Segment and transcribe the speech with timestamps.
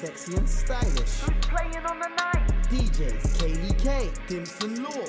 [0.00, 1.20] sexy and stylish.
[1.20, 2.48] Who's playing on the night?
[2.70, 5.04] DJs Kaylee K, Dimson Law,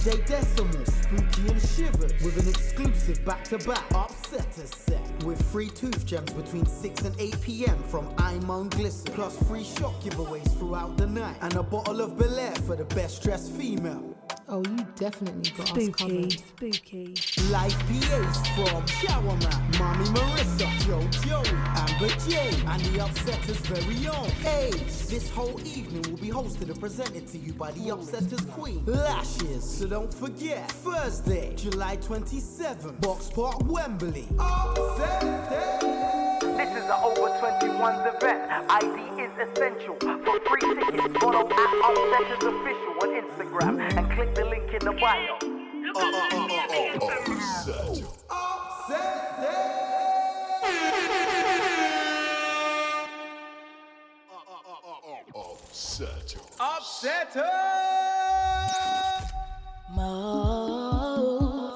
[0.00, 5.24] DJ Decimal, Spooky and Shivers, with an exclusive back-to-back upsetter set.
[5.24, 7.82] With free tooth gems between 6 and 8 p.m.
[7.82, 12.56] from Imon Glisten, plus free shock giveaways throughout the night, and a bottle of Belaire
[12.66, 14.16] for the best dressed female.
[14.48, 16.32] Oh, you definitely got us Spooky, covered.
[16.32, 17.14] spooky.
[17.50, 24.08] Live PAs from Shower Man, Mommy Marissa, Joe Joey, Amber J, and the Upsetters' very
[24.08, 25.08] own Ace.
[25.08, 29.62] This whole evening will be hosted and presented to you by the Upsetters Queen, Lashes.
[29.62, 34.28] So don't forget, Thursday, July 27th, Box Park, Wembley.
[36.40, 38.70] This is an over 21s event.
[38.70, 39.96] ID is essential.
[39.98, 44.92] For free tickets, follow at Upsetters Official on Instagram and click the link in the
[44.92, 45.38] bio.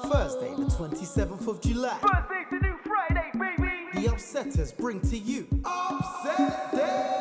[0.07, 1.97] Thursday, the 27th of July.
[1.99, 3.71] Thursday's the new Friday, baby.
[3.93, 7.11] The Upsetters bring to you Upset Day.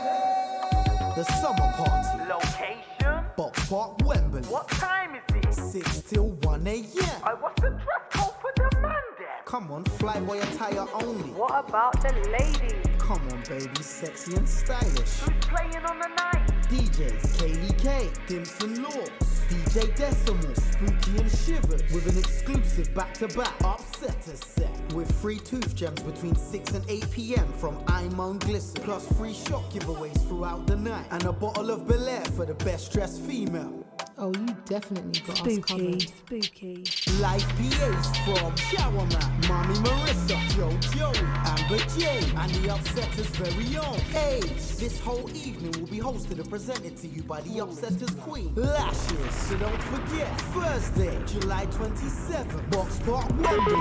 [1.17, 2.25] The summer party.
[2.29, 3.25] Location?
[3.37, 4.43] Box Park, Wembley.
[4.43, 5.55] What time is it?
[5.55, 6.85] 6 till 1 a.m.
[7.25, 9.27] I what's the dress code for the man then?
[9.45, 11.31] Come on, flyboy attire only.
[11.31, 12.87] What about the ladies?
[12.99, 15.19] Come on, baby, sexy and stylish.
[15.21, 16.54] Who's playing on the night?
[16.75, 19.05] DJs Kaylee K, Dimson Law,
[19.49, 24.93] DJ Decimal, Spooky and Shivers, with an exclusive back-to-back upsetter set.
[24.93, 27.47] With free tooth gems between 6 and 8 p.m.
[27.53, 32.27] from Imon Glisten, plus free shock giveaways throughout the night, and a bottle of Belaire
[32.35, 33.85] for the best dressed female.
[34.17, 36.03] Oh, you definitely got us Spooky, covered.
[36.03, 36.85] spooky.
[37.21, 43.77] Live PAs from Shower Man, Mommy Marissa, Joe Joey, Amber J, and the Upsetters' very
[43.77, 44.77] own Ace.
[44.79, 49.35] This whole evening will be hosted and presented to you by the Upsetters Queen, Lashes.
[49.35, 53.75] So don't forget, Thursday, July 27th, Box Park, Wembley.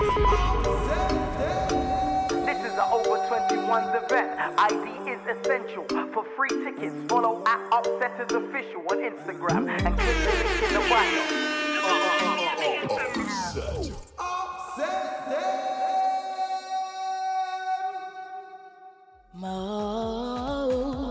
[2.46, 3.18] This is an over
[3.74, 4.30] 21s event.
[4.60, 5.84] ID is essential.
[6.14, 10.80] For free tickets, follow at Upsetters Official on Instagram and click the link in the
[10.90, 11.24] bio.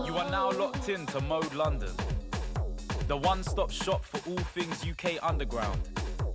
[0.05, 1.91] You are now locked in to Mode London,
[3.09, 5.81] the one stop shop for all things UK underground.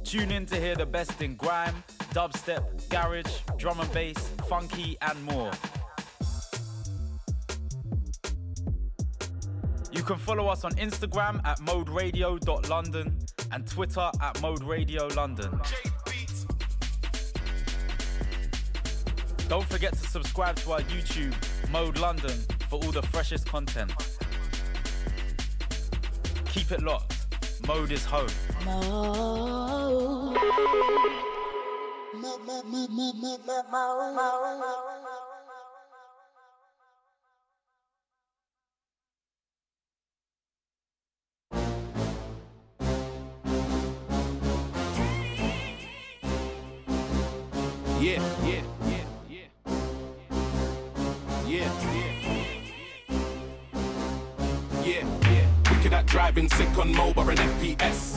[0.05, 5.25] Tune in to hear the best in grime, dubstep, garage, drum and bass, funky, and
[5.25, 5.53] more.
[9.99, 13.19] You can follow us on Instagram at moderadio.london
[13.51, 15.61] and Twitter at Mode Radio London.
[19.49, 21.35] Don't forget to subscribe to our YouTube,
[21.73, 22.39] Mode London,
[22.71, 23.93] for all the freshest content.
[26.45, 27.17] Keep it locked.
[27.67, 28.29] Mode is home.
[48.09, 49.49] Yeah, yeah, yeah, yeah.
[51.47, 52.13] Yeah, yeah.
[54.83, 55.71] Yeah, yeah.
[55.71, 58.17] Wicked at driving, sick on mobile and FPS.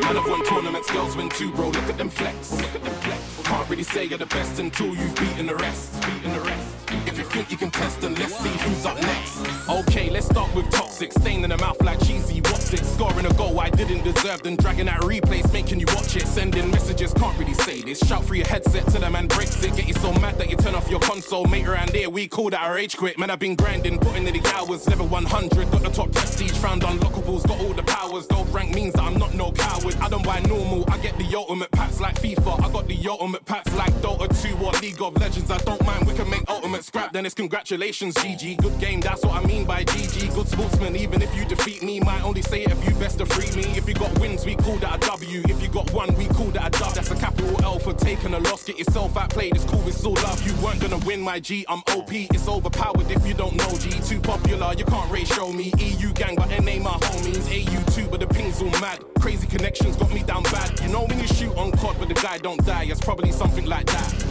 [0.00, 1.70] Man of one tournaments, girls win two, bro.
[1.70, 2.52] Look at them flex.
[2.52, 3.41] Look at them flex.
[3.52, 5.92] Can't really say you're the best until you've beaten the rest.
[6.00, 6.82] Beaten the rest.
[7.06, 9.68] If you think you can test, then let's see who's up next.
[9.68, 11.12] Okay, let's start with toxic.
[11.12, 12.40] Stain in the mouth like cheesy.
[12.40, 12.84] What's it?
[12.84, 16.26] Scoring a goal I didn't deserve, then dragging out replays, making you watch it.
[16.26, 17.98] Sending messages, can't really say this.
[17.98, 19.76] Shout through your headset till the man breaks it.
[19.76, 21.44] Get you so mad that you turn off your console.
[21.44, 23.18] Mate around here, we call that a rage quit.
[23.18, 24.88] Man, I've been grinding, putting in the hours.
[24.88, 28.26] Level 100, got the top prestige, found unlockables, got all the powers.
[28.26, 29.94] Gold rank means that I'm not no coward.
[29.96, 32.64] I don't buy normal, I get the ultimate packs like FIFA.
[32.64, 35.50] I got the ultimate packs like Dota 2 or League of Legends.
[35.50, 38.58] I don't mind, we can make ultimate scrap, then it's congratulations, GG.
[38.58, 40.34] Good game, that's what I mean by GG.
[40.34, 43.26] Good sportsman, even if you defeat me, might only say it if you best to
[43.26, 43.68] free me.
[43.76, 45.42] If you got wins, we call that a W.
[45.48, 46.94] If you got one, we call that a dub.
[46.94, 48.64] That's a capital L for taking a loss.
[48.64, 50.46] Get yourself outplayed, it's cool, it's all love.
[50.46, 51.64] You weren't gonna win, my G.
[51.68, 53.90] I'm OP, it's overpowered if you don't know G.
[54.00, 55.72] Too popular, you can't rate show me.
[55.78, 57.46] EU gang, but NA my homies.
[57.48, 59.02] AU2, but the ping's all mad.
[59.20, 60.80] Crazy connections got me down bad.
[60.80, 63.66] You know when you shoot on COD, but the guy don't die, it's probably something
[63.66, 64.24] like that.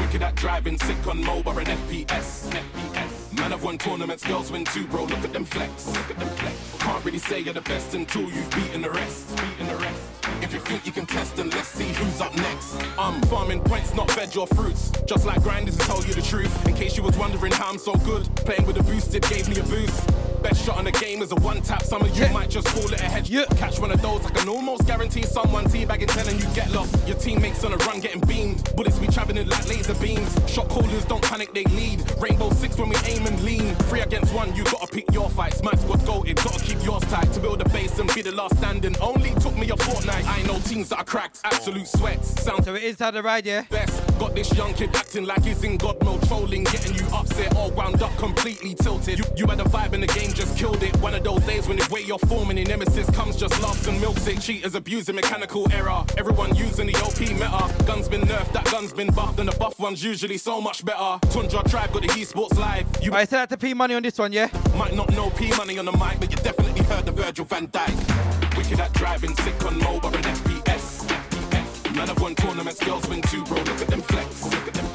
[0.00, 2.50] Wicked at driving, sick on mobile and FPS.
[2.50, 3.36] FPS.
[3.38, 5.04] Man, I've won tournaments, girls win two, bro.
[5.04, 5.86] Look at them flex.
[5.86, 6.76] Look at them flex.
[6.78, 9.36] Can't really say you're the best until you've beaten the rest.
[9.36, 10.19] Beaten the rest.
[10.42, 12.76] If you think you can test, then let's see who's up next.
[12.98, 14.90] I'm farming points, not veg or fruits.
[15.06, 16.66] Just like grinders to tell you the truth.
[16.66, 19.58] In case you was wondering how I'm so good, playing with a boosted gave me
[19.58, 20.08] a boost.
[20.42, 21.82] Best shot in the game is a one tap.
[21.82, 22.32] Some of you Yeah.
[22.32, 23.28] might just call it a head.
[23.28, 23.44] Yeah.
[23.56, 26.96] Catch one of those, I can almost guarantee someone teabagging, telling you get lost.
[27.06, 28.74] Your teammates on a run getting beamed.
[28.74, 30.34] Bullets be traveling like laser beams.
[30.46, 32.02] Shot callers don't panic, they lead.
[32.18, 33.74] Rainbow six when we aim and lean.
[33.90, 35.62] Three against one, you gotta pick your fights.
[35.62, 37.30] My squad goated, gotta keep yours tight.
[37.34, 38.96] To build a base and be the last standing.
[38.98, 40.24] Only took me a fortnight.
[40.30, 42.40] I know teams that are cracked, absolute sweats.
[42.42, 43.62] Sound So it is how the ride, yeah?
[43.70, 43.96] best.
[44.18, 47.70] Got this young kid acting like he's in God mode, trolling, getting you upset, all
[47.72, 49.18] wound up, completely tilted.
[49.18, 50.94] You, you had a vibe and the game just killed it.
[51.00, 54.00] One of those days when the way you're forming, your nemesis comes, just laughs and
[54.00, 54.40] milks it.
[54.40, 56.04] Cheaters abusing mechanical error.
[56.16, 57.84] Everyone using the OP meta.
[57.86, 61.18] Guns been nerfed, that gun's been buffed, and the buff one's usually so much better.
[61.30, 62.86] Tundra Tribe got the esports live.
[63.02, 64.48] You Alright, send out to P Money on this one, yeah?
[64.76, 67.68] might not know P money on the mic, but you definitely heard the Virgil van
[67.68, 68.56] Dijk.
[68.56, 71.94] Wicked at driving, sick on mobile and FPS.
[71.94, 73.58] Man, I've won tournaments, girls win too, bro.
[73.58, 74.40] Look at them flex.
[74.40, 74.86] Them.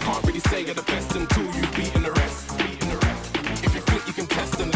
[0.00, 2.50] Can't really say you're the best until you've beaten the rest.
[3.64, 4.73] If you think you can test, then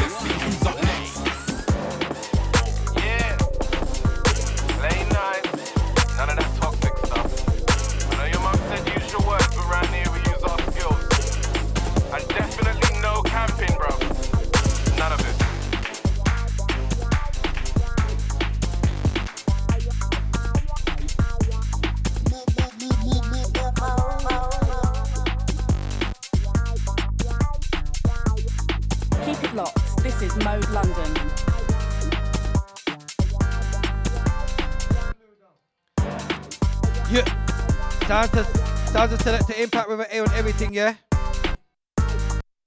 [38.19, 38.44] Sounds to,
[38.88, 40.94] sounds to Selecta Impact with an A on everything, yeah?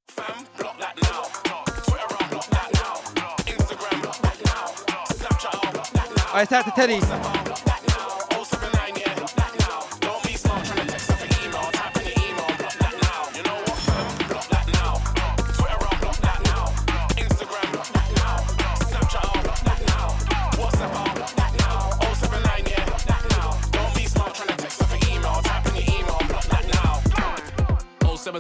[0.08, 1.24] Fam, block that now.
[1.84, 2.96] Twitter, I'll block that now.
[3.52, 4.68] Instagram, block that now.
[5.12, 6.28] Snapchat, block that now.
[6.28, 7.31] Alright, shout out to Teddy.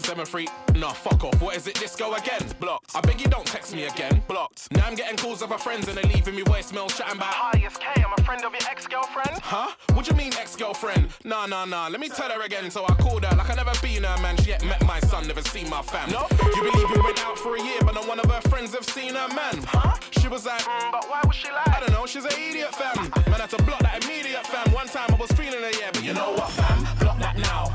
[0.01, 0.80] 0773.
[0.80, 1.42] Nah, fuck off.
[1.42, 1.75] What is it?
[1.75, 2.42] This go again?
[2.59, 2.95] Blocked.
[2.95, 4.21] I beg you don't text me again.
[4.27, 4.71] Blocked.
[4.71, 7.33] Now I'm getting calls of my friends and they're leaving me voicemails chatting about.
[7.33, 7.86] Hi, it's K.
[7.95, 9.39] I'm a friend of your ex-girlfriend.
[9.44, 9.71] Huh?
[9.94, 11.09] What do you mean ex-girlfriend?
[11.24, 11.88] Nah, nah, nah.
[11.88, 12.71] Let me tell her again.
[12.71, 14.38] So I called her like I never been her man.
[14.38, 16.09] She yet met my son, never seen my fam.
[16.09, 16.25] No.
[16.56, 18.86] You believe we went out for a year, but not one of her friends have
[18.86, 19.63] seen her man.
[19.68, 19.98] Huh?
[20.19, 21.63] She was like, Mm, but why would she lie?
[21.75, 22.06] I don't know.
[22.06, 23.09] She's an idiot fam.
[23.30, 24.71] Man, I had to block that immediate fam.
[24.74, 26.83] One time I was feeling her, yeah, but you know what fam?
[27.00, 27.65] Block that now.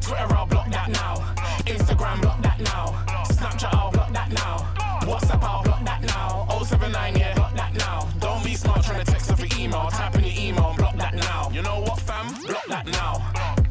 [0.00, 1.29] Twitter, I'll block that now.
[2.00, 3.04] Instagram, block that now.
[3.28, 4.56] Snapchat, I'll block that now.
[5.02, 6.46] WhatsApp, I'll block that now.
[6.64, 8.08] 079, yeah, block that now.
[8.20, 9.90] Don't be smart trying to text off your email.
[9.90, 11.50] Type in your email and block that now.
[11.52, 12.32] You know what, fam?
[12.46, 13.20] Block that now.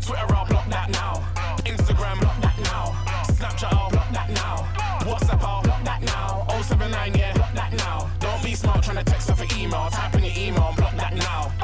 [0.05, 1.23] Twitter, I'll block that now.
[1.65, 2.93] Instagram, block that now.
[3.33, 4.57] Snapchat, I'll block that now.
[5.09, 6.45] WhatsApp, I'll block that now.
[6.61, 8.11] 079, yeah, block that now.
[8.19, 9.89] Don't be smart trying to text off your email.
[9.89, 11.58] Type in your email and block that now.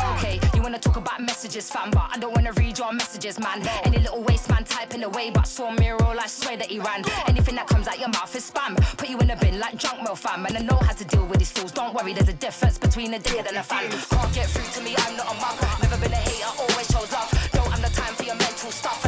[1.56, 3.66] Messages, fam, but I don't wanna read your messages, man.
[3.86, 7.04] Any little waste man typing away, but saw me roll, I swear that he ran.
[7.28, 8.76] Anything that comes out your mouth is spam.
[8.98, 10.46] Put you in a bin like junk mail, fam.
[10.46, 11.72] And I know how to deal with these fools.
[11.72, 13.90] Don't worry, there's a difference between a dickhead and a fan.
[13.90, 15.56] Can't get through to me, I'm not a mug.
[15.82, 17.32] Never been a hater, always shows love.
[17.54, 19.05] Don't have the time for your mental stuff,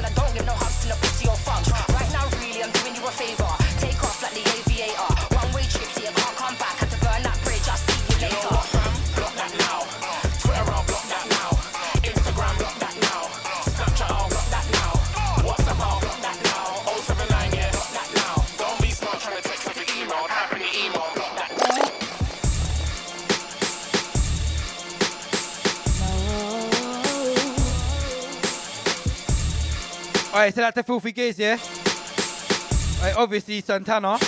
[30.37, 31.57] Alright, so that's the filthy gears, yeah?
[32.99, 34.19] Alright, obviously Santana.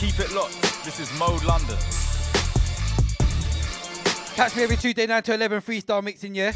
[0.00, 0.60] Keep it locked.
[0.84, 1.76] This is Mode London.
[4.34, 6.50] Catch me every Tuesday 9 to 11 freestyle mixing, yeah?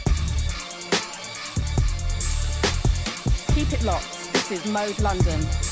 [3.54, 4.32] Keep it locked.
[4.32, 5.71] This is Mode London.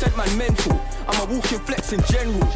[0.00, 0.80] 100% man mental.
[1.08, 2.48] I'm a walking flex in general.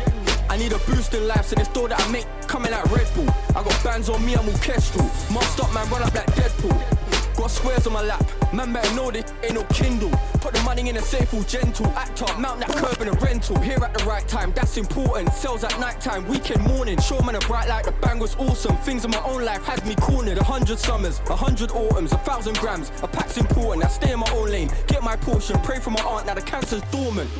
[0.49, 3.09] I need a boost in life, so this door that I make coming like Red
[3.15, 3.29] Bull.
[3.51, 5.05] I got bands on me, I'm orchestral.
[5.31, 7.37] Must up, man, run up like Deadpool.
[7.37, 10.11] Got squares on my lap, man better know this ain't no Kindle.
[10.41, 11.87] Put the money in a safe, all gentle.
[11.97, 13.59] Act up, mount that curb in a rental.
[13.61, 15.33] Here at the right time, that's important.
[15.33, 16.99] Sales at night time, weekend morning.
[17.01, 18.77] Show man a bright light, the bang was awesome.
[18.79, 20.39] Things in my own life had me cornered.
[20.39, 22.91] A hundred summers, a hundred autumns, a thousand grams.
[23.03, 24.71] A pack's important, I stay in my own lane.
[24.87, 27.31] Get my portion, pray for my aunt, now the cancer's dormant.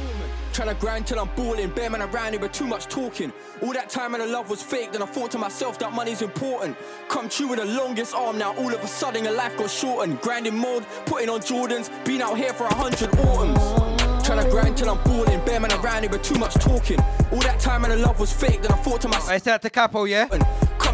[0.53, 3.33] Tryna grind till I'm balling, bare man around here with too much talking.
[3.61, 6.23] All that time and the love was fake, then I thought to myself that money's
[6.23, 6.77] important.
[7.09, 10.21] Come true with the longest arm, now all of a sudden your life got shortened.
[10.21, 14.05] Grinding mode, putting on Jordans, been out here for a hundred autumns.
[14.25, 16.99] Tryna grind till I'm balling, bare man around here with too much talking.
[17.31, 19.29] All that time and the love was fake, then I thought to myself.
[19.29, 20.29] I said to Capo, yeah?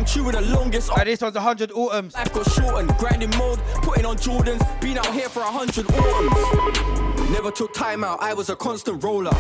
[0.07, 0.89] True with the longest.
[0.91, 2.15] Right, this one's 100 autumns.
[2.15, 7.31] Life got shortened, grinding mode, putting on Jordans, been out here for a hundred autumns.
[7.31, 9.31] Never took time out, I was a constant roller.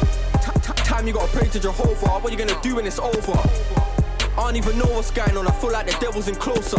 [0.84, 3.32] Time you gotta pray to Jehovah, what you gonna do when it's over?
[3.32, 6.78] I don't even know what's going on, I feel like the devil's in closer.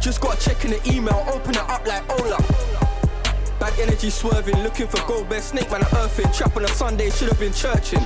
[0.00, 2.38] Just gotta check in the email, open it up like Ola.
[3.60, 6.32] Bad energy swerving, looking for gold, best snake man, I earthing.
[6.32, 8.00] Trap on a Sunday, should have been churching.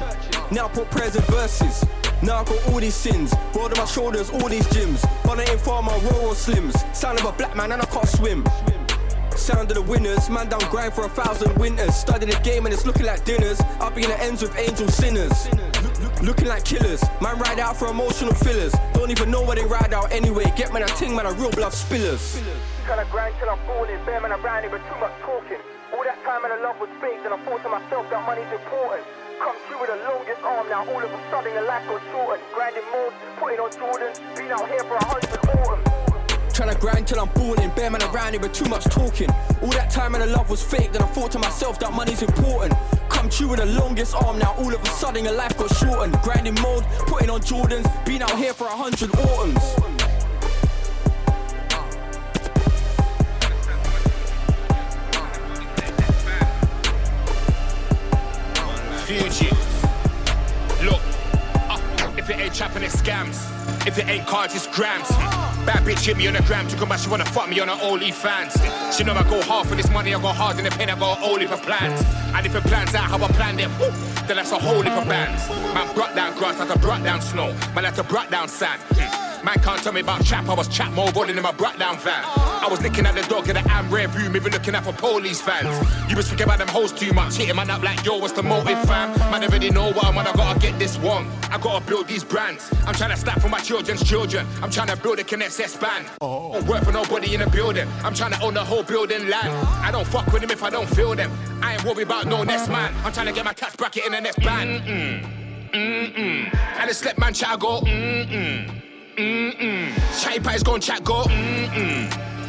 [0.50, 1.84] Now put prayers and verses.
[2.22, 5.02] Now I got all these sins, rolled on my shoulders, all these gyms.
[5.24, 6.74] But I ain't farmer, rural slims.
[6.94, 8.44] Sound of a black man and I can't swim.
[9.36, 11.94] Sound of the winners, man down grind for a thousand winters.
[11.94, 13.60] Studying the game and it's looking like dinners.
[13.80, 15.48] Up in the ends with angel sinners.
[15.52, 18.72] Look- look- looking like killers, man ride out for emotional fillers.
[18.94, 20.50] Don't even know where they ride out anyway.
[20.56, 22.40] Get man a ting, man a real blood spillers.
[22.86, 25.58] Tryna grind till I'm falling, bare man around here with too much talking.
[25.92, 28.50] All that time and the love was fake, then I thought to myself that money's
[28.52, 29.04] important.
[29.40, 32.44] Come true with the longest arm, now all of a sudden your life got shortened.
[32.54, 35.88] Grinding mode, putting on Jordans, been out here for a hundred autumns.
[36.54, 39.28] Tryna grind till I'm balling, bare man around here with too much talking.
[39.60, 42.22] All that time and the love was fake, then I thought to myself that money's
[42.22, 42.74] important.
[43.08, 46.16] Come true with the longest arm, now all of a sudden your life got shortened.
[46.22, 49.93] Grinding mode, putting on Jordans, been out here for a hundred autumns.
[62.72, 63.86] Scams.
[63.86, 65.08] If it ain't cards, it's grams.
[65.66, 67.74] Bad bitch hit me on the gram, talking about she wanna fuck me on her
[67.74, 68.96] OnlyFans.
[68.96, 70.98] She know I go hard for this money, I go hard in the pen, I
[70.98, 72.04] go all for plans.
[72.34, 73.90] And if it plans out how I planned it, whoo,
[74.26, 75.48] then that's a whole heap of bands.
[75.74, 78.80] Man brought down grass like a brought down snow, man like a brought down sand.
[78.94, 79.33] Hmm.
[79.44, 81.98] Man can't tell me about trap, I was trap more rolling in my brought down
[81.98, 82.24] van.
[82.24, 84.94] I was looking at the dog in the am rear view, maybe looking out for
[84.94, 85.68] police fans.
[86.08, 88.42] You was thinking about them hoes too much, hitting man up like yo, what's the
[88.42, 89.10] motive, fam?
[89.30, 91.28] Man already know what I'm on, I gotta get this one.
[91.50, 92.72] I gotta build these brands.
[92.86, 94.46] I'm trying to stack for my children's children.
[94.62, 96.06] I'm trying to build a Kinesis band.
[96.22, 96.54] Oh.
[96.54, 97.86] Don't work for nobody in the building.
[98.02, 99.50] I'm trying to own the whole building land.
[99.82, 101.30] I don't fuck with them if I don't feel them.
[101.62, 102.94] I ain't worried about no next man.
[103.04, 104.80] I'm trying to get my tax bracket in the next band.
[104.80, 105.70] Mm-mm.
[105.74, 106.58] Mm-mm.
[106.78, 107.82] And the slip man chat I go.
[107.82, 108.93] Mm-mm.
[109.16, 109.94] Mm-mm.
[110.20, 111.22] Chatty chat go.
[111.24, 112.08] Mm-mm.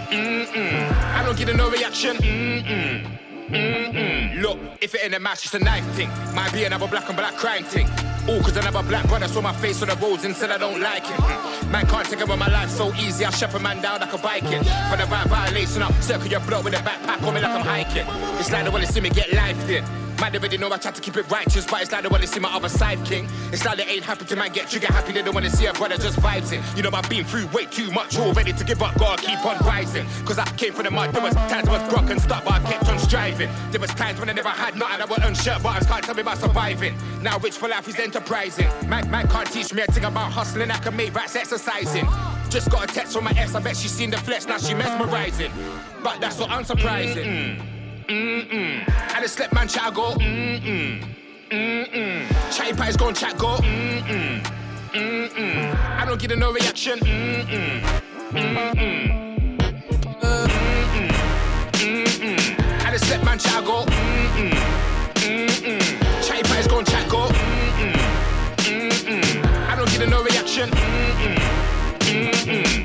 [0.10, 0.91] Mm-mm.
[1.13, 2.17] I don't get no reaction.
[2.17, 3.19] Mm-mm.
[3.50, 4.41] Mm-mm.
[4.41, 6.10] Look, if it ain't a match, it's a knife thing.
[6.34, 7.88] Might be another black and black crime thing.
[8.27, 10.81] All cause another black brother saw my face on the roads and said I don't
[10.81, 11.19] like it.
[11.19, 11.72] Mm.
[11.72, 14.17] Man can't take over my life so easy, I shut a man down like a
[14.17, 14.63] Viking.
[14.89, 17.62] For the right violation, I'll circle your block with a backpack on me like I'm
[17.62, 18.07] hiking.
[18.39, 20.04] It's like they wanna see me get life.
[20.19, 22.27] Man, they already know I try to keep it righteous, but it's like they wanna
[22.27, 23.27] see my other side, king.
[23.51, 25.74] It's like they ain't happy to man get trigger happy, they don't wanna see a
[25.74, 26.63] brother just vibes in.
[26.77, 29.45] You know, I've been through way too much, all ready to give up, gotta keep
[29.45, 30.05] on rising.
[30.25, 32.53] Cause I came from the mud, there was times I was broke and stuck, but
[32.53, 33.50] I kept on striving.
[33.72, 36.22] There was times when I never had nothing, I was unshirt buttons, can't tell me
[36.22, 36.95] about surviving.
[37.22, 38.67] Now rich for life is enterprising.
[38.88, 42.07] Man, man can't teach me a thing about hustling, I can make rats exercising.
[42.50, 44.74] Just got a text from my ex, I bet she seen the flesh, now she
[44.74, 45.51] mesmerizing.
[46.01, 47.25] But that's not unsurprising.
[47.25, 47.75] Mm-mm.
[48.07, 50.13] And the slip man chat I go.
[50.15, 51.03] Mm-mm.
[51.50, 52.55] Mm-mm.
[52.55, 53.57] Chatty patties gon' chat go.
[53.57, 54.43] Mm-mm.
[54.93, 55.75] Mm-mm.
[55.97, 57.00] I don't get no reaction.
[57.00, 57.81] Mm-mm.
[58.31, 59.75] Mm-mm.
[60.21, 61.09] Mm-mm.
[61.74, 62.85] Mm-mm.
[62.85, 63.85] And the slip man chat go.
[63.85, 64.51] Mm-mm.
[65.15, 66.27] Mm-mm.
[66.27, 67.27] Chatty patties gon' chat go.
[67.27, 67.93] Mm-mm.
[68.57, 69.69] Mm-mm.
[69.69, 70.69] I don't get no reaction.
[70.69, 71.38] Mm-mm.
[72.01, 72.85] Mm-mm.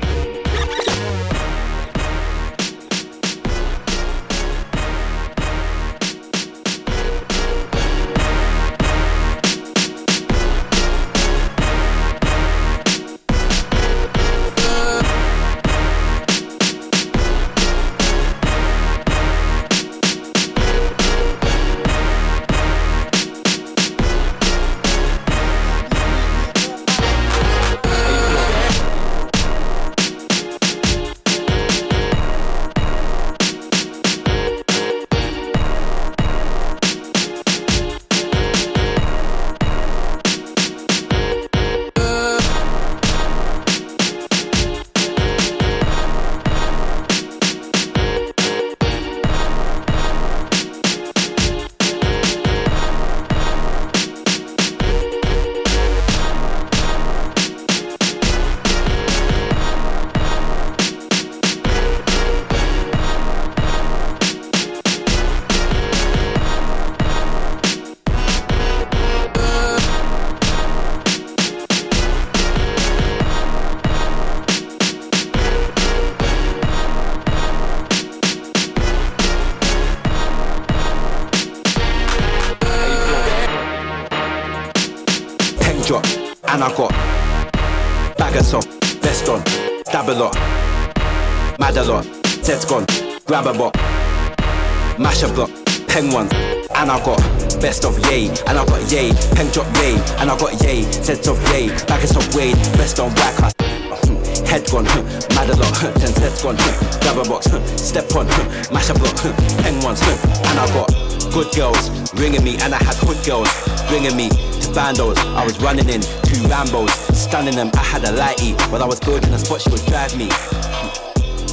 [100.21, 103.33] And I got yay, Zed's of yay, bag of soft wade, vest on whack,
[104.45, 104.85] head gone,
[105.33, 106.55] mad a lot, ten heads gone,
[107.01, 107.49] grab a box,
[107.81, 108.27] step on,
[108.71, 109.17] mash a block,
[109.65, 110.93] pen ones, and I got
[111.33, 113.49] good girls ringing me, and I had hood girls
[113.89, 115.17] bringing me to bandos.
[115.33, 117.71] I was running in two Rambos, stunning them.
[117.73, 119.61] I had a lighty while I was building a spot.
[119.61, 120.29] She would drive me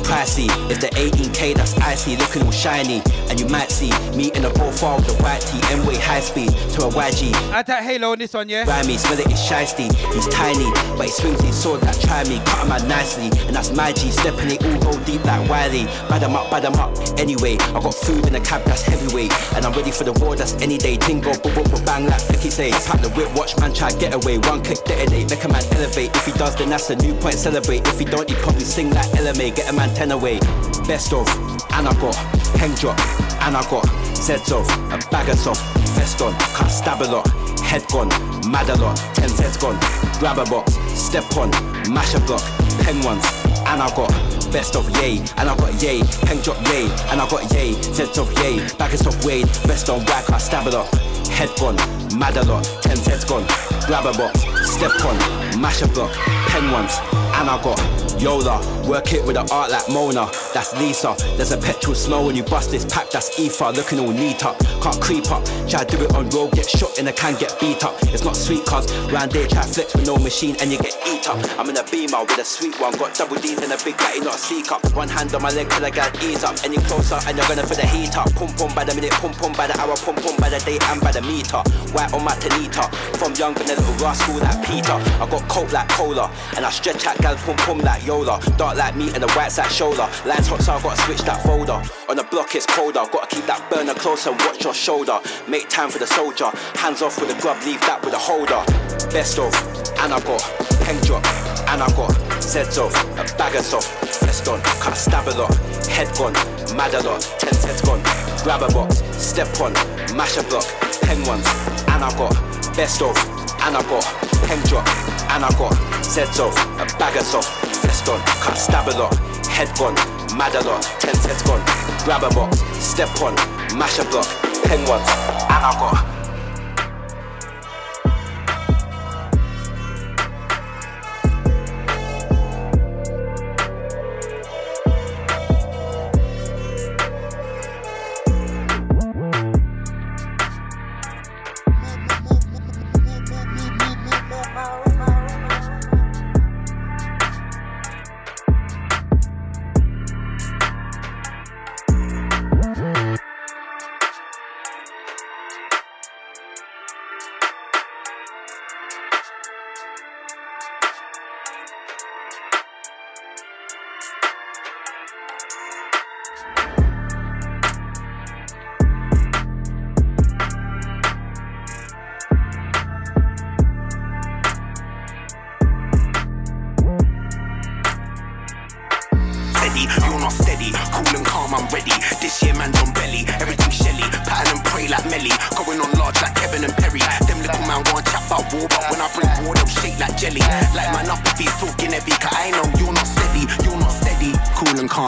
[0.08, 0.48] pricey.
[0.70, 3.02] It's the 18k that's icy, looking all shiny.
[3.30, 6.50] And you might see me in a profile with a white tee, M-way high speed
[6.74, 7.34] to a YG.
[7.52, 8.64] I that Halo on this one, yeah?
[8.64, 9.92] Grimy, smell it, it's shisty.
[10.14, 13.30] He's tiny, but he swings his sword that try me, cut him out nicely.
[13.46, 15.84] And that's my G, stepping it all go deep like Wiley.
[16.08, 16.96] Bad him up, bad him up.
[17.18, 19.32] Anyway, I got food in the cab that's heavyweight.
[19.54, 20.96] And I'm ready for the war, that's any day.
[20.96, 22.70] Tingo, boom, boom, boom, bang like Flicky say.
[22.70, 24.38] Pack the whip, watch man try get away.
[24.38, 26.14] One click, detonate, make a man elevate.
[26.16, 27.86] If he does, then that's a new point, celebrate.
[27.88, 30.40] If he don't, he probably sing like LMA, get a man 10 away
[30.88, 31.28] best of,
[31.74, 32.16] and I got
[32.56, 32.98] hang drop,
[33.42, 33.84] and I got
[34.16, 35.62] sets off, a bag of soft,
[35.96, 37.28] vest on, can't stab a lot,
[37.60, 38.08] head gone,
[38.50, 39.78] mad a lot, ten heads gone,
[40.18, 41.50] grab a box, step on,
[41.92, 42.42] mash a block,
[42.82, 43.24] pen ones,
[43.66, 44.10] and I got
[44.52, 48.18] best of yay, and I got yay, hang drop yay, and I got yay, sets
[48.18, 50.88] of yay, bag of soft wade, vest on whack, stab a lot,
[51.28, 51.76] head gone,
[52.18, 53.46] mad a lot, ten heads gone,
[53.86, 55.16] grab a box, step on,
[55.60, 56.12] mash a block,
[56.48, 56.98] pen ones,
[57.38, 57.78] and I got
[58.20, 61.14] Yola, work it with an art like Mona, that's Lisa.
[61.36, 64.58] There's a petrol smell when you bust this pack, that's Ether, looking all neat up.
[64.82, 67.84] Can't creep up, try do it on road, get shot in a can, get beat
[67.84, 67.94] up.
[68.14, 71.28] It's not sweet cause round there try flex with no machine and you get eat
[71.28, 71.38] up.
[71.58, 74.20] I'm in a beamer with a sweet one, got double D's and a big batty,
[74.20, 74.82] not a seek up.
[74.96, 76.56] One hand on my leg till I got ease up.
[76.64, 78.34] Any closer and you're gonna feel the heat up.
[78.34, 80.78] Pum pum by the minute, pum pum by the hour, pum pum by the day
[80.90, 81.62] and by the meter.
[81.94, 84.98] White on my Tanita, from young been a little rascal like Peter.
[85.22, 88.40] I got coke like cola, and I stretch out gal pum pum like Yola.
[88.56, 90.08] Dark like meat and the white's like shoulder.
[90.24, 91.78] Lines hot, so I gotta switch that folder.
[92.08, 95.20] On the block it's colder, gotta keep that burner close and watch your shoulder.
[95.46, 96.48] Make time for the soldier.
[96.80, 98.64] Hands off with the grub, leave that with a holder.
[99.12, 99.52] Best of,
[100.00, 100.40] and I got
[100.80, 101.24] pen drop,
[101.68, 103.92] and I got sets of a bag of soft,
[104.24, 105.54] vest on, can't stab a lot,
[105.92, 106.32] head gone,
[106.76, 108.00] mad a lot, ten heads gone.
[108.42, 109.72] Grab a box, step on,
[110.16, 110.64] mash a block,
[111.04, 111.44] pen ones,
[111.92, 112.32] and I got
[112.78, 113.18] best of,
[113.66, 114.04] and I got
[114.46, 114.86] pen drop,
[115.34, 117.50] and I got sets off, a bag of soft,
[117.82, 119.12] vest on, can't stab a lot,
[119.48, 119.96] head gone,
[120.38, 121.60] mad a lot, ten sets gone.
[122.04, 123.34] Grab a box, step on,
[123.76, 124.28] mash a block,
[124.62, 125.08] pen ones,
[125.50, 126.17] and I got.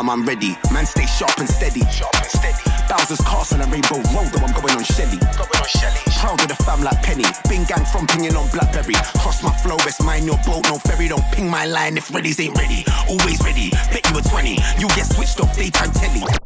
[0.08, 0.56] I'm ready.
[0.72, 1.80] Man, stay sharp and steady.
[1.90, 2.62] Sharp and steady.
[2.88, 5.18] Bowser's Castle and Rainbow Road, though I'm going on Shelly.
[5.18, 6.00] Going on Shelly.
[6.18, 7.24] Proud of the fam like Penny.
[7.48, 8.94] Bing gang from pinging on Blackberry.
[9.20, 11.08] Cross my flow, best mind your boat, no ferry.
[11.08, 12.84] Don't ping my line if ready's ain't ready.
[13.08, 13.70] Always ready.
[13.92, 14.58] Bet you a 20.
[14.78, 16.20] You get switched off daytime telly.
[16.20, 16.40] telly.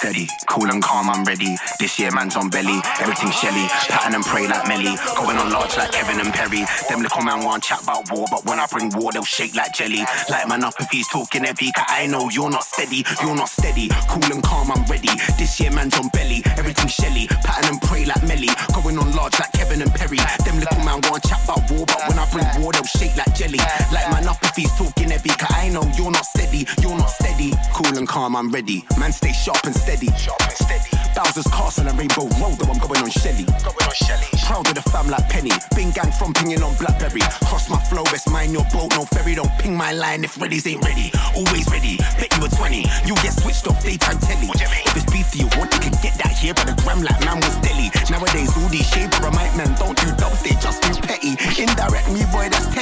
[0.00, 1.58] Steady, cool and calm, I'm ready.
[1.78, 2.80] This year, man's on belly.
[3.00, 3.68] Everything Shelly.
[3.92, 4.96] Pattern and pray like Melly.
[5.14, 6.64] Going on large like Kevin and Perry.
[6.88, 9.74] Them little man want chat about war, but when I bring war, they'll shake like
[9.74, 10.00] jelly.
[10.30, 13.04] Like man up if he's talking heavy, cause I know you're not steady.
[13.20, 13.90] You're not steady.
[14.08, 15.12] Cool and calm, I'm ready.
[15.36, 16.40] This year, man's on belly.
[16.56, 17.26] Everything Shelly.
[17.44, 18.48] Pattern and pray like Melly.
[18.72, 20.16] Going on large like Kevin and Perry.
[20.46, 23.34] Them little man want chat about war, but when I bring war, they'll shake like
[23.34, 23.60] jelly.
[23.92, 26.64] Like man up if he's talking heavy, cause I know you're not steady.
[26.80, 27.52] You're not steady.
[27.76, 28.82] Cool and calm, I'm ready.
[28.96, 29.89] Man, stay sharp and steady.
[29.90, 30.90] Sharp and steady.
[31.16, 33.42] Bowser's Castle and Rainbow Road, though I'm going on Shelly.
[33.66, 34.30] Going on Shelly.
[34.46, 35.50] Proud of the fam like Penny.
[35.74, 37.20] Bing gang from pinging on Blackberry.
[37.50, 39.34] Cross my flow, best mind your boat, no ferry.
[39.34, 41.10] Don't ping my line if ready's ain't ready.
[41.34, 41.98] Always ready.
[42.22, 42.86] Bet you a 20.
[43.04, 44.46] You get switched off daytime telly.
[44.46, 44.86] What you mean?
[44.86, 45.74] If it's beef, do you want?
[45.74, 47.90] You can get that here by the gram like man was deli.
[48.10, 50.54] Nowadays, all these shaper mic men don't do dubs, they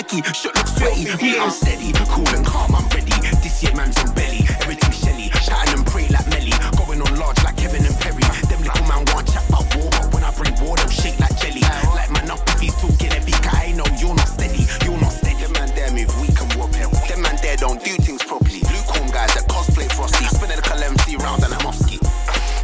[0.08, 1.06] shaky, shit look sweaty.
[1.10, 3.10] Oh, me, I'm steady, cool and calm, I'm ready.
[3.42, 5.17] This year, man's on belly, everything shelly.
[5.48, 8.22] Pattern and pray like Melly, going on large like Kevin and Perry.
[8.52, 11.36] Them little man want chat about war, but when I bring war, them shake like
[11.40, 11.64] jelly.
[11.96, 15.40] Like man up if he's talking heavy, I know you're not steady, you're not steady.
[15.40, 16.84] Them man there move weak and wobbly.
[17.08, 18.60] Them man there don't do things properly.
[18.68, 21.98] Lukewarm guys that cosplay frosty, spinning a calamity round and I'm off ski.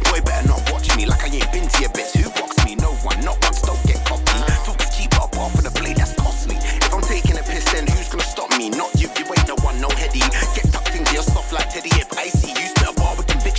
[0.09, 2.13] Boy, better not watch me like I ain't been to your bitch.
[2.21, 2.75] Who box me?
[2.75, 3.61] No one, not once.
[3.61, 4.37] Don't get cocky.
[4.65, 6.57] Talk is cheap, up off for the blade that's costly.
[6.57, 8.69] If I'm taking a piss, then who's gonna stop me?
[8.69, 9.09] Not you.
[9.17, 10.21] You ain't no one, no heady.
[10.53, 11.89] Get tucked into your soft like Teddy.
[11.97, 12.29] If I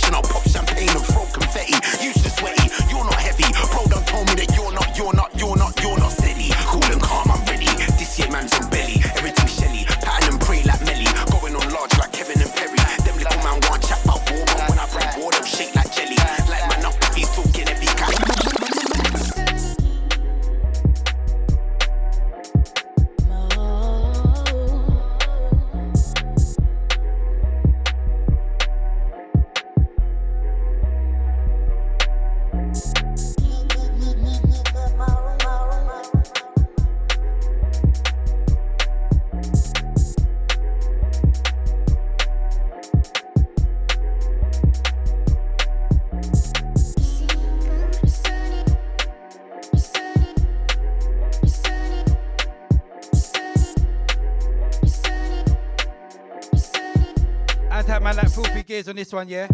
[0.07, 1.73] conviction, I'll pop champagne and throw confetti.
[2.03, 3.43] Useless sweaty, you're not heavy.
[3.71, 3.86] Bro,
[58.97, 59.47] this one, yeah?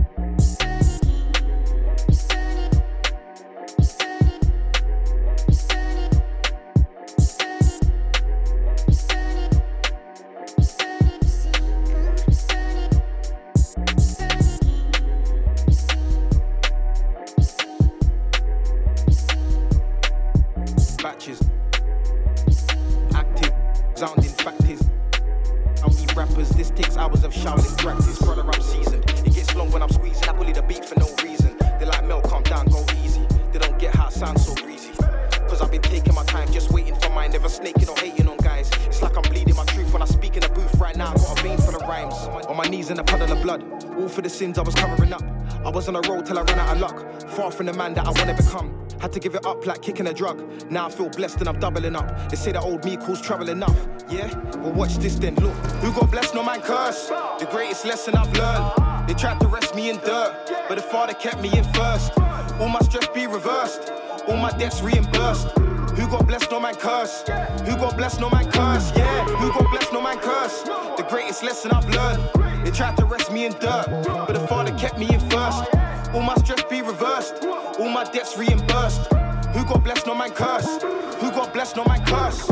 [45.96, 47.22] On a road till I ran out of luck.
[47.30, 48.80] Far from the man that I wanna become.
[49.00, 50.42] Had to give it up like kicking a drug.
[50.72, 52.30] Now I feel blessed and I'm doubling up.
[52.30, 53.76] They say that old me calls trouble enough.
[54.10, 54.34] Yeah?
[54.58, 55.36] Well, watch this then.
[55.36, 57.10] Look, who got blessed, no man curse.
[57.40, 59.08] The greatest lesson I've learned.
[59.08, 60.34] They tried to rest me in dirt,
[60.70, 62.18] but the father kept me in first.
[62.60, 63.92] All my stress be reversed.
[64.28, 65.50] All my debts reimbursed.
[65.98, 67.24] Who got blessed, no man curse.
[67.68, 68.92] Who got blessed, no man curse.
[68.96, 70.64] Yeah, who got blessed, no man curse.
[70.64, 72.66] The greatest lesson I've learned.
[72.66, 75.66] They tried to rest me in dirt, but the father kept me in first.
[76.14, 77.44] All my stress be reversed.
[77.80, 79.12] All my debts reimbursed.
[79.54, 80.82] Who got blessed, no man curse.
[81.20, 82.48] Who got blessed, no man curse.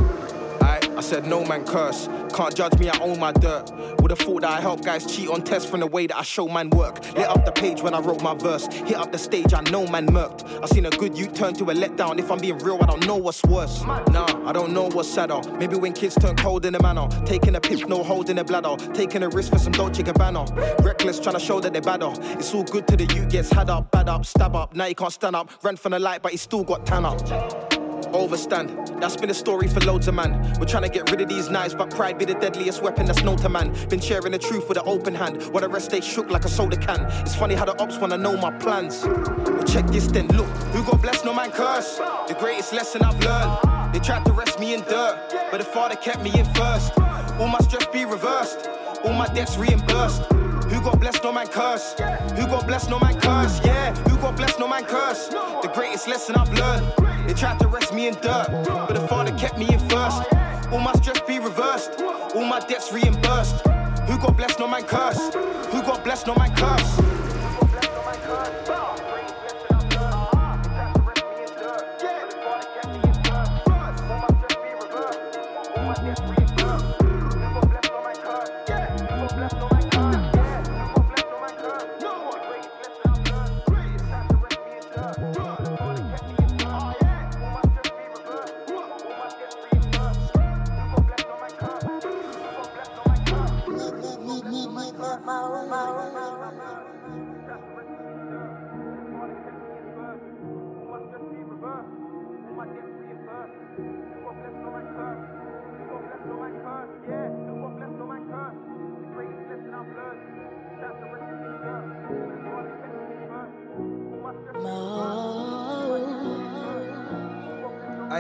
[1.02, 2.08] I, said no man curse.
[2.32, 3.72] Can't judge me, I own my dirt.
[4.02, 6.48] Would've thought that I help guys cheat on tests from the way that I show
[6.48, 7.04] man work.
[7.16, 8.68] Lit up the page when I wrote my verse.
[8.68, 10.46] Hit up the stage, I know man murked.
[10.62, 12.20] I seen a good youth turn to a letdown.
[12.20, 13.84] If I'm being real, I don't know what's worse.
[13.84, 15.42] Nah, I don't know what's sadder.
[15.58, 17.08] Maybe when kids turn cold in the manner.
[17.26, 18.76] Taking a piss, no hold in bladder.
[18.94, 20.86] Taking a risk for some Dolce Gabbana.
[20.86, 22.14] Reckless, trying to show that they're badder.
[22.38, 24.76] It's all good to the youth, gets had up, bad up, stab up.
[24.76, 25.50] Now he can't stand up.
[25.64, 27.81] Ran from the light, but he still got tan up.
[28.08, 30.54] Overstand, that's been a story for loads of man.
[30.60, 33.24] We're trying to get rid of these knives, but pride be the deadliest weapon that's
[33.24, 33.74] known to man.
[33.90, 36.50] Been sharing the truth with an open hand, while the rest they shook like a
[36.50, 37.06] soda can.
[37.22, 39.04] It's funny how the ops wanna know my plans.
[39.04, 41.98] Well, check this then, look, who got blessed, no man curse.
[42.28, 43.94] The greatest lesson I've learned.
[43.94, 45.18] They tried to rest me in dirt,
[45.52, 46.94] but the father kept me in first.
[47.40, 48.70] All my stress be reversed,
[49.04, 50.41] all my debts reimbursed.
[50.72, 51.96] Who got blessed, no man curse.
[52.00, 53.60] Who got blessed, no man curse.
[53.66, 55.28] Yeah, who got blessed, no man curse.
[55.28, 57.28] The greatest lesson I've learned.
[57.28, 60.24] They tried to rest me in dirt, but the father kept me in first.
[60.72, 62.02] All my stress be reversed,
[62.34, 63.68] all my debts reimbursed.
[64.08, 65.34] Who got blessed, no man curse.
[65.74, 67.02] Who got blessed, no man curse.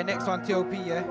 [0.01, 1.03] Alright, next one, TOP, yeah?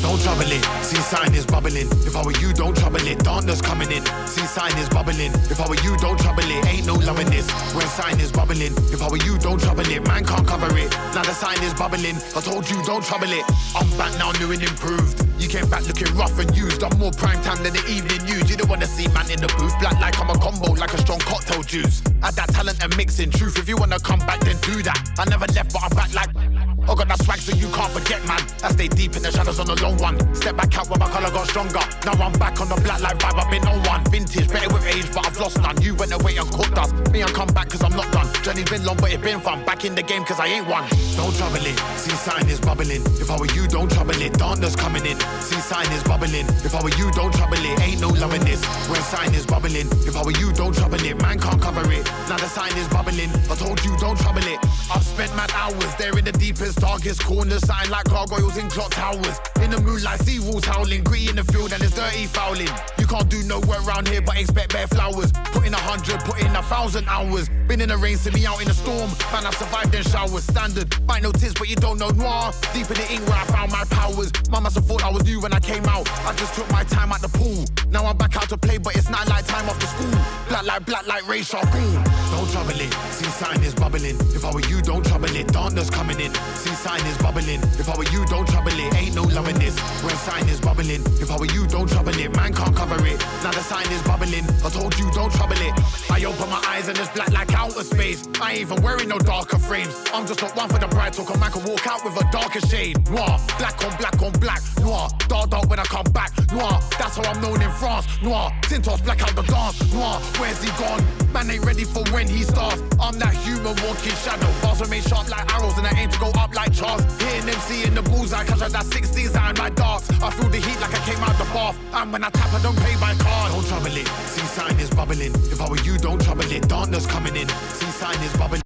[0.00, 1.88] Don't trouble it, see sign is bubbling.
[2.06, 3.18] If I were you, don't trouble it.
[3.20, 4.04] Darkness coming in.
[4.26, 5.32] See sign is bubbling.
[5.50, 6.66] If I were you, don't trouble it.
[6.66, 7.50] Ain't no loving this.
[7.74, 8.74] When sign is bubbling.
[8.92, 10.06] If I were you, don't trouble it.
[10.06, 10.90] Man can't cover it.
[11.14, 12.16] Now the sign is bubbling.
[12.34, 13.44] I told you, don't trouble it.
[13.74, 15.26] I'm back now, new and improved.
[15.38, 16.82] You came back looking rough and used.
[16.82, 18.50] I'm more prime time than the evening news.
[18.50, 19.74] You don't wanna see man in the booth.
[19.80, 22.02] Black like I'm a combo, like a strong cocktail juice.
[22.22, 23.58] Add that talent and mixing truth.
[23.58, 24.98] If you wanna come back, then do that.
[25.18, 26.55] I never left, but I'm back like.
[26.88, 28.40] I got that swag so you can't forget, man.
[28.62, 30.16] I stay deep in the shadows on the long one.
[30.34, 31.82] Step back out when my color got stronger.
[32.06, 34.04] Now I'm back on the black light vibe, I've been on one.
[34.10, 35.80] Vintage, better with age, but I've lost none.
[35.82, 36.92] You went away and caught us.
[37.10, 38.28] Me, I come back cause I'm not done.
[38.42, 39.64] Journey's been long, but it's been fun.
[39.64, 40.86] Back in the game cause I ain't one.
[41.16, 41.78] Don't trouble it.
[41.98, 43.02] See sign is bubbling.
[43.18, 44.32] If I were you, don't trouble it.
[44.34, 45.18] Darkness coming in.
[45.40, 46.46] See sign is bubbling.
[46.62, 47.80] If I were you, don't trouble it.
[47.80, 48.62] Ain't no loving this.
[48.86, 49.88] When sign is bubbling.
[50.06, 51.20] If I were you, don't trouble it.
[51.20, 52.04] Man can't cover it.
[52.28, 53.30] Now the sign is bubbling.
[53.50, 54.58] I told you, don't trouble it.
[54.94, 57.66] I've spent mad hours there in the deepest, darkest corners.
[57.66, 59.40] Sign like gargoyles in clock towers.
[59.62, 61.02] In the moonlight, sea wolves howling.
[61.04, 62.68] Gritty in the field and it's dirty fouling.
[62.98, 65.32] You can't do no work around here but expect bare flowers.
[65.52, 67.48] Put in a hundred, put in a thousand hours.
[67.66, 69.10] Been in the rain, see me out in the storm.
[69.32, 70.44] Man, I've survived in showers.
[70.44, 72.52] Standard, might know tis, but you don't know noir.
[72.72, 74.30] Deep in the ink where I found my powers.
[74.50, 76.08] Mama must have thought I was new when I came out.
[76.26, 77.64] I just took my time at the pool.
[77.90, 80.10] Now I'm back out to play, but it's not like time after school.
[80.48, 81.42] Black like black like Ray
[81.72, 82.04] Boom.
[82.30, 82.92] Don't trouble it.
[83.10, 84.16] See sign is bubbling.
[84.34, 85.48] If I were you, don't trouble it.
[85.48, 86.32] Darkness coming in.
[86.54, 87.62] See sign is bubbling.
[87.78, 88.94] If I were you, don't trouble it.
[88.94, 89.78] Ain't no loving this.
[90.02, 91.02] When sign is bubbling.
[91.22, 92.34] If I were you, don't trouble it.
[92.36, 93.18] Man can't cover it.
[93.42, 94.44] Now the sign is bubbling.
[94.64, 95.74] I told you, don't trouble it.
[96.10, 98.28] I open my eyes and it's black like outer space.
[98.40, 99.94] I ain't even wearing no darker frames.
[100.12, 101.34] I'm just not one for the bright talk.
[101.34, 103.08] A man can walk out with a darker shade.
[103.10, 104.62] Noir, black on black on black.
[104.80, 106.32] Noir, dark dark when I come back.
[106.52, 108.06] Noir, that's how I'm known in France.
[108.22, 109.92] Noir, Tintos black out the dance.
[109.92, 111.04] Noir, where's he gone?
[111.32, 112.82] Man ain't ready for when he starts.
[113.00, 114.48] I'm that human walking shadow.
[114.62, 117.04] Bars remain sharp like arrows and I aim to go up like Charles.
[117.20, 118.44] Hitting them, seeing the bullseye.
[118.44, 120.08] Cause I that 16s out in my darts.
[120.22, 121.76] I feel the heat like I came out the bath.
[121.92, 123.52] And when I tap, I don't pay by card.
[123.52, 124.08] Don't trouble it.
[124.32, 125.34] See sign is bubbling.
[125.52, 126.68] If I were you, don't trouble it.
[126.68, 127.48] Darkness coming in.
[127.48, 128.62] See sign is bubbling.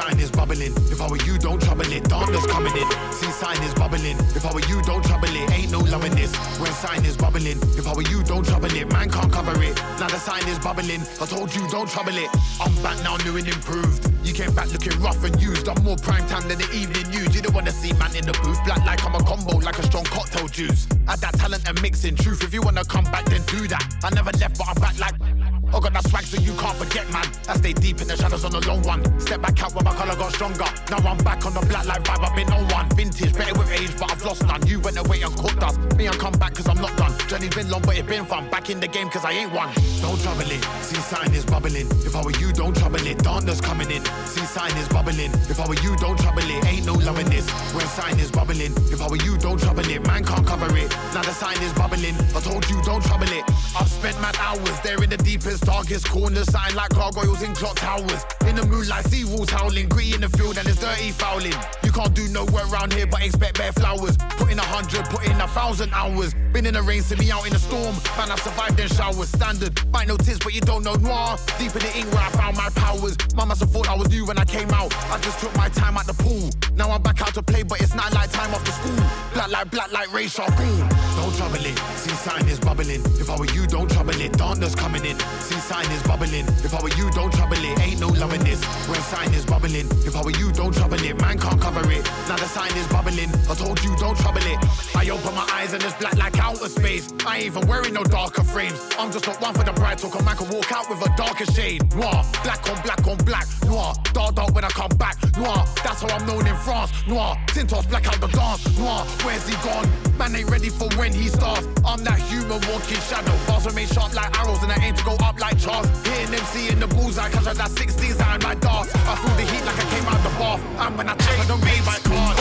[0.00, 0.72] Sign is bubbling.
[0.94, 2.04] If I were you, don't trouble it.
[2.04, 2.88] Darkness coming in.
[3.12, 4.16] See sign is bubbling.
[4.38, 5.50] If I were you, don't trouble it.
[5.52, 6.34] Ain't no loving this.
[6.58, 7.58] When sign is bubbling.
[7.76, 8.90] If I were you, don't trouble it.
[8.92, 9.76] Man can't cover it.
[10.00, 11.02] Now the sign is bubbling.
[11.20, 12.30] I told you, don't trouble it.
[12.60, 14.08] I'm back now, new and improved.
[14.24, 15.68] You came back looking rough and used.
[15.68, 17.34] I'm more prime time than the evening news.
[17.34, 18.60] You don't wanna see man in the booth.
[18.64, 20.86] Black like I'm a combo, like a strong cocktail juice.
[21.08, 22.42] Add that talent and mixing truth.
[22.42, 23.84] If you wanna come back, then do that.
[24.04, 25.39] I never left, but I'm back like.
[25.72, 27.26] I got that swag so you can't forget, man.
[27.48, 29.00] I stay deep in the shadows on the long one.
[29.20, 30.66] Step back out when my color got stronger.
[30.90, 32.88] Now I'm back on the black light vibe, I've been on one.
[32.90, 34.66] Vintage, better with age, but I've lost none.
[34.66, 35.78] You went away and cooked us.
[35.96, 37.12] Me, I come back cause I'm not done.
[37.28, 38.50] Journey's been long, but it's been fun.
[38.50, 39.70] Back in the game cause I ain't one.
[40.02, 40.62] Don't trouble it.
[40.82, 41.86] See sign is bubbling.
[42.02, 43.18] If I were you, don't trouble it.
[43.18, 44.04] Darkness coming in.
[44.26, 45.32] See sign is bubbling.
[45.48, 46.64] If I were you, don't trouble it.
[46.66, 47.48] Ain't no loving this.
[47.72, 48.72] When sign is bubbling.
[48.90, 50.06] If I were you, don't trouble it.
[50.06, 50.90] Man can't cover it.
[51.14, 52.16] Now the sign is bubbling.
[52.34, 53.44] I told you, don't trouble it.
[53.78, 56.50] I've spent mad hours there in the deepest, darkest corners.
[56.50, 58.24] Sign like gargoyles in clock towers.
[58.46, 59.88] In the moonlight, sea howling.
[59.88, 61.54] Gritty in the field and it's dirty fouling.
[61.84, 64.16] You can't do no work around here but expect bare flowers.
[64.38, 66.34] Put in a hundred, put in a thousand hours.
[66.52, 67.94] Been in the rain, see me out in the storm.
[68.16, 69.28] Man, I've survived in showers.
[69.28, 71.36] Standard, might know tis, but you don't know noir.
[71.58, 73.16] Deep in the ink where I found my powers.
[73.34, 74.94] Mama must have thought I was new when I came out.
[75.10, 76.50] I just took my time at the pool.
[76.76, 78.96] Now I'm back out to play, but it's not like time after school.
[79.34, 80.88] Black like black like Ray Boom.
[81.16, 81.76] Don't trouble it.
[81.98, 83.02] See sign is bubbling.
[83.18, 84.32] If I were you, don't trouble it.
[84.34, 85.18] Darkness coming in.
[85.50, 86.46] See sign is bubbling.
[86.62, 87.80] If I were you, don't trouble it.
[87.80, 88.62] Ain't no loving this.
[88.86, 89.88] When sign is bubbling.
[90.06, 91.20] If I were you, don't trouble it.
[91.20, 92.04] Man can't cover it.
[92.28, 93.30] Now the sign is bubbling.
[93.50, 94.58] I told you, don't trouble it.
[94.94, 97.12] I open my eyes and it's black like outer space.
[97.26, 98.78] I ain't even wearing no darker frames.
[98.96, 100.14] I'm just not one for the bright talk.
[100.20, 101.82] A man can walk out with a darker shade.
[101.96, 103.48] Noir, black on black on black.
[103.66, 105.16] Noir, dark dark when I come back.
[105.36, 106.92] Noir, that's how I'm known in France.
[107.08, 108.78] Noir, Tintos black out the dance.
[108.78, 109.90] Noir, where's he gone?
[110.16, 111.66] Man ain't ready for when he starts.
[111.84, 113.34] I'm that human walking shadow.
[113.48, 115.88] Bars remain sharp like arrows and I aim to go up like Charles.
[116.04, 117.30] Hitting them, in the bullseye.
[117.30, 118.94] Cause I 16s out in my darts.
[118.94, 120.60] I feel the heat like I came out the bath.
[120.84, 122.36] And when I check, I don't pay by card.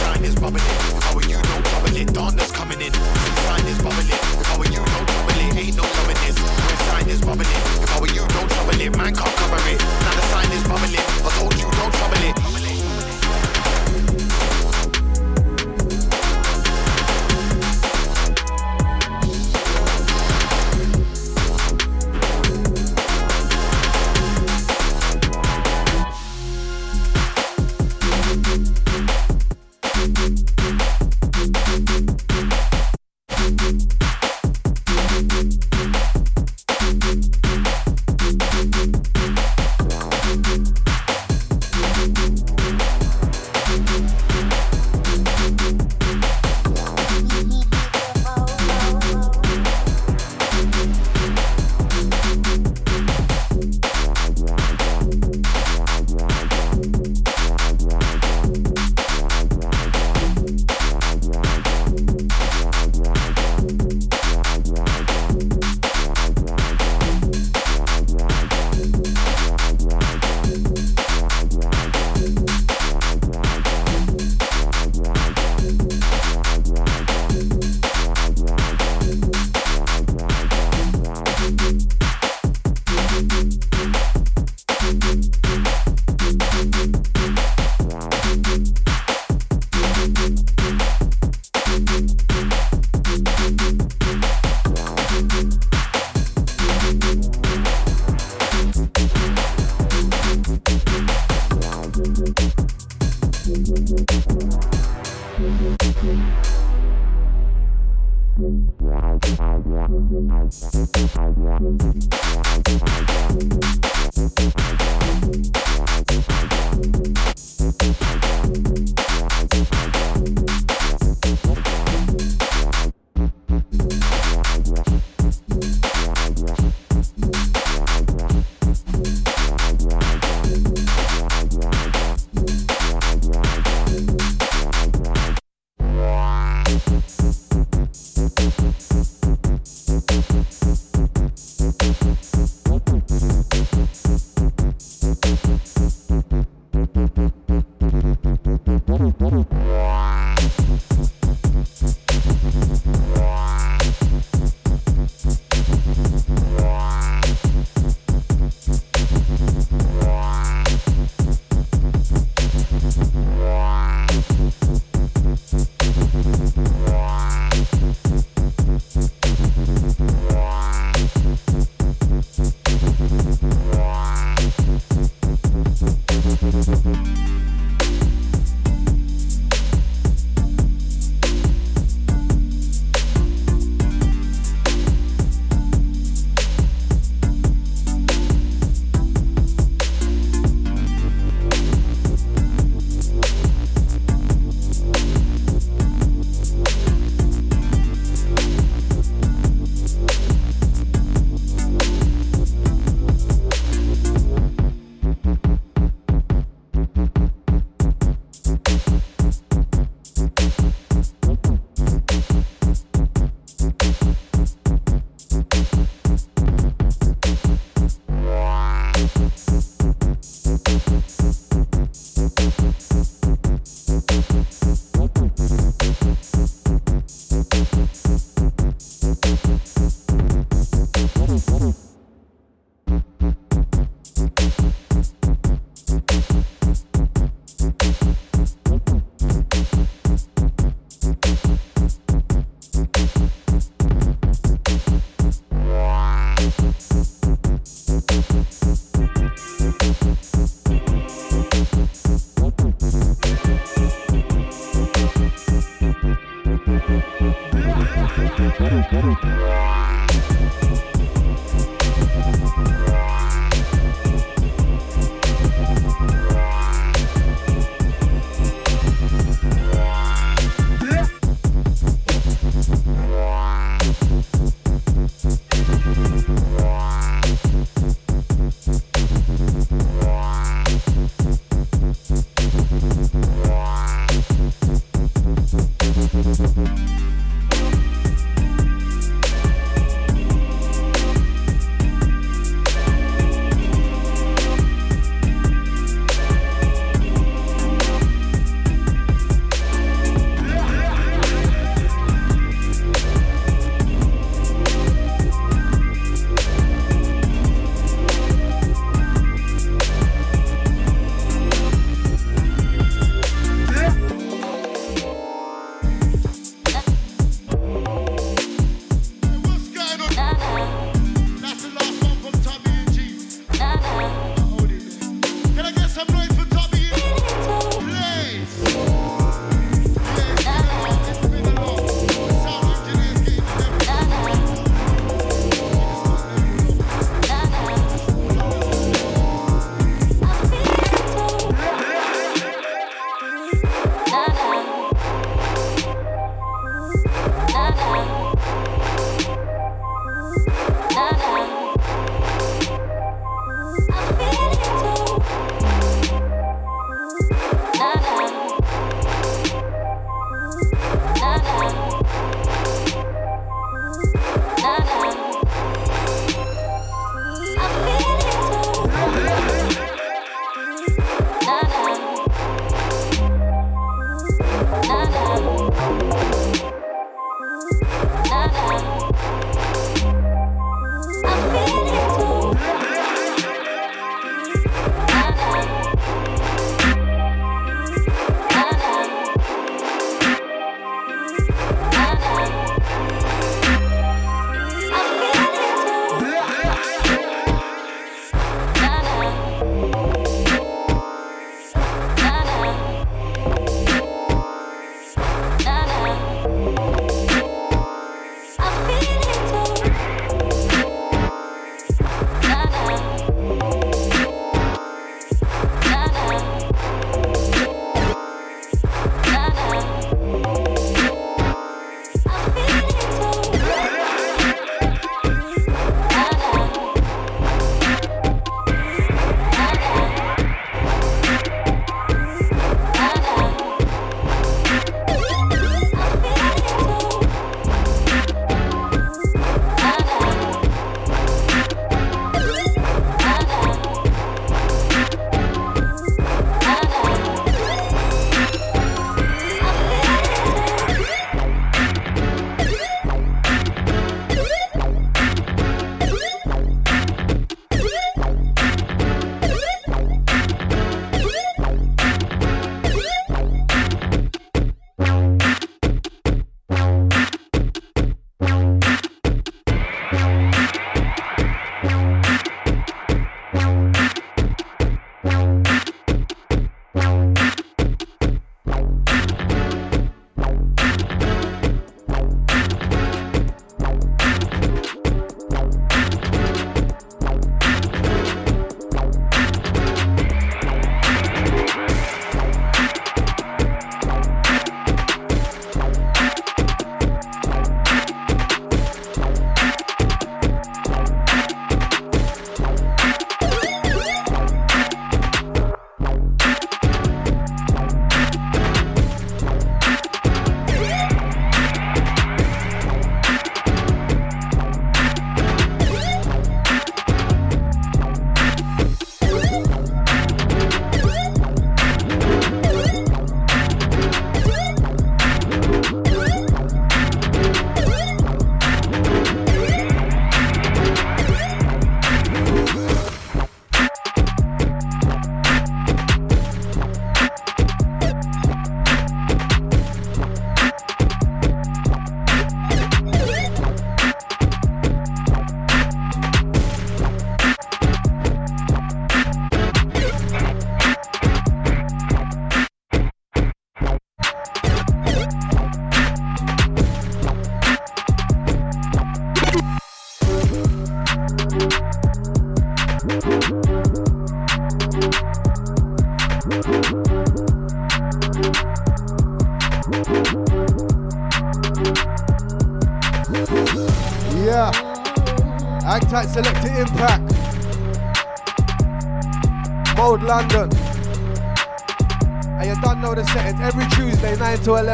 [0.00, 0.64] Sign is bubbling.
[0.64, 2.08] If I were you, don't trouble it.
[2.12, 2.92] Darkness coming in.
[2.92, 4.08] Sign is bubbling.
[4.08, 5.56] If I were you, trouble it.
[5.60, 6.36] Ain't no loving this.
[6.88, 7.52] Sign is bubbling.
[7.84, 8.96] If I were you, trouble it.
[8.96, 9.78] Man can't cover it.
[9.78, 10.96] Now the sign is bubbling.
[10.96, 11.59] I told you,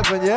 [0.08, 0.35] празднования.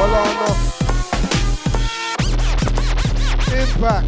[0.00, 0.48] Valana.
[3.52, 4.06] Impact.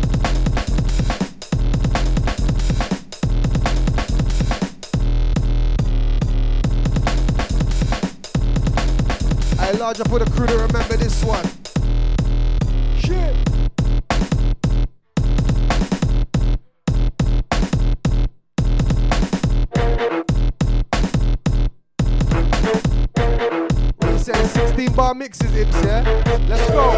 [9.60, 11.61] I larger for a crew to remember this one.
[25.12, 26.00] our mixes, Ibs, yeah?
[26.48, 26.92] Let's go.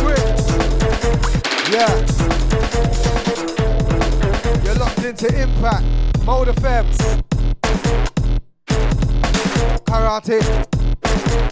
[0.00, 0.24] Quick.
[1.74, 1.92] Yeah.
[4.64, 5.84] You're locked into impact.
[6.24, 6.56] Mold of
[9.84, 10.40] Karate.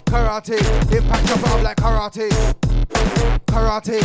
[0.05, 0.57] Karate.
[0.97, 2.29] Impact Jump up like karate.
[3.45, 4.01] Karate.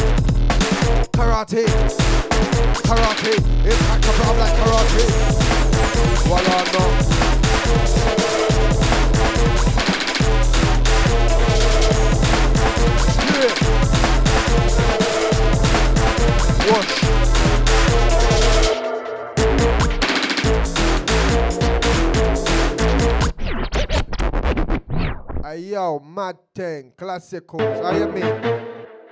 [1.15, 2.30] Karate.
[2.87, 3.35] Karate,
[3.65, 5.05] impact of brown like karate.
[6.27, 6.85] Voila, no.
[13.41, 13.55] Yeah.
[16.73, 16.95] Watch.
[25.71, 28.23] Yo, Mad 10, Classicals, I am me.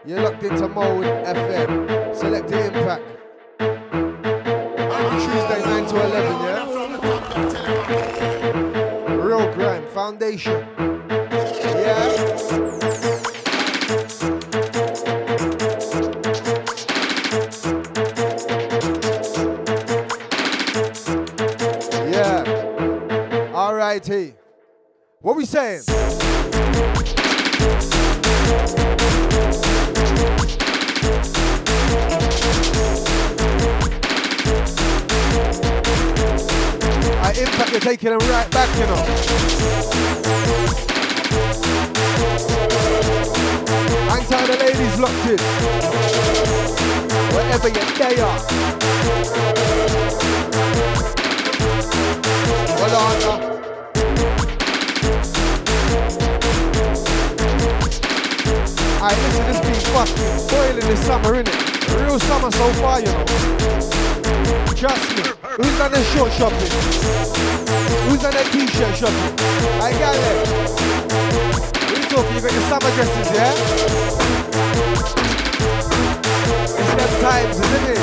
[0.07, 3.18] You're locked into Mode FM, Selecta Impact.
[5.19, 6.65] Tuesday 9 to 11, yeah?
[9.15, 10.67] Real Grime Foundation.
[11.65, 12.59] Yeah?
[25.21, 25.83] What we saying?
[37.81, 38.97] Taking them right back, you know.
[44.09, 45.39] Hang tight, the ladies locked in.
[47.35, 48.39] Wherever you they are.
[52.79, 53.59] Hold on.
[58.99, 61.55] Alright, listen, this beat fucking boiling this summer, innit?
[62.01, 64.08] Real summer so far, you know.
[64.79, 65.23] Trust me.
[65.57, 66.71] Who's done their short shopping?
[68.07, 69.35] Who's done their t-shirt shopping?
[69.83, 70.49] I got it.
[71.91, 72.35] You talking?
[72.37, 73.55] You got your summer dresses, yeah?
[76.79, 77.99] It's them times, isn't it?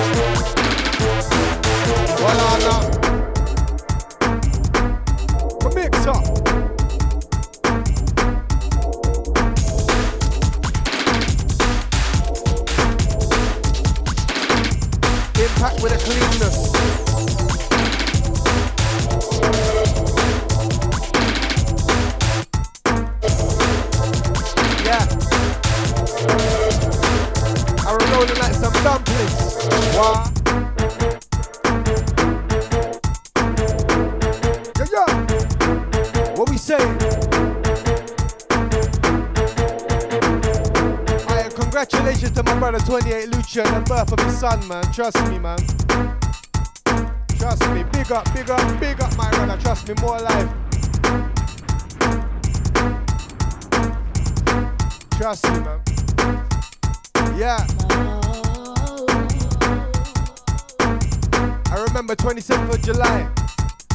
[2.20, 2.82] Well, on now.
[5.74, 6.35] Mix up.
[42.86, 44.84] 28 Lucha and the birth of his son, man.
[44.94, 45.58] Trust me, man.
[47.40, 47.84] Trust me.
[47.92, 49.58] Big up, big up, big up, my brother.
[49.60, 50.50] Trust me, more life.
[55.18, 55.82] Trust me, man.
[57.36, 57.66] Yeah.
[61.72, 63.28] I remember 27th of July,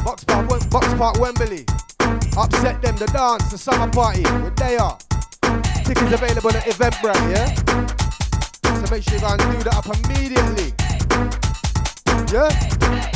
[0.03, 1.65] Boxpark, Box Park, Wembley.
[2.37, 4.97] Upset them, the dance, the summer party, where they are.
[5.85, 8.00] Tickets available at Eventbrite, yeah?
[8.81, 10.73] So make sure you go and do that up immediately.
[12.33, 13.10] Yeah?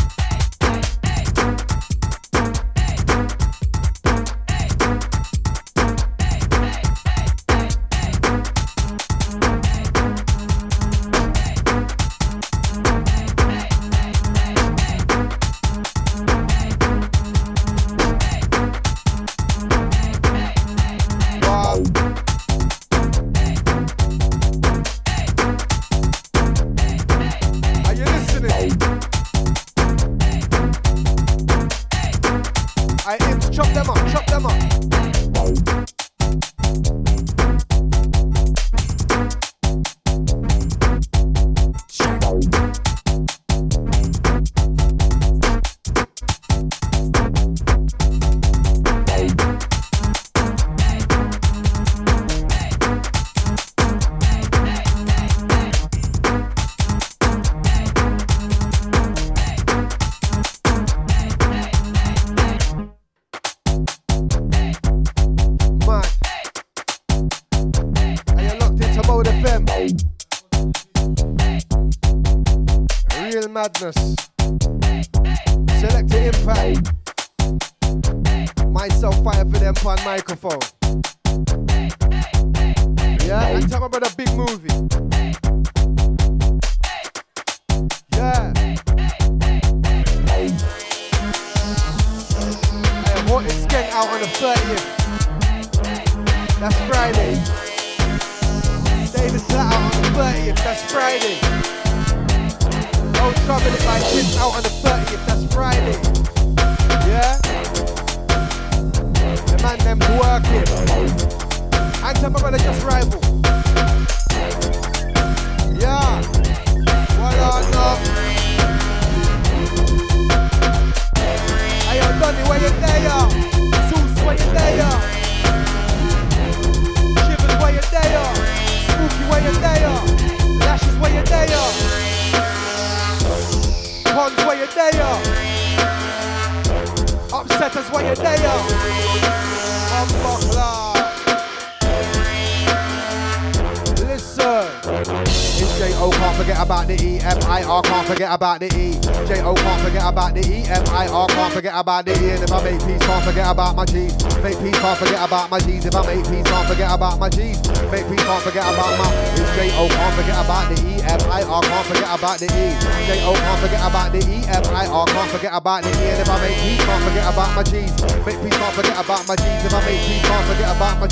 [155.35, 155.85] About my G's.
[155.85, 157.59] If I make peace, can't forget about my G's.
[157.91, 159.11] Make peace, can't forget about my.
[159.35, 159.87] It's J.O.
[159.89, 161.03] can't forget about the E.
[161.03, 161.61] M.I.R.
[161.61, 162.65] can't forget about the E.
[163.07, 163.33] J.O.
[163.35, 164.37] can't forget about the E.
[164.47, 165.05] M.I.R.
[165.05, 166.07] can't forget about the E.
[166.07, 167.91] And if I make peace, can't forget about my G's.
[168.25, 169.65] Make peace, can't forget about my G's.
[169.67, 171.07] If I make peace, can't forget about my.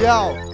[0.00, 0.45] Yo.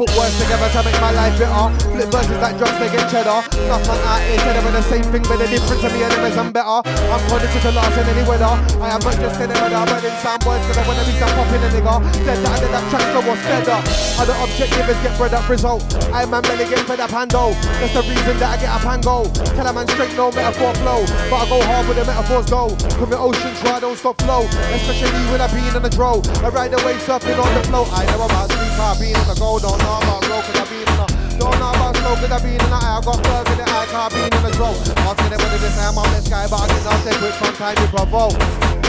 [0.00, 1.68] Put words together to make my life better.
[1.92, 3.44] Flip verses like drugs, they get cheddar.
[3.68, 6.48] Man out here said they're the same thing, but the difference to me and I'm
[6.56, 6.80] better.
[6.88, 8.48] I'm conscious to last in any weather.
[8.80, 11.12] I am not just in the weather, but in some words, cause I wanna be
[11.20, 12.00] some popping a nigga.
[12.24, 13.76] Dead that did that track, so what's better?
[14.24, 15.84] Other objective is get bred up result.
[16.16, 17.52] I am a belly get fed up handle.
[17.84, 19.28] That's the reason that I get up and go.
[19.52, 21.04] Tell a man straight, no metaphor flow.
[21.28, 22.72] But I go hard with the metaphors though.
[22.72, 24.48] the ocean, try, don't stop flow.
[24.72, 26.24] Especially when I been on the draw.
[26.40, 27.84] I ride the wave surfing on the flow.
[27.92, 30.88] I know about car, being on the go, don't know about road, cause I been
[30.88, 33.46] on the don't know about slow, cause I been in the eye, I got furs
[33.52, 34.72] in the eye, car being on the draw.
[35.04, 37.76] Asking them whether this I'm on this guy, but I get out there quick time
[37.76, 38.36] to provoke.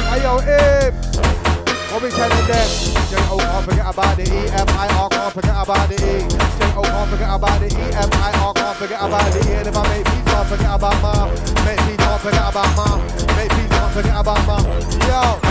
[0.07, 1.03] Hey yo, Ibs!
[1.91, 2.69] What we telling them?
[3.11, 6.23] J-O can't forget about the E, F-I-R can't forget about the E.
[6.23, 9.51] J-O can't forget about the E, F-I-R can't forget about the E.
[9.59, 11.27] And if I make peace, can't forget about ma.
[11.67, 12.87] Make peace, can't forget about ma.
[13.35, 14.57] Make peace, can't forget about ma.
[15.11, 15.50] Yo!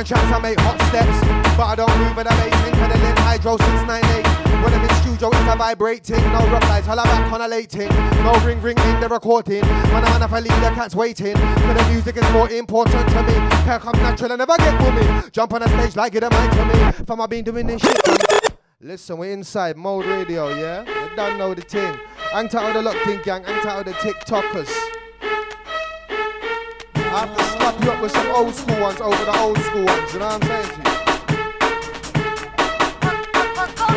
[0.00, 1.20] And tracks, I make hot steps.
[1.58, 2.72] But I don't move and I make ting.
[2.72, 4.24] Pedaling hydro 698.
[4.64, 6.24] When I'm in studio, it's a vibrating.
[6.32, 7.88] No replies, holla back on a.
[8.24, 9.60] No ring, ring in the recording.
[9.60, 11.34] When I'm if I leave the cats waiting.
[11.34, 13.34] But the music is more important to me.
[13.68, 15.30] Hair comes natural and never get me.
[15.32, 17.04] Jump on a stage like it a mic to me.
[17.04, 18.56] Fam, I been doing this shit.
[18.80, 20.80] Listen, we're inside Mode Radio, yeah?
[20.80, 21.94] You don't know the thing.
[22.32, 24.70] Hang tight with the locked in gang, hang tight with the TikTokers.
[26.94, 30.12] I to slap you up with some old school ones over the old school ones,
[30.12, 30.99] you know what I'm saying?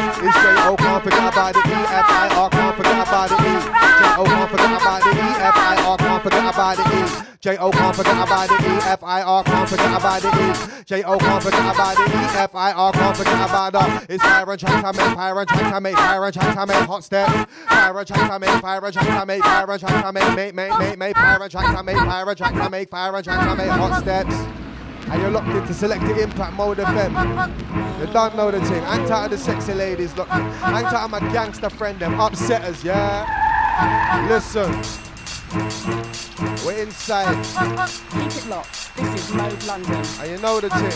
[0.03, 3.55] It's J-O, oh, can't forget about the E, F-I-R, can't forget about the E.
[3.63, 7.33] J-O, oh, forget about the E, F-I-R, can't forget about the E.
[7.39, 9.91] J-O, oh, can't forget about the E, F-I-R, can't forget
[10.21, 10.83] the E.
[10.85, 13.39] J-O, can't forget the E, F-I-R, can't forget
[13.71, 16.65] the It's fire and tracks I fire and tracks I make, fire and tracks I
[16.65, 17.47] make, hot.
[17.69, 20.55] Fire and tracks I fire and tracks I make, fire and tracks I make, make,
[20.55, 23.55] make, make, fire and tracks I make, fire and tracks I fire and tracks I
[23.55, 24.62] make, hot steps
[25.13, 27.99] and you're locked into Selecta Impact Mode FM.
[27.99, 28.83] You don't know the team.
[28.85, 32.83] I'm tired of the sexy ladies, Look, aint tired of my gangster friend, them upsetters,
[32.83, 34.27] yeah?
[34.27, 34.71] Listen.
[36.65, 37.35] We're inside.
[38.09, 38.95] Keep it locked.
[38.95, 40.03] This is Mode London.
[40.19, 40.89] And you know the team.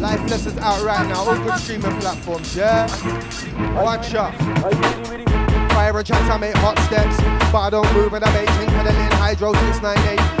[0.00, 1.24] Life lessons out right now.
[1.24, 2.86] All good streaming platforms, yeah?
[3.82, 4.32] Watch out
[5.70, 7.16] fire a chance, I make hot steps.
[7.50, 10.39] But I don't move and I make think and hydro since 98.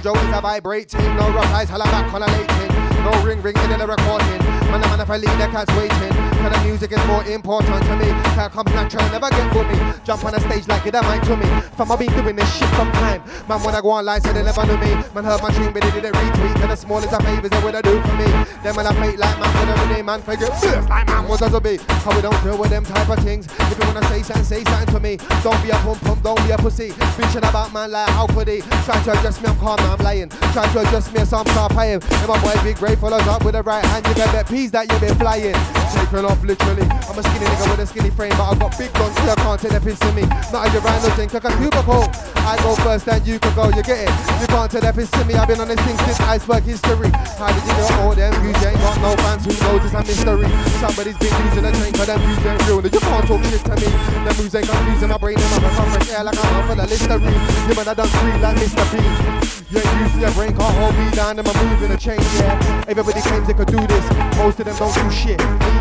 [0.00, 1.16] Cujo is a vibrating.
[1.16, 3.04] No rough eyes, holla back on a lating.
[3.04, 4.38] No ring ring in the recording.
[4.70, 6.29] Man, the man, if I leave the cats waiting.
[6.40, 8.08] Cause the music is more important to me.
[8.32, 9.76] Can't come natural, never get for me.
[10.04, 11.44] Jump on a stage like it a mic to me.
[11.76, 13.20] Fam, I been doing this shit from time.
[13.46, 14.92] Man, when I go on live, so they never knew me.
[15.12, 16.56] Man, heard my dream, but they didn't retweet.
[16.62, 18.24] And the smallest of favors they would I do for me.
[18.64, 21.40] Then when I fake like man, when I rename man, figure first like man, what
[21.40, 21.76] does it be?
[22.00, 23.44] How we don't deal with them type of things.
[23.44, 25.16] If you wanna say something, say something to me.
[25.44, 26.90] Don't be a pump pump, don't be a pussy.
[27.20, 28.60] Bitching about man like how could he?
[28.88, 30.30] Try to adjust me, I'm calm, I'm lying.
[30.56, 32.00] Try to adjust me, so I'm start paying.
[32.00, 34.06] And my boy Big Ray follows up with the right hand.
[34.08, 35.54] You can bet peas that you been flying.
[36.30, 36.86] Off literally.
[37.10, 39.34] I'm a skinny nigga with a skinny frame, but I got big guns, so I
[39.34, 40.24] can't take the piss in me.
[40.54, 42.06] Not your rhino thing, like a cubicle.
[42.46, 44.12] I go first, then you can go, you get it.
[44.40, 45.34] You can't take the piss in me.
[45.34, 47.10] I've been on this thing since iceberg history.
[47.34, 48.56] How did you know all them views?
[48.62, 50.48] You ain't got no fans who knows it's a mystery.
[50.78, 52.80] Somebody's been using a train, but them views ain't real.
[52.80, 53.88] You can't talk shit to me.
[54.22, 55.36] Them moves ain't confusing my brain.
[55.36, 57.40] And I'm up and fresh like I'm out for the listerine.
[57.66, 58.84] You man, I done scream like Mr.
[58.92, 58.94] P.
[59.70, 61.38] You ain't using your brain, can't hold me down.
[61.38, 62.84] and I'm in a chain, yeah.
[62.88, 64.04] Everybody claims they could do this.
[64.36, 65.79] Most of them don't do shit.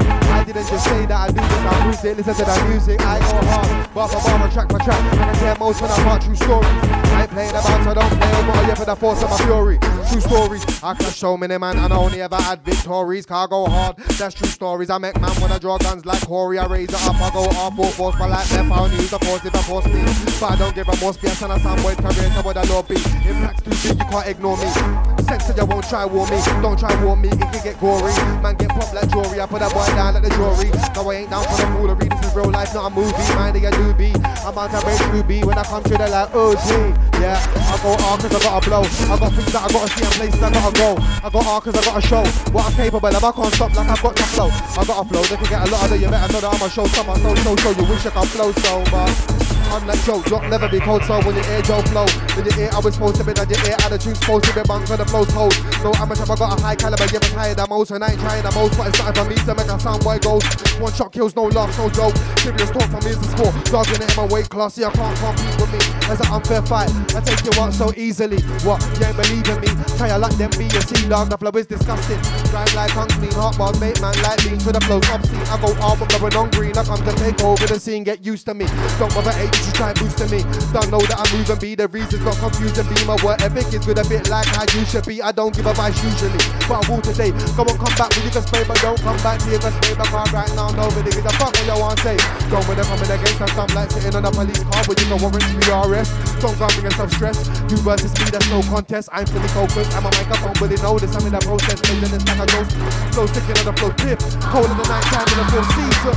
[0.50, 2.18] I didn't just say that I do this, I proved it.
[2.18, 3.94] Listen to that music, I go hard.
[3.94, 4.98] Bar for bar, track for track.
[5.14, 6.66] And I hear most when I part true stories.
[6.66, 9.78] I ain't playing about, so don't play over yeah, for the force of my fury.
[10.10, 13.28] True stories, I can show many man, and I only ever had victories.
[13.28, 14.90] Car go hard, that's true stories.
[14.90, 16.58] I make man when I draw guns like Corey.
[16.58, 19.20] I raise it up, I go off full force, but like left, I'll use the
[19.20, 20.02] force if I force me.
[20.42, 22.64] But I don't give a more space, and I sound boy career, so what I
[22.64, 22.96] love be.
[22.96, 25.19] Impact's too big, you can't ignore me.
[25.30, 28.10] Sense you won't try war me, don't try war me, it can get gory.
[28.42, 30.74] Man get popped like jewelry, I put that boy down like the jewelry.
[30.98, 33.14] No, I ain't down for the foolery, this is real life, not a movie.
[33.38, 34.10] Mind a do be,
[34.42, 36.98] I'm out to break through B when I come to the like oh gee.
[37.22, 38.82] Yeah, I go hard cause I gotta blow.
[38.82, 40.90] I got things that I gotta see and places I gotta go.
[40.98, 43.24] I go hard cause I gotta show what I'm capable of.
[43.24, 44.50] I can't stop like I've got to flow.
[44.50, 46.68] I gotta flow, they can get a lot of it, you better know that I'ma
[46.74, 50.44] show someone so so so you wish I could flow so I'm like Joe, drop
[50.50, 52.10] never be cold, so when your ear Joe flow.
[52.38, 54.66] In your ear, I was supposed to be that your ear attitude's supposed to be
[54.66, 55.54] bunk on the flows cold.
[55.86, 58.10] So I'm a chap, I got a high caliber, yeah, but tired I'm and I
[58.10, 58.74] ain't trying the most.
[58.78, 60.42] But it's time for me to make a sound boy gold.
[60.82, 62.18] One shot kills, no laughs, no joke.
[62.42, 63.54] Serious talk for me is a sport.
[63.70, 65.82] Dogging it in my weight class, see I can't compete with me.
[66.10, 66.90] That's an unfair fight.
[67.14, 68.42] I take you out so easily.
[68.66, 68.82] What?
[68.98, 69.70] You ain't believing me?
[70.02, 71.30] Try like them be a sea dog.
[71.30, 72.18] The flow is disgusting.
[72.50, 74.58] Drive like unclean, hot bars, mate, man, like me.
[74.66, 75.46] To the flows obscene.
[75.54, 76.74] I go all but blowing on green.
[76.74, 78.66] I come to take over the scene, get used to me.
[78.98, 80.42] Don't bother 18 just try boosting to me.
[80.72, 83.72] Don't know that I'm moving, be the reasons got confused and be my work ethic
[83.74, 85.22] is with a bit like how you should be.
[85.22, 87.32] I don't give advice usually, but I will today.
[87.56, 89.96] Come on, come back, will you can spray, but don't come back here, cause spray
[89.96, 90.70] my car right now.
[90.72, 92.18] Nobody gives a fuck what you want to say.
[92.52, 95.08] Don't when they're coming against us, I'm like sitting on a police car, but you
[95.08, 96.12] can warrant me arrest.
[96.40, 97.38] Don't go me yourself stress.
[97.72, 99.10] You versus me, that's no contest.
[99.12, 101.16] I'm fully focused, I'm a microphone, but they know this.
[101.16, 102.72] I'm in the process, feeling it's like a ghost.
[103.16, 104.20] Flow sticking on the flow tip.
[104.52, 106.16] cold in the night time in the full season.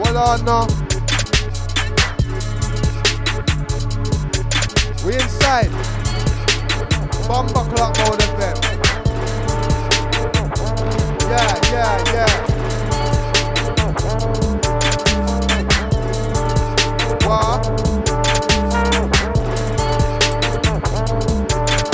[0.00, 0.81] Well, I know.
[5.04, 5.70] We inside.
[7.26, 8.56] Bomba clock mode FM.
[11.28, 12.34] Yeah, yeah, yeah.
[17.26, 17.66] What?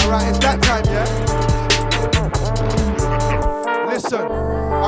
[0.02, 1.06] Alright, it's that time, yeah?
[3.86, 4.26] Listen,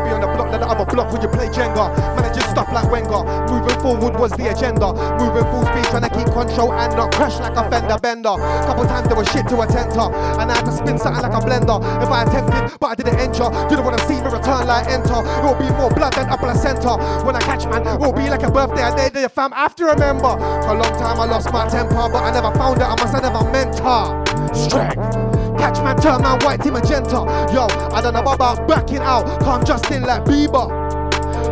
[0.01, 1.93] I'll be on the block, then the other block when you play Jenga.
[2.17, 3.21] Managing stuff like Wenger.
[3.53, 4.97] Moving forward was the agenda.
[5.21, 8.33] Moving full speed, trying to keep control and not crash like a fender bender.
[8.65, 10.09] Couple times there was shit to attempt to,
[10.41, 11.77] and I had to spin something like a blender.
[12.01, 13.53] If I attempted, but I didn't enter.
[13.69, 15.21] You don't wanna see me return like enter.
[15.21, 16.97] It will be more blood than a placenta.
[17.21, 18.89] When I catch man, it will be like a birthday.
[18.89, 20.33] A day that your fam have to remember.
[20.65, 22.89] For a long time I lost my temper, but I never found it.
[22.89, 24.09] I must have never meant her.
[24.57, 25.40] Strength.
[25.61, 27.21] Catch man, turn man, white team magenta.
[27.53, 29.41] Yo, I don't know about backing out.
[29.41, 30.67] Come just in like Bieber.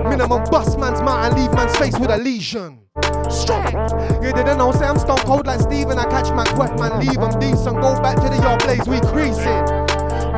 [0.09, 2.81] Minimum bust man's mouth and leave man's face with a lesion.
[3.29, 3.93] Strength.
[4.25, 5.99] You didn't know, say I'm stone cold like Steven.
[5.99, 7.83] I catch man, quest man, leave him decent.
[7.83, 9.61] Go back to the yard blaze, we creasing.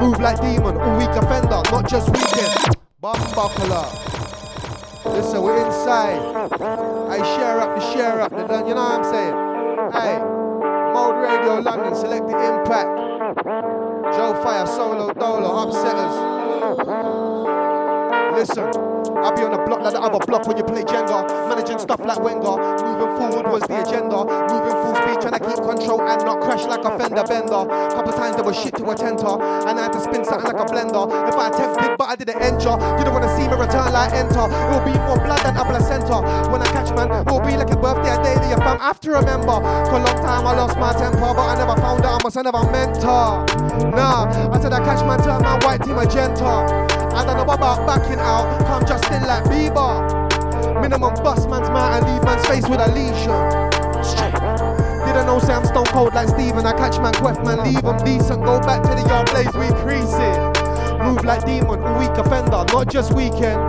[0.02, 2.76] Move like demon, a weak offender, not just weekend.
[3.00, 3.86] Bum buckler.
[5.14, 6.18] Listen, we're inside.
[7.08, 9.34] I share up the share up the done, you know what I'm saying?
[9.92, 10.18] Hey,
[10.92, 13.09] Mode Radio London, Selecta Impact.
[13.36, 16.16] Joe Fire, Solo Dolo, upsetters.
[18.34, 18.89] Listen,
[19.20, 21.28] I'll be on the block like the other block when you play Jenga.
[21.48, 22.56] Managing stuff like Wenger.
[22.84, 24.24] Moving forward was the agenda.
[24.48, 27.62] Moving full speed, trying to keep control and not crash like a fender bender.
[27.94, 29.36] Couple times there was shit to attend to,
[29.68, 31.04] and I had to spin something like a blender.
[31.28, 32.74] If I attempted, but I didn't enter.
[32.96, 34.46] You don't wanna see me return like enter.
[34.48, 36.24] It will be more blood than a placenta.
[36.48, 38.78] When I catch man, it will be like a birthday, a day that your fam
[38.80, 39.60] have to remember.
[39.88, 42.36] For a long time I lost my temper, but I never found out I must
[42.36, 43.44] have never meant her.
[43.90, 46.88] Nah, I said I catch man, turn my white team magenta.
[47.10, 50.80] I don't know about backing out, come just in like Bieber.
[50.80, 53.70] Minimum bust man's mouth and leave man's face with a lesion.
[55.06, 56.64] Didn't know say I'm stone cold like Steven.
[56.64, 58.44] I catch man, quest man, leave him decent.
[58.44, 61.02] Go back to the yard blaze, we crease it.
[61.02, 63.60] Move like demon, a weak offender, not just weekend.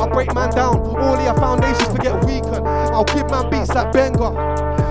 [0.00, 2.66] I'll break man down, all your foundations to get weakened.
[2.66, 4.32] I'll give man beats like Benga.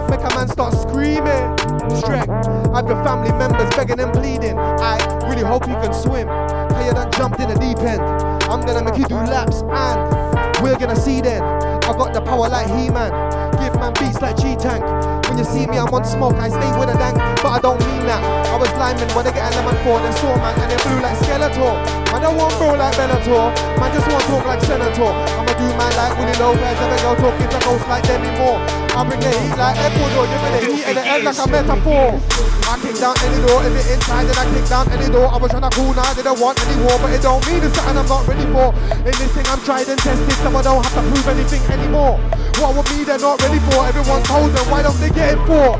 [0.09, 1.57] Make a man start screaming.
[1.97, 2.29] Strength.
[2.73, 4.57] I've your family members begging and pleading.
[4.57, 6.27] I really hope you can swim.
[6.27, 8.38] You done jumped in the deep end.
[8.49, 11.43] I'm gonna make you do laps and we're gonna see then.
[11.43, 13.11] I got the power like He-Man.
[13.59, 15.18] Give man beats like G-Tank.
[15.29, 17.13] When you see me, I'm on smoke, I stay with a dank,
[17.45, 18.17] but I don't mean that.
[18.49, 20.97] I was lineman when they get an lemon four, then saw man and they flew
[21.05, 21.77] like Skeletor.
[22.09, 23.53] Man, I don't want bro like Bellator.
[23.77, 25.13] Man, just want talk like Senator.
[25.37, 28.57] I'ma do man like Willie Lopez, never go talking to ghosts like Demi Moore.
[28.89, 31.45] I bring the heat like Ecuador, give me the heat and the end like a
[31.45, 32.17] metaphor.
[32.65, 35.29] I kick down any door, if it inside, then I kick down any door.
[35.29, 37.61] I was trying to cool now, they don't want any war, but it don't mean
[37.61, 38.73] it's something I'm not ready for.
[39.05, 42.17] In this thing, I'm tried and tested, so I don't have to prove anything anymore.
[42.57, 43.87] What would be they're not ready for?
[43.87, 45.77] Everyone told them, why don't they get it for?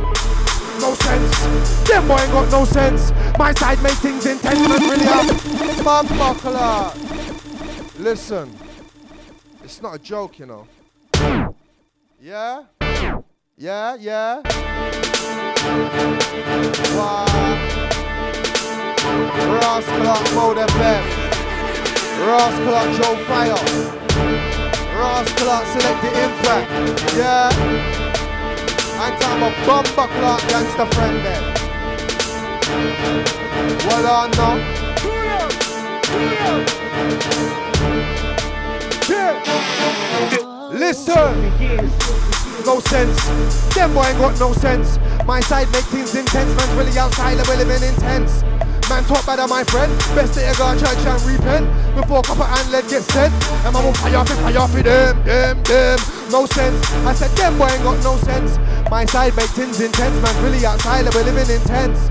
[0.82, 1.88] No sense.
[1.88, 3.12] Them boy ain't got no sense.
[3.38, 5.84] My side make things intense and brilliant.
[5.84, 6.08] Mum.
[7.98, 8.54] Listen,
[9.64, 10.68] it's not a joke, you know.
[12.22, 12.64] Yeah?
[13.58, 14.42] Yeah, yeah.
[16.96, 17.26] Wow.
[19.56, 21.04] Ross Clark Mode FM.
[22.28, 23.62] Ross Clark Joe Fire.
[25.00, 27.16] Ross Clark Selecta Impact.
[27.16, 28.19] Yeah.
[29.02, 31.44] I'm talking about Bumba Clark Gangsta Friend then.
[33.88, 34.56] What on now?
[39.08, 39.40] Yeah.
[40.74, 41.32] Listen.
[42.66, 43.74] No sense.
[43.74, 45.00] Them boy ain't got no sense.
[45.26, 46.54] My side make things intense.
[46.58, 48.44] Man's really outside, we're living intense.
[48.90, 49.94] Man talk better, my friend.
[50.18, 53.30] Best that you go to church and repent before copper and lead get sent.
[53.62, 56.00] And man will fire it, fire it, them, them, them.
[56.34, 56.82] No sense.
[57.06, 58.58] I said them boy ain't got no sense.
[58.90, 60.18] My side make things intense.
[60.26, 62.10] Man really outside, we're living intense.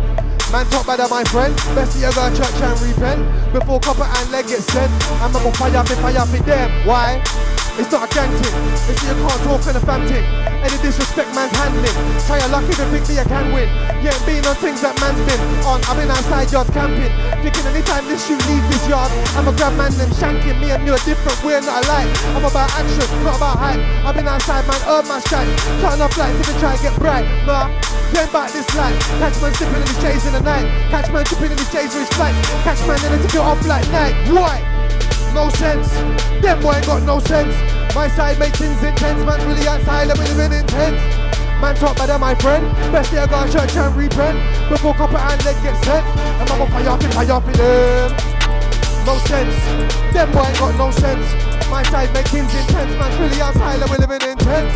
[0.54, 1.50] Man talk better, my friend.
[1.74, 4.92] Best that you go to church and repent before copper and lead get sent.
[5.18, 6.70] And man will fire it, fire it, them.
[6.86, 7.18] Why?
[7.78, 8.54] It's not a gang thing.
[8.90, 10.26] It's you can't talk and a fam thing.
[10.66, 11.94] Any disrespect man's handling.
[12.26, 13.70] Try your luck if you think that you can win.
[14.02, 15.78] You ain't been on things that man's been on.
[15.86, 17.06] I've been outside yard camping.
[17.38, 19.06] Thinking anytime this shoe leaves this yard,
[19.38, 22.10] I'm a grab man and shanking me and you a different way, not alike.
[22.34, 23.78] I'm about action, not about hype.
[24.02, 25.54] I've been outside, man, earn my stripes.
[25.78, 27.30] Turn off lights if you try to get bright.
[27.46, 27.70] Nah,
[28.10, 28.98] Playing back this light.
[29.22, 30.66] Catch man sipping in his J's in the night.
[30.90, 32.10] Catch man tripping in his J's for his.
[32.66, 34.18] Catch man in to get off like night.
[34.34, 34.66] Why?
[35.38, 35.88] No sense.
[36.42, 37.54] Them boy ain't got no sense.
[37.94, 39.24] My side make things intense.
[39.24, 40.98] Man really outside, me live intense.
[41.62, 42.66] Man talk better, my friend.
[42.90, 44.34] Best day I got church and repent.
[44.68, 46.04] Before copper and leg get sent.
[46.42, 48.10] And I'm fire off it, fire off it, them.
[49.06, 49.54] No sense.
[50.12, 51.26] Them boy ain't got no sense.
[51.70, 52.90] My side make things intense.
[52.98, 54.74] Man really outside, me live intense.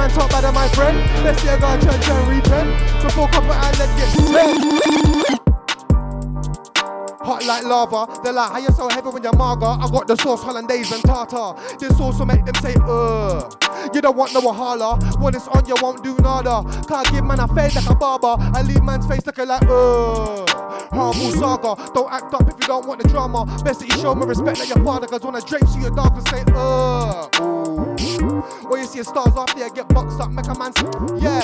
[0.00, 0.96] Man talk better, my friend.
[1.20, 2.72] Best day I got church and repent.
[3.04, 5.49] Before copper and leg get sent.
[7.22, 8.20] Hot like lava.
[8.22, 9.78] They're like, how you so heavy when you're mager?
[9.78, 11.54] I got the sauce, hollandaise and tartar.
[11.78, 13.48] This sauce will make them say, uh.
[13.92, 14.98] You don't want no wahala.
[15.20, 16.62] When it's on, you won't do nada.
[16.88, 18.36] Can't give man a face like a barber.
[18.38, 20.46] I leave man's face looking like, uh.
[20.90, 21.92] Horrible saga.
[21.92, 23.44] Don't act up if you don't want the drama.
[23.64, 25.06] Best that you show me respect like your father.
[25.06, 27.28] Cause when I drape you, your dog will say, uh.
[28.70, 30.86] Or you see stars after you get boxed up, make a man say,
[31.22, 31.42] yeah.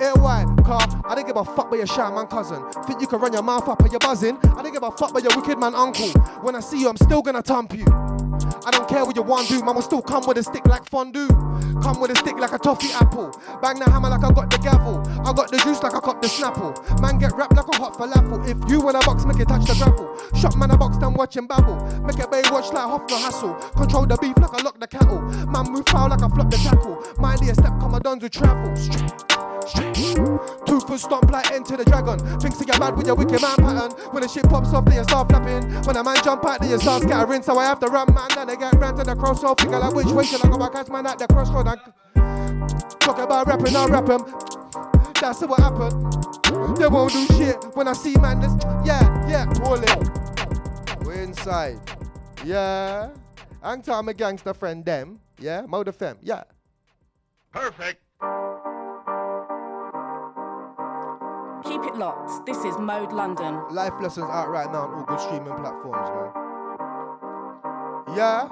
[0.00, 0.44] Air why?
[0.64, 2.62] Car, I don't give a fuck by your shy man cousin.
[2.84, 4.38] Think you can run your mouth up and you're buzzing?
[4.56, 6.08] I don't give a fuck by your wicked man uncle.
[6.42, 8.17] When I see you, I'm still gonna thump you.
[8.66, 10.84] I don't care what you want to do, man still come with a stick like
[10.88, 11.28] fondue.
[11.82, 13.30] Come with a stick like a toffee apple.
[13.62, 15.00] Bang the hammer like I got the gavel.
[15.24, 16.74] I got the juice like I got the snapple.
[17.00, 18.42] Man get wrapped like a hot falafel.
[18.48, 20.06] If you in a box, make it touch the gravel.
[20.38, 21.76] Shot man a box, then watch him babble.
[22.02, 23.54] Make it bay watch like Hoff no hassle.
[23.76, 25.20] Control the beef like I lock the cattle.
[25.48, 26.98] Man move foul like I flop the tackle.
[27.18, 28.74] Mindy a step, come I done to travel.
[30.66, 32.18] Two foot stomp like enter the dragon.
[32.40, 33.92] Thinks you get mad with your wicked man pattern.
[34.12, 35.62] When the shit pops off, then you start flapping.
[35.84, 37.42] When a man jump out, then you start scattering.
[37.42, 39.60] So I have to run man, they get ran to the crossroad.
[39.60, 40.72] Figure like which way should I go back?
[40.72, 41.68] Catch man at the crossroad.
[41.68, 41.76] I
[42.98, 44.24] talk about rapping, I'll rap him.
[45.20, 46.78] That's what happened.
[46.78, 48.40] They won't do shit when I see man.
[48.40, 48.52] This,
[48.84, 51.04] yeah, yeah, pull it.
[51.04, 51.78] We're inside.
[52.44, 53.10] Yeah.
[53.62, 55.20] Hang time, my gangster friend, them.
[55.38, 56.16] Yeah, Mode FM.
[56.22, 56.44] Yeah.
[57.52, 58.00] Perfect.
[61.64, 62.46] Keep it locked.
[62.46, 63.60] This is Mode London.
[63.70, 66.47] Life lessons out right now on all good streaming platforms, man.
[68.16, 68.48] Yeah.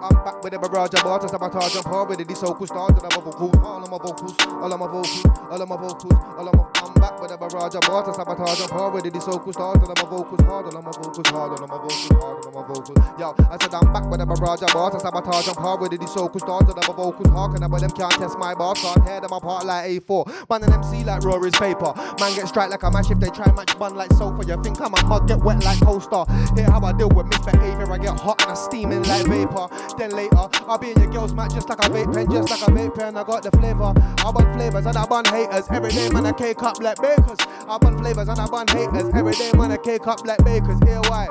[0.00, 2.28] I'm back with the barrage of bars, sabotage and par with it.
[2.28, 5.60] These so-called stars that I'm vocals, all of my vocals, all of my vocals, all
[5.60, 6.62] of my vocals, all of my.
[6.78, 9.12] I'm back with the barrage of bars, sabotage and par with it.
[9.12, 12.46] These so-called stars that I'm vocals, hard, of my vocals, hard, of my vocals, hard,
[12.46, 12.98] of my vocals.
[13.18, 15.98] Yo, I said I'm back with the barrage of bars, sabotage and par with it.
[15.98, 18.78] These so-called stars that I'm vocals, hard, and I but them can't test my bars,
[18.78, 20.46] can't tear them apart like A4.
[20.46, 21.90] Man and MC like Rory's paper.
[22.22, 24.46] Man get strike like a match if they try match bun like sofa.
[24.46, 26.22] You think I'm a mug, get wet like coaster.
[26.54, 29.66] Hear how I deal with misbehavior, I get hot and I steaming like vapor.
[29.96, 32.62] Then later, I'll be in your girl's mat just like a vape pen, just like
[32.62, 33.16] a vape pen.
[33.16, 33.92] I got the flavor.
[33.96, 35.66] I bun flavors and I bun haters.
[35.70, 37.38] Every day, man, I cake up like bakers.
[37.68, 39.10] I bun flavors and I bun haters.
[39.14, 40.78] Every day, man, I cake up like bakers.
[40.84, 41.26] Here, why?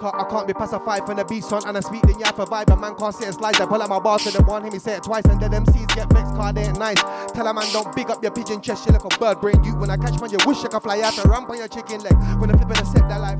[0.00, 2.72] I can't be pacified from the beast on and I speak the yeah for vibe.
[2.72, 3.60] A man can't sit and slide.
[3.60, 5.50] I pull out my bars to the one, hear me say it twice, and then
[5.50, 7.02] MCs get vexed, car they ain't nice.
[7.34, 9.62] Tell a man don't big up your pigeon chest, you like a bird brain.
[9.64, 11.68] You when I catch man, you wish you could fly out and ramp on your
[11.68, 12.14] chicken leg.
[12.38, 13.18] When I flip in a set, that.
[13.18, 13.37] Cause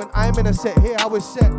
[0.00, 1.52] when I'm in a set, here I was set.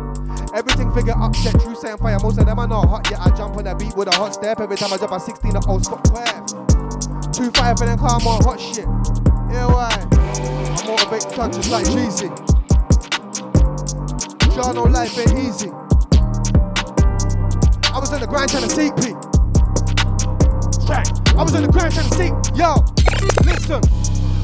[0.52, 2.18] Everything figure upset, true saying fire.
[2.20, 3.20] Most of them are not hot yet.
[3.20, 4.60] I jump on the beat with a hot step.
[4.60, 7.32] Every time I drop a 16, the old spot 12.
[7.32, 8.86] Two five for them calm on hot shit.
[9.46, 9.94] Yeah, why?
[9.94, 12.26] I motivate touch just like cheesy.
[14.58, 15.70] Y'all know life ain't easy.
[17.94, 18.92] I was on the grind trying to seek
[21.38, 22.34] I was on the grind trying to seek.
[22.58, 22.82] Yo,
[23.46, 23.80] listen.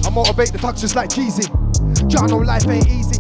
[0.06, 1.50] I motivate the touch just like cheesy.
[2.08, 3.17] Y'all know life ain't easy.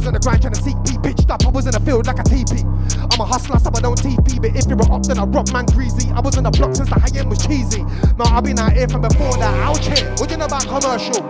[0.00, 0.96] Was on the grind trying to seek P.
[0.96, 2.64] Pitched up, I was in the field like a TP.
[2.64, 4.40] I'm a hustler, so I don't TP.
[4.40, 6.08] But if you're up, then I rock man greasy.
[6.16, 7.84] I was on the block since the high end was cheesy.
[8.16, 9.52] No, I've been out here from before that.
[9.60, 10.08] Ouch here.
[10.16, 11.20] What you know about commercial?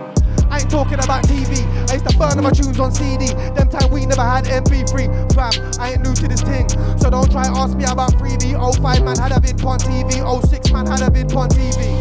[0.47, 1.67] I ain't talking about TV.
[1.91, 3.35] I used to burn my tunes on CD.
[3.51, 5.35] Them time we never had MP3.
[5.35, 6.71] Fam, I ain't new to this thing.
[6.95, 8.55] So don't try ask me about 3D.
[8.55, 10.23] 05 man had a vid on TV.
[10.23, 11.91] 06 man had a vid on TV.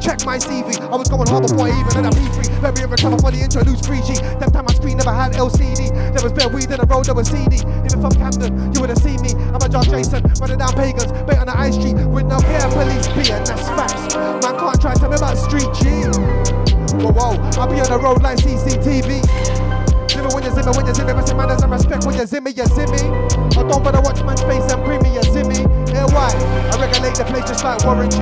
[0.00, 0.80] Check my CV.
[0.80, 2.62] I was going hard before I even had a P3.
[2.62, 4.40] Very every time I fully introduced 3G.
[4.40, 5.92] Them time my screen never had LCD.
[5.92, 7.60] There was bare weed in the road, there was CD.
[7.84, 9.36] Even from Camden, you would have seen me.
[9.52, 12.64] I'm a John Jason, running down pagans, bait on the high street with no care
[12.72, 14.16] police and that's facts.
[14.16, 16.08] Man can't try to tell me about street G.
[16.96, 19.20] Whoa, whoa, I'll be on the road like CCTV.
[20.08, 22.64] Zimmy when you zimmy, when you zimmy, but man doesn't respect when you zimmy, you
[22.64, 23.04] zimmy.
[23.56, 25.60] I don't bother watch man's face and bring me a zimmy.
[25.92, 26.32] Yeah, why?
[26.72, 28.18] I regulate the place just like Warren G.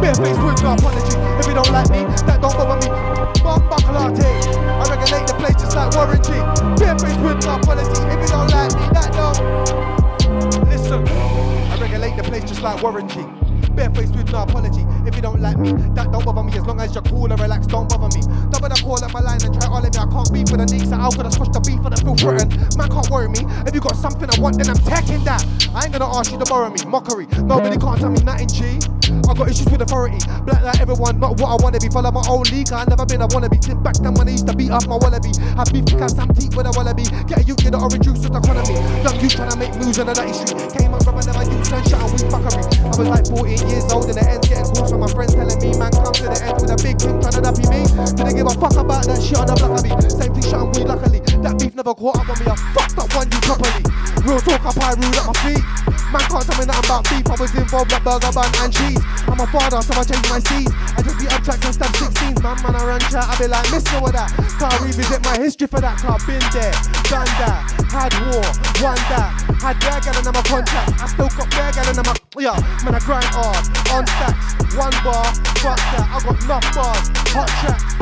[0.00, 1.16] Bare face with no apology.
[1.36, 3.17] If you don't like me, that don't bother me.
[3.36, 4.24] Bumba Clarty.
[4.24, 6.30] I regulate the place just like Warren G.
[6.78, 8.02] Bare with my policy.
[8.08, 10.68] If you don't like me, that don't.
[10.68, 13.47] Listen, I regulate the place just like Warren G.
[13.78, 14.82] Barefaced with no apology.
[15.06, 16.50] If you don't like me, that don't bother me.
[16.58, 18.26] As long as you're cool and relaxed, don't bother me.
[18.50, 19.94] Double the call at my line and try all of me.
[19.94, 20.90] I can't beef for the knees.
[20.90, 22.58] How could I squash the beef for the feel threatened?
[22.74, 23.46] Man can't worry me.
[23.70, 25.46] If you got something I want, then I'm taking that.
[25.78, 26.82] I ain't gonna ask you to borrow me.
[26.90, 27.30] Mockery.
[27.38, 28.82] Nobody can't tell me nothing, G.
[29.30, 30.18] I got issues with authority.
[30.42, 31.86] Black like everyone, not what I wanna be.
[31.86, 32.74] Follow my own league.
[32.74, 33.62] I never been a wannabe.
[33.62, 35.30] Flip back then when I used to beat up my wallaby.
[35.54, 37.06] Have beef because I'm deep with a wallaby.
[37.30, 38.74] Get a you get the orange juice the economy.
[39.06, 40.58] Young you trying to make moves on the night street.
[40.74, 42.64] Came up from never use sunshine and we fuckery.
[42.84, 45.60] I was like 14 years old and the end's getting calls from my friends telling
[45.60, 47.80] me, man, come to the end with a big thing trying to dappy me.
[48.16, 49.92] Didn't give a fuck about that shit on the block of me.
[50.08, 51.20] Same thing, shot and weed, luckily.
[51.44, 52.46] That beef never caught up on me.
[52.48, 53.84] I fucked up one you properly.
[54.26, 55.64] Real talk, I pie rude at my feet.
[56.08, 57.26] Man can't tell me nothing about beef.
[57.28, 59.02] I was involved like burger bun and cheese.
[59.28, 60.72] I'm a father, so I change my C's.
[60.96, 62.40] I just beat up tracks and stab 16s.
[62.40, 63.28] Man, man, I ran chat.
[63.28, 64.32] I be like, mister with that.
[64.56, 66.00] Can't revisit my history for that.
[66.00, 66.72] Can't been there,
[67.12, 67.60] done that.
[67.92, 68.40] Had war,
[68.80, 69.36] won that.
[69.60, 70.96] Had bear gal in my contact.
[70.96, 72.14] I still got bear gal in my.
[72.40, 73.57] Yeah, man, I grind hard.
[73.92, 75.24] On stacks, one bar,
[75.58, 76.06] fuck that.
[76.06, 77.98] I got enough bars, hot tracks.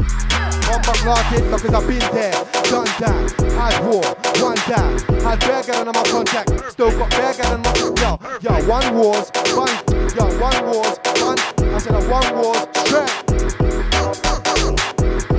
[0.69, 2.33] One back market because I've been there,
[2.69, 3.33] done that.
[3.55, 4.03] Had war,
[4.43, 5.01] won that.
[5.23, 6.51] Had bear gal in my contact.
[6.73, 7.73] Still got bear gal in my.
[8.03, 9.71] Yo, yo, one wars, one.
[10.19, 11.39] Yo, one wars, one.
[11.73, 13.13] I said a one wars, straight.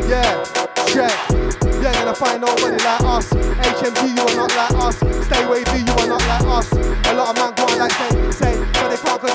[0.07, 0.43] Yeah,
[0.88, 1.47] straight.
[1.84, 3.28] Yeah, gonna find nobody like us.
[3.30, 4.95] HMG, you are not like us.
[5.28, 6.72] Stay wavy, you are not like us.
[6.72, 8.47] A lot of man go on like say, say,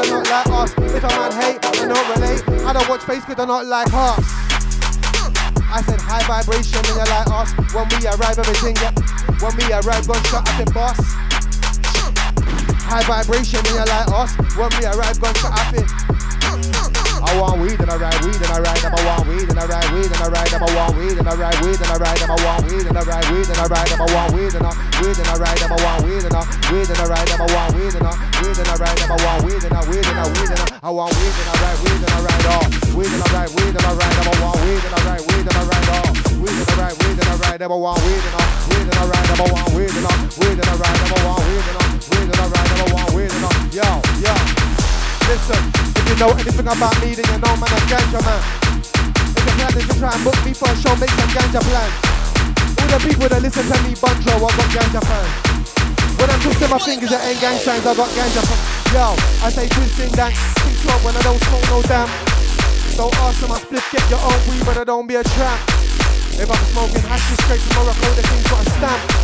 [0.03, 0.72] they not like us.
[0.78, 2.42] If a man hate, I don't relate.
[2.66, 4.24] I don't watch face cause they're not like us.
[5.72, 7.53] I said high vibration and you're like us.
[7.72, 8.92] When we arrive, everything get.
[9.40, 10.98] When we arrive, gunshot at the bus.
[12.84, 14.36] High vibration and you're like us.
[14.57, 15.88] When we arrive, gunshot at it.
[17.22, 18.92] I want weed and I ride weed and I ride them.
[18.94, 20.62] I want weed and I ride weed and I ride them.
[20.62, 22.30] I want weed and I ride weed and I ride them.
[22.30, 24.00] I want weed and I ride weed and I ride them.
[24.02, 25.70] I want weed and I weed and I ride them.
[25.70, 27.40] I want weed and I weed and I ride them.
[27.42, 28.12] I want weed and I
[28.42, 29.10] weed and I ride them.
[29.12, 31.46] I want weed and I weed and I weed and I I want weed and
[31.46, 32.66] I ride weed and I ride off.
[32.90, 34.26] Weed and I ride weed and I ride them.
[34.26, 36.10] I want weed and I ride weed and I ride off.
[36.42, 37.70] Weed and I ride weed and I ride them.
[37.70, 39.38] I want weed and I weed and I ride them.
[39.38, 41.12] I want weed and I weed and I ride them.
[41.12, 42.80] I want weed and I weed and I ride them.
[42.82, 43.88] I want weed and I yo
[44.26, 44.71] yo.
[45.32, 45.64] Listen,
[45.96, 48.42] if you know anything about me, then you know man, I'm ganja man.
[49.32, 51.56] If your plan is to try and book me for a show, make some ganja
[51.64, 51.96] plans.
[52.76, 55.32] All the people that listen to me, Bunjo, I got ganja fans.
[56.20, 58.64] When I'm twisting my fingers, it ain't gang signs, I got ganja fans.
[58.92, 62.12] Yo, I say twisting dank, think slow when I don't smoke no damn.
[63.00, 65.64] Don't ask them, I split, get your own weed, but I don't be a tramp.
[66.36, 69.21] If I'm smoking hash straight from Morocco, the king's got a stamp.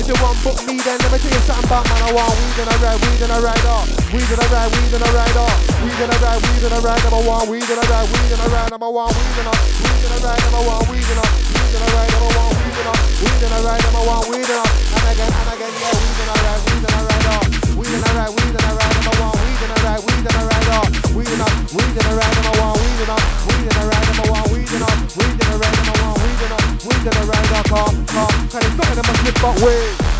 [0.00, 2.02] If you want book me, then let me tell you something about man.
[2.02, 3.86] I want weed and I ride, weed and I ride off.
[4.12, 5.56] Weed and I ride, weed and I ride off.
[5.84, 7.04] Weed and I ride, weed and I ride.
[7.04, 8.72] I want weed and I ride, weed and I ride.
[8.72, 10.42] I want weed and I weed and I ride.
[10.42, 12.12] I want weed and I weed and I ride.
[12.12, 13.84] I want weed and I weed and I ride.
[13.84, 15.72] I want weed and I and again and again.
[15.76, 17.46] Yeah, weed and I ride, weed and I ride off.
[17.76, 18.96] Weed and I ride, weed and I ride.
[18.96, 20.88] I want weed and I ride, weed and I ride off.
[21.12, 22.38] Weed and I weed and I ride.
[22.42, 24.08] I want weed and I weed and I ride.
[24.08, 26.01] I want weed and I weed and I ride.
[26.50, 27.52] I weed and I ride.
[27.52, 28.30] I car car.
[28.50, 30.12] Kind of something that must slip but wait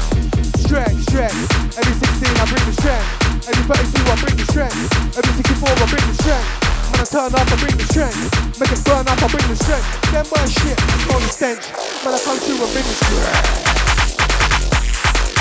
[0.72, 1.36] strength, strength.
[1.76, 3.04] Every 16 I bring the strength.
[3.44, 4.72] Every 32 I bring the strength.
[5.20, 6.48] Every 64 I bring the strength.
[6.88, 8.16] When I turn up I bring the strength.
[8.56, 9.84] Make it burn up I bring the strength.
[10.09, 11.68] Them burn shit, it's only stench.
[12.01, 13.52] When I come through and bring the strength.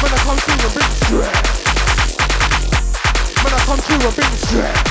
[0.03, 1.47] When I come through and bring the strength.
[3.39, 4.83] When I come through and bring the strength.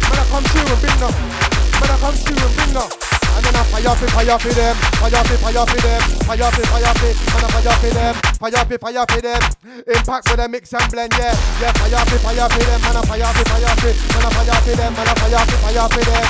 [0.00, 1.12] When I come through and bring the.
[1.12, 3.05] When I come through and bring the.
[3.36, 6.62] And then I fire fi fire fi them, fire fi fire fi them, fire fi
[6.72, 9.42] fire fi, and I fire fi them, fire fi fire fi them.
[9.92, 11.72] Impact with a mix and blend, yeah, yeah.
[11.76, 14.72] Fire fi fire fi them, and I fire fi fire fi, and I fire fi
[14.72, 16.26] them, and I fire fi fire fi them.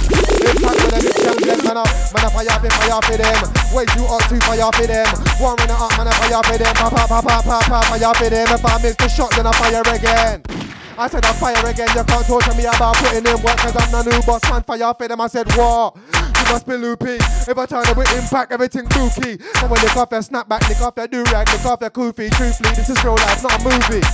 [0.50, 3.40] Impact with a mix and blend, man, man I fire fi fire fi them.
[3.70, 5.08] Way too hot to fire fi them.
[5.38, 8.14] One minute up, man I fire fi them, pa pa pa pa pa pa fire
[8.18, 8.50] fi them.
[8.50, 10.42] If I miss the shot, then I fire again.
[10.98, 13.76] I said I fire again, you can't talk to me about putting in work Cause
[13.76, 15.94] I'm the new boss man, fire for them, I said what?
[16.50, 17.18] Must be loopy
[17.50, 20.80] If I turn up with impact, everything bookie And when they off their snapback, lick
[20.80, 22.30] off their do-rag, lick off their koofy.
[22.30, 24.04] Truthfully, this is real life, not a movie.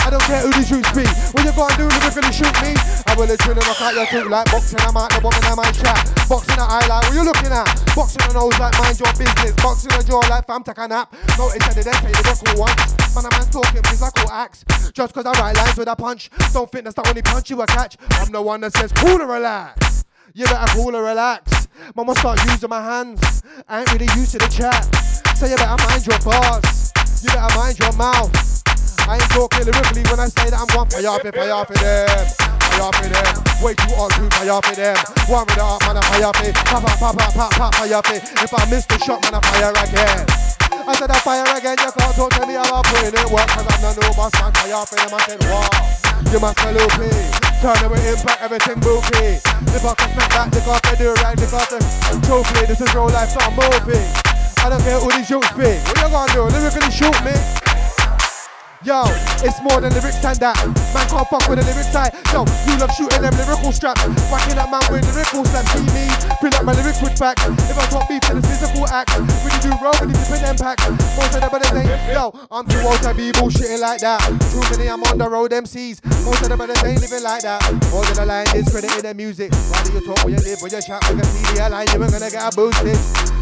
[0.00, 1.04] I don't care who the shoots be.
[1.36, 2.72] What you gonna do if you're gonna shoot me?
[3.06, 4.80] I will literally knock out your tooth like boxing.
[4.80, 6.00] I'm out the woman I might chat.
[6.24, 7.68] Boxing the eye like what you looking at?
[7.92, 9.52] Boxing the nose like mind your business.
[9.60, 11.12] Boxing the jaw like fam take a nap.
[11.36, 12.88] Notice that they didn't pay the record once.
[13.12, 14.64] Man a man's talking call axe.
[14.96, 16.30] Just cause I write lines with a punch.
[16.56, 18.00] Don't think that's the only punch you will catch.
[18.16, 19.87] I'm the one that says cool and relax
[20.38, 21.66] you better cool and relax.
[21.96, 23.42] Mama start using my hands.
[23.68, 24.86] I ain't really used to the chat.
[25.34, 26.92] So you better mind your bars.
[27.22, 28.30] You better mind your mouth.
[29.10, 32.06] I ain't talking lyrically when I say that I'm one fire for fire for them.
[32.70, 33.34] Fire for them.
[33.66, 34.96] Way too on to fire for them.
[35.26, 36.52] One with the up, man, I fire for.
[36.70, 38.44] Pop, pop, pop, pop, pop, pop, fire for.
[38.44, 40.57] If I miss the shot, man, I fire again.
[40.88, 43.68] I said I fire again, you can't talk to me about putting it work Cause
[43.68, 45.68] I'm the new boss man, fire for them, I said wow
[46.32, 47.12] You must smell loopy.
[47.60, 49.36] Turn away impact, everything booky.
[49.68, 51.78] If I can snap back, look after do right, look after
[52.24, 52.64] trophy.
[52.64, 54.00] This is real life, not a movie.
[54.64, 55.66] I don't care who these jokes be.
[55.66, 56.48] What you gonna do?
[56.48, 57.57] Lyrically shoot me.
[58.86, 59.02] Yo,
[59.42, 60.54] it's more than lyrics and that.
[60.94, 62.14] Man can't fuck with the lyric tight.
[62.30, 64.06] Yo, you love shooting them lyrical straps.
[64.30, 65.74] Whacking that man with lyrical slaps.
[65.74, 66.06] See me,
[66.38, 67.42] fill up my lyrics with facts.
[67.66, 70.86] If I talk beef to the physical acts, you do roll, really flip them packs.
[71.18, 71.90] Most of the brothers ain't.
[72.14, 74.22] Yo, I'm too old to be bullshitting like that.
[74.54, 75.98] Too many, I'm on the road MCs.
[76.22, 77.58] Most of the brothers ain't living like that.
[77.90, 79.50] More than the line is credited their music.
[79.74, 81.90] Why do you talk when you live, when you chat, we can see the line,
[81.90, 82.94] you ain't gonna get a boosted.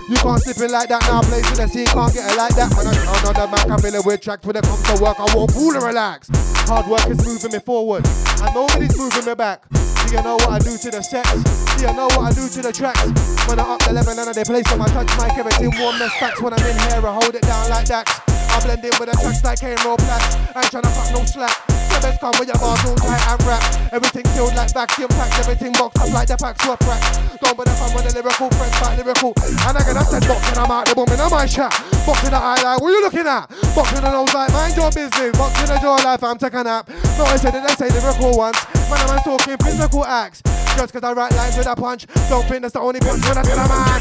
[0.08, 2.54] You can't slip it like that now, place in the scene, can't get it like
[2.54, 2.70] that.
[2.78, 5.18] Man, I on the back, I fill it with tracks when it comes to work.
[5.26, 6.28] I walk cool and relax.
[6.70, 9.62] Hard work is moving me forward, and nobody's moving me back.
[9.70, 11.42] Do you know what I do to the sets?
[11.74, 13.02] Do you know what I do to the tracks?
[13.48, 16.08] When I up the level and they place on my touch mic, everything warm the
[16.10, 16.40] stacks.
[16.40, 18.06] When I'm in here, I hold it down like that.
[18.28, 20.36] I blend in with the tracks like K-Roll Plus.
[20.54, 21.85] I ain't tryna fuck no slack.
[21.96, 23.64] The best come with your bars all tight and rap.
[23.88, 27.00] Everything filled like vacuum packs, everything boxed up like the packs were crack.
[27.40, 29.32] Don't bother fun with the lyrical, friends back lyrical.
[29.64, 31.72] And I get said boxing, I'm out the boom in my chat.
[32.04, 33.48] Boxing the eye like, what you looking at?
[33.72, 35.32] Boxing the nose like, mind your business.
[35.40, 36.84] Boxing the jaw life, I'm taking a nap.
[37.16, 38.60] No, I said it, they say lyrical ones.
[38.92, 40.44] Man, I'm talking physical acts.
[40.76, 42.04] Just cause I write lines with a punch.
[42.28, 44.00] Don't think that's the only punch when I tell a man.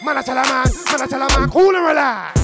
[0.00, 2.40] Man, I tell a man, man, I tell a man, cool and relax.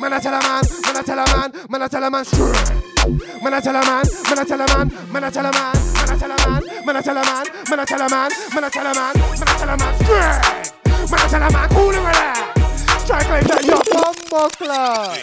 [0.00, 2.24] Man, I tell a man, man, I tell a man, man, I tell a man
[2.24, 2.79] straight.
[3.10, 5.74] Man, I tell a man, man, I tell a man, man, I tell a man,
[5.74, 8.30] man, I tell a man, man, I tell a man, man, I tell a man,
[8.54, 10.80] man, I tell a man, man, I tell a man straight.
[11.10, 13.06] Man, I tell a man, cool and relax.
[13.06, 15.18] Try claim that your bumbo club.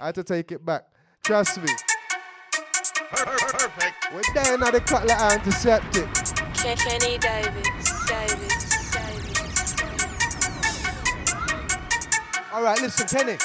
[0.00, 0.86] I had to take it back.
[1.22, 1.68] Trust me.
[3.12, 3.94] Perfect.
[4.12, 6.08] We're there now the cutlet antiseptic.
[6.54, 9.74] Kenny Davis, Davis, Davis,
[12.52, 13.38] All right, listen, Kenny.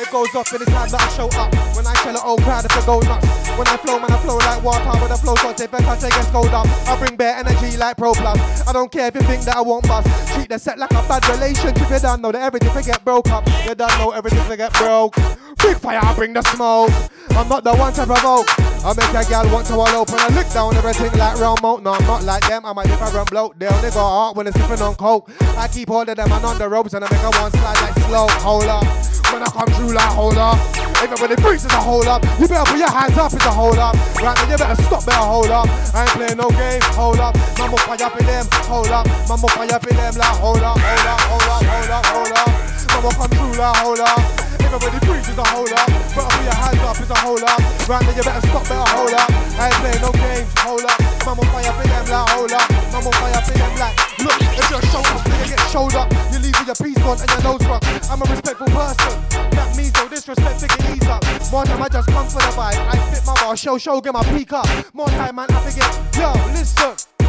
[0.00, 1.52] It goes off anytime that I show up.
[1.76, 3.28] When I tell oh, the old crowd if I go nuts.
[3.52, 4.96] When I flow, man, I flow like water.
[4.96, 6.64] When I flow, so take I take go up.
[6.88, 8.66] I bring bare energy like Pro Plus.
[8.66, 10.08] I don't care if you think that I won't bust.
[10.32, 11.76] Treat the set like a bad relationship.
[11.90, 13.46] You don't know that everything will get broke up.
[13.68, 15.16] You don't know everything will get broke.
[15.60, 16.88] Big fire, I bring the smoke.
[17.36, 18.48] I'm not the one to provoke.
[18.80, 20.16] I make a gal want to all open.
[20.16, 21.82] I look down everything like moat.
[21.82, 22.64] No, I'm not like them.
[22.64, 23.58] I'm a different bloke.
[23.58, 25.28] They only got heart when they're sipping on coke.
[25.60, 27.82] I keep hold of them and on the ropes and I make a one slide
[27.82, 28.26] like slow.
[28.40, 29.09] Hold up.
[29.32, 30.58] When I come through like hold up.
[31.00, 32.22] Everybody freaks is a hold up.
[32.38, 33.94] You better put your hands up, it's a hold up.
[34.20, 35.68] Right now you better stop, better hold up.
[35.94, 37.36] I ain't playing no games, hold up.
[37.58, 39.06] Mama fire for them, hold up.
[39.28, 42.48] Mama fire for them like hold up, hold up, hold up, hold up, hold up.
[42.90, 44.39] Mama come through like hold up.
[44.70, 45.86] Everybody freaks is a hold up.
[46.14, 47.58] Better put your hands up, it's a hold up.
[47.90, 49.26] Right now you better stop, better hold up.
[49.58, 50.94] I ain't playing no games, hold up.
[51.26, 52.70] Mama fire for them like hold up.
[52.94, 54.38] Mama fire for them like look.
[54.38, 56.06] If you're show up, you get showed up.
[56.30, 57.82] You leave with your piece on and your nose rock.
[58.14, 59.14] I'm a respectful person.
[59.58, 61.26] That means no disrespect, take it ease up.
[61.50, 62.78] More time I just come for the vibe.
[62.78, 64.70] I spit my bar, show, show, get my peak up.
[64.94, 65.90] More time, man, I forget.
[66.14, 67.19] Yo, listen.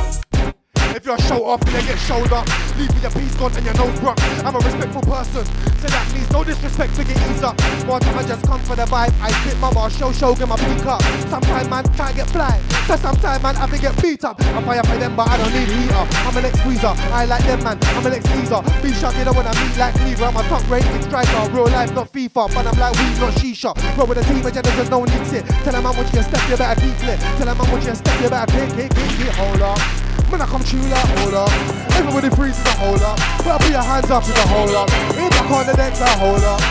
[0.95, 2.45] If you're a show off, you get showed up.
[2.75, 4.19] Leave with your piece gone and your nose broke.
[4.43, 5.45] I'm a respectful person,
[5.79, 7.55] so that means no disrespect, to it ease up.
[7.87, 9.15] More time I just come for the vibe.
[9.23, 11.01] I spit my bar, show, show, get my peak up.
[11.31, 14.35] Sometimes man can't get fly, so sometimes man I have to get beat up.
[14.51, 16.07] I'm fire for them, but I don't need heat up.
[16.27, 17.79] I'm an ex squeezer, I like them man.
[17.95, 18.61] I'm an ex teaser.
[18.83, 21.39] Be shocked, you know when I meet like me, I'm a top rated striker.
[21.55, 23.71] Real life, not FIFA, but I'm like weed, not shisha.
[23.95, 25.47] Roll with a team, agenda, there's no need sit.
[25.63, 27.19] Tell them I'm what you step, you better keep lit.
[27.39, 30.10] Tell them I'm what you step, you better kick, kick, kick, kick, hold up.
[30.29, 31.51] When I come you like hold up.
[31.95, 33.19] Everybody freezes a hold up.
[33.43, 34.89] Put your hands up in the hold up.
[35.17, 36.61] In back on the neck, a hold up.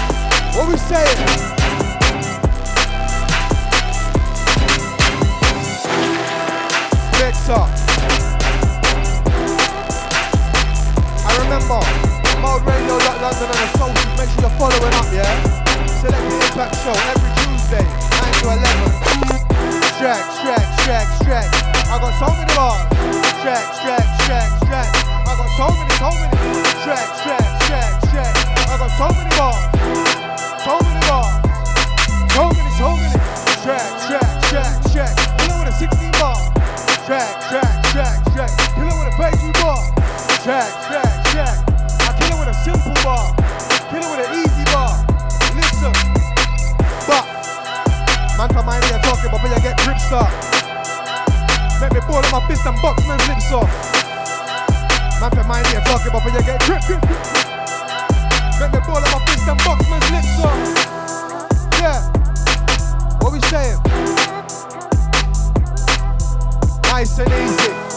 [0.57, 1.19] What we saying?
[7.21, 7.69] Next up.
[11.23, 11.81] I remember
[12.41, 14.19] Mode Radio Lock London and the socials.
[14.19, 15.61] Make sure you're following up, yeah?
[16.01, 19.11] Selecta Impact Show every Tuesday, 9 to 11.
[19.95, 21.49] Strack, strack, strack, strack.
[21.93, 23.30] I got so many bars.
[23.41, 24.89] Strack, strack, strack, strack.
[25.25, 26.29] I got so many, so many.
[26.85, 28.33] Strack, strack, strack, strack.
[28.69, 29.65] I got so many bars.
[30.61, 31.41] So many bars.
[32.37, 33.17] So many, so many.
[33.65, 35.13] Strack, strack, strack, strack.
[35.41, 36.37] Kill it with a 16 bar.
[37.01, 38.53] Strack, strack, strack, strack.
[38.77, 39.89] Kill it with a baby bar.
[40.45, 41.57] Strack, strack, strack.
[41.97, 43.25] I kill it with a simple bar.
[43.89, 45.01] Kill it with an easy bar.
[45.57, 45.97] Listen.
[47.09, 47.25] But
[48.37, 50.70] Man from my ear talking, but when you get grip start.
[51.81, 53.71] Make me ball in my fist and box man's lips off.
[55.19, 56.83] Man from my ear talking, but when you get grip.
[58.61, 60.59] Make me ball in my fist and box man's lips off.
[61.81, 62.01] Yeah.
[63.21, 63.81] What we saying?
[66.85, 67.90] Nice and easy.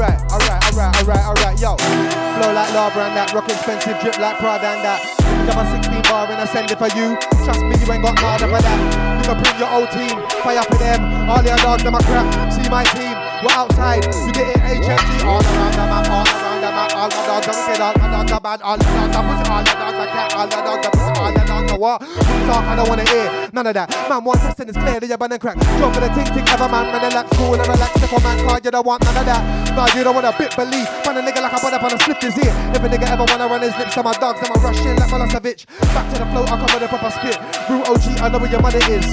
[0.00, 1.76] Alright, alright, alright, alright, alright, yo.
[1.76, 4.96] Flow like lava and that, rock expensive, drip like Prada and that.
[5.44, 7.20] of a 16 bar and I send it for you.
[7.44, 8.78] Trust me, you ain't got nada for that.
[9.20, 11.04] You can bring your old team, fire up for them.
[11.28, 12.24] All your dogs, them a crap.
[12.48, 13.12] See my team,
[13.44, 14.08] we're outside.
[14.08, 16.96] You get it HMG all around the map, all around the map.
[16.96, 18.58] All my dogs are wicked, all my dogs are bad.
[18.64, 20.28] All the dogs are pussy, all the dogs are cat.
[20.32, 22.00] All the dogs are pussy, all the dogs are what?
[22.48, 23.92] Talk, I don't wanna hear none of that.
[24.08, 25.60] Man, one testing is clear, you're and crack.
[25.76, 27.92] Drop for the ting ting, ever man, run a lap, cool and relax.
[28.00, 29.59] If a man card, you don't want none of that.
[29.76, 30.88] No, you don't want a bit belief.
[31.06, 32.52] Find a nigga like I put up on a slip his ear.
[32.74, 34.96] If a nigga ever wanna run his lips to my dogs, then I rush in
[34.98, 35.64] like Milosevic.
[35.94, 37.38] Back to the flow, I come with a proper spit.
[37.64, 39.08] Brew OG, I know where your money is.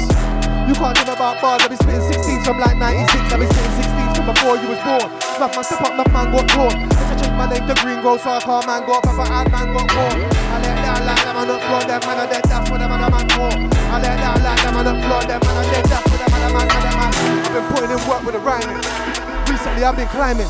[0.67, 3.75] You can't me about bars, I be spitting 16s from like 96, I be spitting
[3.79, 5.07] 16s from before you was born.
[5.39, 6.75] Snuff man, step up, enough man got caught.
[6.75, 9.47] If I change my name to Green Grow, so I call man got pepper and
[9.47, 10.19] man got more.
[10.19, 13.05] I let that like them and upload them, man are dead, that's what them and
[13.05, 13.51] a man for.
[13.55, 16.43] I let that like them and upload them, man are dead, that's what them and
[16.43, 17.11] a man, a man.
[17.15, 19.26] I've been putting in work with the rhyming.
[19.49, 20.47] Recently I've been climbing.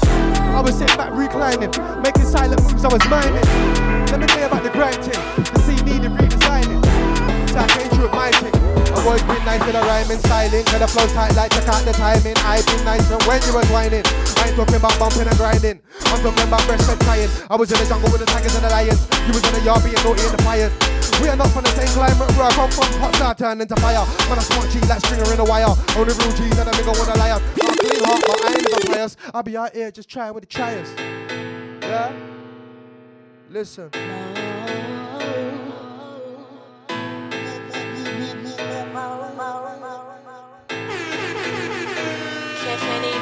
[0.53, 1.69] I was sitting back reclining,
[2.01, 3.45] making silent moves, I was mining.
[4.09, 4.97] Let me tell you about the grind.
[4.97, 6.81] The scene needed redesigning.
[7.49, 8.31] So I came through with my.
[8.33, 10.65] I always been nice with the rhyming, styling.
[10.65, 12.35] Cause the flow tight like check out the timing.
[12.41, 14.03] I've been nice from when you was whining.
[14.03, 15.79] I ain't talking about bumping and grinding.
[16.09, 17.29] I'm talking about breastfed crying.
[17.49, 19.05] I was in the jungle with the tigers and the lions.
[19.29, 20.96] You was in the yard being naughty in the fire.
[21.21, 22.93] We are not from the same climate where I come from.
[23.01, 24.05] Hot now turn into fire.
[24.29, 25.73] Man, I smart G like stringer in a wire.
[25.97, 27.41] Only real G's and a nigga wanna liar.
[27.41, 29.17] I'm clean heart, but I ain't even pious.
[29.33, 30.89] I'll be out here just trying with the triers.
[31.81, 32.13] Yeah?
[33.49, 33.89] Listen.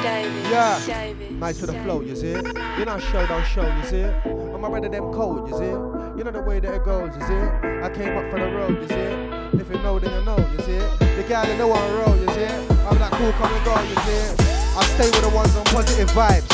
[0.02, 0.50] Davis.
[0.50, 0.86] Yeah.
[0.86, 1.30] Davis.
[1.32, 2.30] Nice with the flow, you see?
[2.30, 4.02] You know, show down show, you see?
[4.02, 5.95] I'm a ready them cold, you see?
[6.16, 7.34] You know the way that it goes, you see?
[7.36, 7.84] it?
[7.84, 9.04] I came up for the road, you see?
[9.04, 9.60] it?
[9.60, 10.80] If you know, then you know, you see?
[10.80, 10.88] It?
[11.12, 12.48] The guy that the one road, you see?
[12.48, 12.70] it?
[12.88, 14.24] I'm like cool, come and go, you see?
[14.24, 14.40] it?
[14.40, 16.48] I stay with the ones on positive vibes.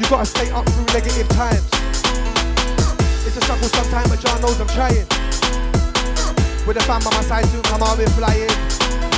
[0.00, 1.68] You gotta stay up through negative times.
[3.28, 5.04] It's a struggle sometimes, but John knows I'm trying.
[6.64, 8.69] With the fam by my side, soon come out with flying.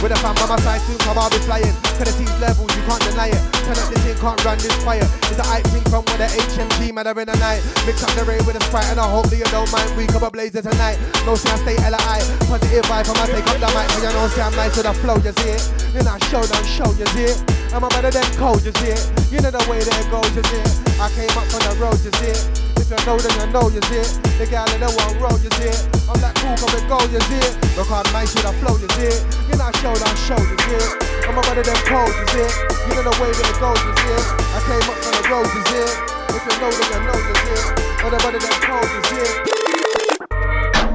[0.02, 1.70] With the fam by my side, soon come out with flying.
[1.70, 3.38] To the team's levels, you can't deny it.
[3.62, 5.06] Turn up this thing, can't run this fire.
[5.30, 7.62] It's a hype thing from where the HMG, man, in the night.
[7.86, 9.86] Mix up the rain with the sprite, and I hope that you don't mind.
[9.94, 10.98] We come up blazing tonight.
[11.22, 12.18] No, see, I stay LI.
[12.50, 13.86] Positive vibe, I'ma take up the mic.
[13.94, 15.62] But you know, see, I'm nice with the flow, you see it?
[15.94, 17.38] You I show down, show, you see it?
[17.70, 19.06] I'm a better than cold, you see it?
[19.30, 20.98] You know the way that it goes, you see it?
[20.98, 22.61] I came up from the road, you see it?
[22.80, 24.10] If you know, then you know, you see it?
[24.38, 25.80] The gal in the one road, you see it?
[26.08, 27.52] I'm like cool, come and go, you see it?
[27.76, 29.20] Look how nice with the flow, you see it?
[29.48, 30.90] You know, show down, show, you see it?
[31.28, 32.54] I'm a better than cold, you see it?
[32.88, 34.26] You know the way that it goes, you see it?
[34.52, 35.94] I came up from the road, you see it?
[36.32, 37.66] If you know, then you know, you see it?
[38.02, 39.81] I'm a better than cold, you see it?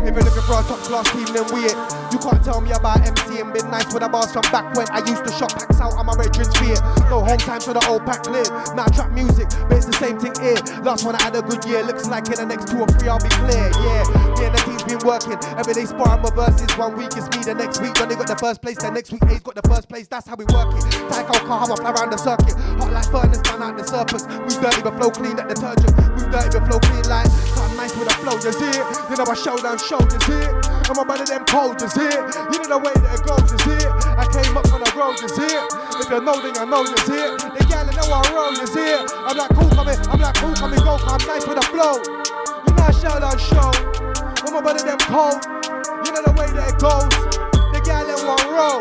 [0.08, 1.76] If you're looking for a top class team, then we it.
[2.16, 4.88] You can't tell me about MC and been nice with the bars from back when
[4.88, 6.00] I used to shop packs out.
[6.00, 6.80] I'm a veteran's fear.
[7.12, 8.48] No home time so the old pack cleared.
[8.72, 10.56] Now trap music, but it's the same thing here.
[10.80, 11.84] Last one I had a good year.
[11.84, 13.68] Looks like in the next two or three I'll be clear.
[13.84, 15.36] Yeah, and the team's been working.
[15.60, 16.72] Every day sparring my verses.
[16.80, 18.80] One week it's me, the next week Johnny got the first place.
[18.80, 20.08] The next week A's got the first place.
[20.08, 20.88] That's how we work it.
[21.12, 22.56] Tyco car, how I fly around the circuit.
[22.80, 24.24] Hot like furnace, man out the serpents.
[24.24, 25.92] We dirty but flow clean like detergent.
[26.16, 27.28] We dirty but flow clean like.
[27.60, 28.88] Cut nice with a flow, you see it?
[29.12, 30.54] You know I show down show, you see it?
[30.90, 32.08] I'm about them cold, you see?
[32.08, 33.92] You know the way that it goes, see it?
[34.16, 35.66] I came up on the road, see it?
[36.00, 37.38] If you know, then you know, you see it?
[37.44, 39.04] The gal in the one road, you see it?
[39.28, 42.00] I'm like cool coming, I'm like cool coming, go, I'm nice with the flow.
[42.00, 43.72] You know I show down show.
[44.48, 45.44] I'm about them cold.
[46.08, 47.12] You know the way that it goes.
[47.76, 48.80] The gal in one row.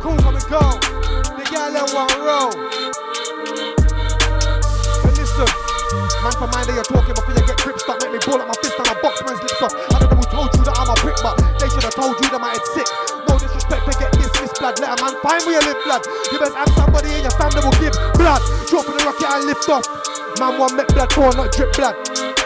[0.00, 0.62] Cool coming, go.
[1.36, 2.08] The gal in one.
[5.04, 5.48] And listen,
[6.24, 8.48] man for mind that you're talking before you get tripped Stop make me ball up
[8.48, 9.89] my fist and I box man's lips off.
[12.00, 12.88] Told you that my head's sick.
[13.28, 14.80] No disrespect, forget this, this blood.
[14.80, 16.02] Let a man find where you live, blood.
[16.32, 18.40] You best have somebody in your family will give blood.
[18.72, 19.84] Drop in the rocket and lift off.
[20.40, 21.92] Man, one met blood, four not drip blood.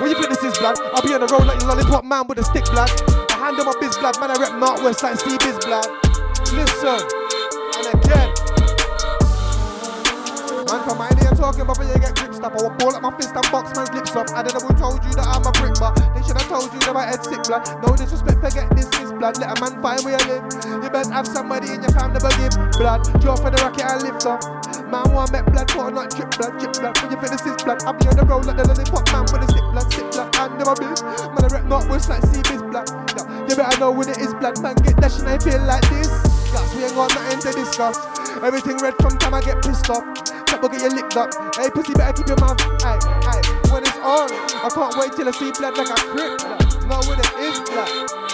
[0.03, 2.27] When you think this is blood, I'll be on the road like a lollipop man
[2.27, 2.91] with a stick blood.
[3.31, 5.87] I hand him my biz blood, man, I rep Northwest like C biz blood.
[6.51, 6.99] Listen,
[7.79, 8.31] and again.
[10.67, 12.59] Man, from my idea talking about you get gripped up.
[12.59, 14.35] I will ball up my fist and box man's lips off.
[14.35, 16.73] I don't know who told you that I'm a brick, but they should have told
[16.73, 17.63] you that my head's sick blood.
[17.85, 18.94] No disrespect, forget this is
[19.25, 19.39] blood.
[19.41, 20.45] Let a man find where you live.
[20.85, 23.01] You better have somebody in your family but give blood.
[23.21, 24.45] Draw for the rocket and lift off.
[24.93, 26.93] Man, one met blood, four not drip blood, drip blood.
[27.01, 29.25] When you feel this is blood, I'll be on the road like the lollipop man
[29.33, 30.29] with a stick blood, stick blood.
[30.37, 31.01] And a biz.
[31.01, 32.89] Man, I rep not worse like see this blood.
[33.17, 34.61] Yeah, you better know when it is blood.
[34.61, 36.13] Man, get dash and I feel like this.
[36.53, 37.97] Gas, we ain't got nothing to discuss.
[38.45, 40.05] Everything red from time I get pissed off.
[40.53, 41.33] Couple get you licked up.
[41.57, 42.61] Hey, pussy, better keep your mouth.
[42.85, 43.43] Aye, aye.
[43.73, 44.29] When it's on,
[44.61, 46.37] I can't wait till I see blood like a crick.
[46.45, 46.61] blood.
[46.85, 48.34] Know when it is blood.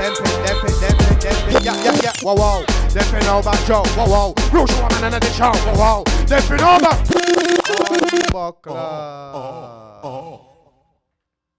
[0.00, 2.64] them fi, them fi, yeah, yeah, yeah, whoa, whoa.
[3.24, 4.34] Know about yo, whoa, whoa.
[4.52, 6.24] Real shaman in the show, whoa, whoa.
[6.26, 6.98] Them fi know about.
[8.32, 8.70] Oh, oh,
[10.02, 10.40] oh.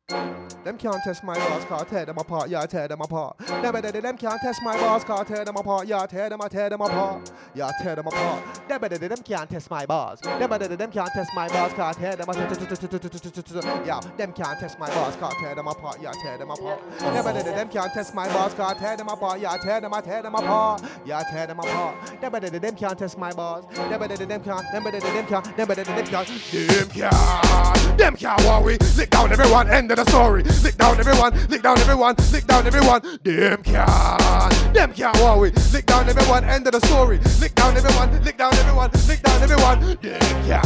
[0.10, 0.16] Uh.
[0.16, 3.36] oh them can't test my bars, car tear them apart, yeah, tear them apart.
[3.62, 6.48] Never did them can't test my bars, car tear them apart, yeah, tear them, I
[6.48, 8.44] tear them apart, yeah, tear them apart.
[8.70, 10.22] Never did them can't test my bars.
[10.24, 14.90] Never did them can't test my bars, car tear them, yeah, them can't test my
[14.90, 16.80] bars, car tear them apart, yeah, tear them apart.
[17.02, 20.02] Never did them can't test my bars, car tear them apart, yeah, tear them, I
[20.02, 22.22] tear them apart, yeah, tear them apart.
[22.22, 23.66] Never did them can't test my bars.
[23.90, 28.16] Never did them can't, never did them can't, never did them can't, them can't, them
[28.16, 28.78] can't worry.
[28.98, 30.44] Lick down everyone, end of the story.
[30.64, 33.02] Lick down everyone, lick down everyone, lick down everyone.
[33.24, 35.52] Them can, them can't worry.
[35.74, 37.20] Lick down everyone, end of the story.
[37.40, 39.80] Lick down everyone, lick down everyone, lick down everyone.
[39.80, 40.62] Them can,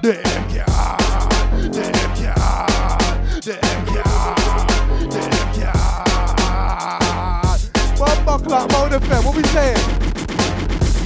[0.00, 0.66] them can,
[1.72, 2.34] them can,
[3.40, 4.04] them can,
[5.10, 5.76] them can.
[7.98, 9.78] One buckler, mode FM, what we saying?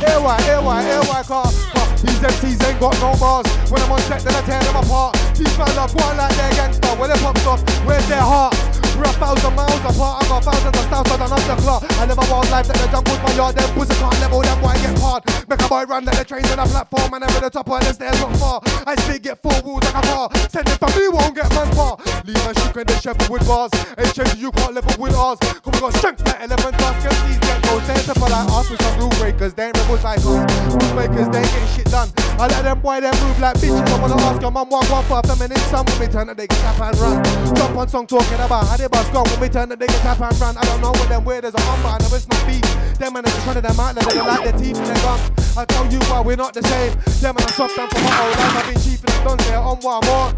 [0.03, 1.70] AY, AY, AY car.
[2.03, 3.47] These MCs ain't got no bars.
[3.71, 5.17] When I'm on set, then I tear them apart.
[5.37, 6.89] These man love one like they're gangster.
[6.97, 8.55] When they pop off, where's their heart?
[9.01, 10.21] We're a thousand miles apart.
[10.21, 11.81] I got thousands of styles, so I don't the clock.
[11.89, 13.57] I live a wild life that the jungle's my yard.
[13.57, 15.25] Them pussy can't level them, why get hard?
[15.49, 17.81] Make a boy run that the trains on a platform, and over the top of
[17.81, 18.61] the stairs not far.
[18.85, 20.29] I speak, get four walls like a car.
[20.53, 21.97] Send it for me, won't get man far.
[22.29, 23.73] Leave a shook and the shepherd with bars.
[24.13, 25.41] Changing, you can't level with ours.
[25.41, 27.01] Cause we got strength like 11 tasks.
[27.01, 27.61] Can these get.
[27.71, 29.55] They ain't for like us with some rule breakers.
[29.55, 30.27] They ain't rebels like us.
[30.27, 32.11] Rule breakers, they ain't getting shit done.
[32.35, 33.87] I let them boy, them move like bitches.
[33.87, 36.47] I wanna ask them, I'm one, one for a feminine when we turn and they
[36.47, 37.55] get tap and run.
[37.55, 40.21] Jump on song talking about how they buzz gone when we turn the get tap
[40.21, 40.57] and run.
[40.59, 42.67] I don't know what them weird as a humble, I know it's not beef.
[42.99, 45.57] Them and just running them out, they don't like their teeth and their gums.
[45.57, 46.93] I tell you why we're not the same.
[47.23, 48.57] Them and I soft down for my whole life.
[48.59, 50.31] I've been cheap and done there on what I'm on.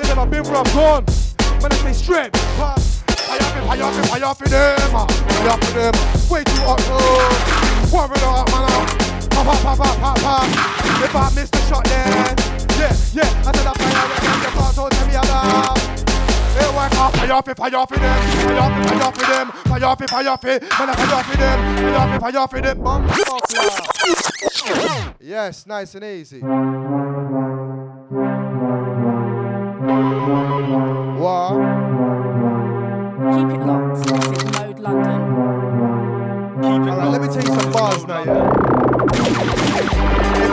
[0.00, 1.04] They never been where I'm gone.
[1.60, 1.94] When I say
[2.58, 3.04] pass.
[3.28, 4.90] I off it, I off it, I it them.
[4.96, 5.94] I it them.
[6.28, 7.84] Way too hot, oh.
[8.10, 8.64] It up, man.
[8.74, 9.04] Up.
[9.30, 10.74] Pop, pop, pop, pop, pop, pop.
[11.02, 12.36] If I miss the shot then,
[12.78, 13.46] yeah, yeah.
[13.46, 15.73] I said I fire again, the part, so tell.
[16.54, 18.00] Hey, work off, fire off fire off them.
[18.00, 19.46] Fire off fire off them.
[19.50, 20.62] Fire off fire off it.
[20.62, 21.58] Man, fire off them.
[21.76, 22.82] Fire off fire off them.
[22.82, 23.42] Bum, fuck,
[25.20, 26.40] Yes, nice and easy.
[31.18, 31.50] What?
[33.34, 33.98] Keep it locked.
[33.98, 34.12] Is
[34.52, 35.20] Mode London.
[36.62, 40.03] Keep it Alright, let me tell you some bars now, yeah.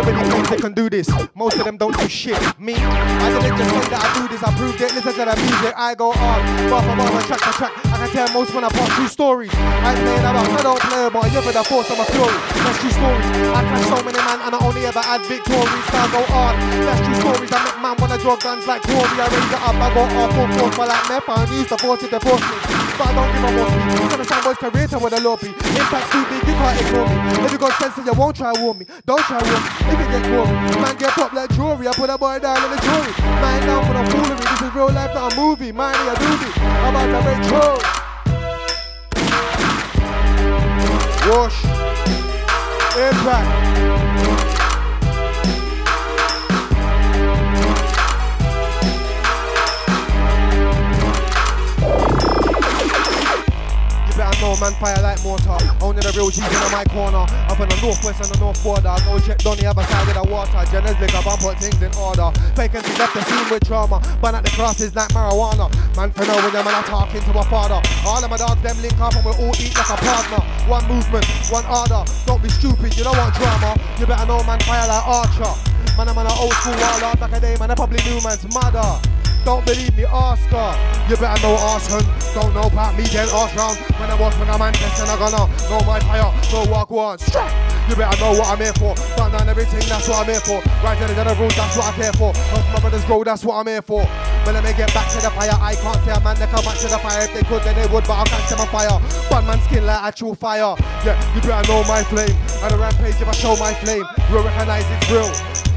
[0.01, 1.05] Everybody thinks they can do this.
[1.35, 2.33] Most of them don't do shit.
[2.57, 4.41] Me, I didn't just say that I do this.
[4.41, 4.89] I proved it.
[4.97, 5.77] Listen to the music.
[5.77, 6.39] I go on.
[6.73, 7.73] Bar for bar, track for track.
[7.85, 9.53] I can tell most when I part two stories.
[9.53, 10.49] I ain't playing about.
[10.49, 11.29] I don't play about.
[11.29, 12.33] You ever the force of my fury.
[12.33, 13.27] That's true stories.
[13.53, 15.85] I clash so many man and I only ever had victories.
[15.93, 16.53] So I go on.
[16.81, 17.51] That's true stories.
[17.53, 19.05] I make man wanna draw guns like Corey.
[19.21, 19.77] I raise it up.
[19.77, 20.75] I go off full force.
[20.81, 22.57] But like meth, I used to force to force me.
[22.97, 24.09] But I don't give a boss me.
[24.09, 25.53] So the sound boys career to with a lobby.
[25.53, 27.45] Impact too big, you can't ignore me.
[27.45, 28.89] If you got sense, then you won't try warn me.
[29.05, 29.90] Don't try warn me.
[29.91, 30.47] If you get caught,
[30.81, 31.87] man get popped like jewelry.
[31.87, 33.11] I put a boy down in the jewelry.
[33.43, 34.39] Man down for the foolery.
[34.39, 35.71] This is real life, not a movie.
[35.71, 36.57] Mind me, I do this.
[36.57, 37.77] I'm about to make true.
[41.29, 41.57] Wash.
[42.97, 44.50] Impact.
[54.41, 55.53] Know, man, fire like mortar.
[55.85, 57.29] Only the real G's in my corner.
[57.45, 58.89] Up in the northwest and the north border.
[59.05, 60.57] Go check down the other side of the water.
[60.97, 62.33] Lick up and put things in order.
[62.57, 64.01] Vacancy left the scene with trauma.
[64.17, 65.69] Burn at the crosses like marijuana.
[65.93, 67.77] Man, for when them and I talking to my father.
[68.01, 70.41] All of my dogs, them link up and we all eat like a partner.
[70.65, 72.01] One movement, one order.
[72.25, 73.77] Don't be stupid, you don't want drama.
[74.01, 75.53] You better know, man, fire like Archer.
[75.93, 77.13] Man, I'm an old school waller.
[77.13, 79.20] Back a day, man, I probably knew man's mother.
[79.43, 80.71] Don't believe me, ask her.
[81.09, 82.01] You better know ask her.
[82.33, 83.77] Don't know about me, then ask round.
[83.99, 87.19] When I was when I'm in Manchester, I'm gonna know my fire, no walk.
[87.19, 87.51] Strike.
[87.89, 88.93] You better know what I'm here for.
[89.17, 90.61] Burn down everything, that's what I'm here for.
[90.85, 92.31] Right to the rules, that's what I care for.
[92.53, 94.05] Help my brothers grow, that's what I'm here for.
[94.45, 95.57] But let me get back to the fire.
[95.59, 97.23] I can't say a man they come back to the fire.
[97.25, 98.99] If they could, then they would, but I'll catch them on fire.
[99.33, 100.75] One man skin like actual fire.
[101.03, 102.35] Yeah, you better know my flame.
[102.61, 104.05] And a rampage if I show my flame.
[104.29, 105.70] You'll recognize it's real.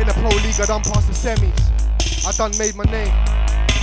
[0.00, 1.52] In the pro league, I done past the semis.
[2.26, 3.12] I done made my name.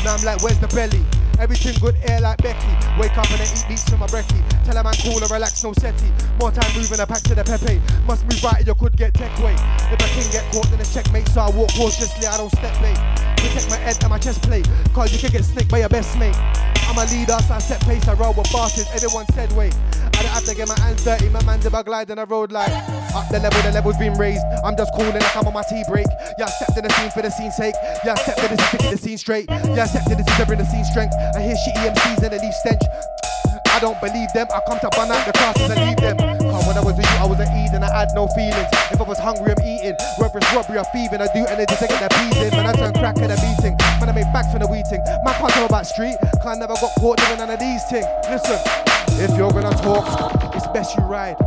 [0.03, 1.03] Now I'm like, where's the belly?
[1.39, 2.73] Everything good air like Becky.
[2.99, 4.43] Wake up and then eat beats from my brekkie.
[4.65, 6.11] Tell a man cool and relax, no setty.
[6.39, 7.79] More time moving a pack to the Pepe.
[8.05, 9.59] Must move right, you could get tech weight.
[9.87, 11.29] If a king get caught, then it's checkmate.
[11.29, 13.28] So I walk cautiously, I don't step bait.
[13.39, 14.67] Protect my head and my chest plate.
[14.93, 16.35] Cause you can get snaked by your best mate.
[16.89, 18.87] I'm a leader, so I set pace, I roll with bosses.
[18.93, 19.75] Everyone said wait.
[20.19, 22.25] I don't have to get my hands dirty, my man did a glide on the
[22.25, 22.71] road like
[23.15, 24.43] Up the level, the level's been raised.
[24.65, 26.07] I'm just cooling like I'm on my tea break.
[26.37, 27.75] Yeah, I stepped in the scene for the scene's sake.
[28.03, 29.45] Yeah, I stepped in the scene to keep the scene straight.
[29.49, 31.13] Yeah, I stepped in the scene to bring the scene strength.
[31.35, 32.81] I hear shitty MCs and they leave stench.
[33.69, 34.47] I don't believe them.
[34.53, 36.17] I come to burn out the crosses and leave them.
[36.17, 37.83] Cause when I was with you, I was an Eden.
[37.83, 38.69] I had no feelings.
[38.91, 39.95] If I was hungry, I'm eating.
[40.19, 42.51] Whether it's robbery or thieving, I do anything to get their peas in.
[42.51, 43.79] Man, I turn crack in a meeting.
[44.03, 45.01] Man, I make bags from the wheating.
[45.23, 46.17] Man, can't talk about street.
[46.43, 48.05] Cause I never got caught doing none of these things.
[48.27, 48.59] Listen,
[49.21, 50.03] if you're gonna talk,
[50.55, 51.37] it's best you ride.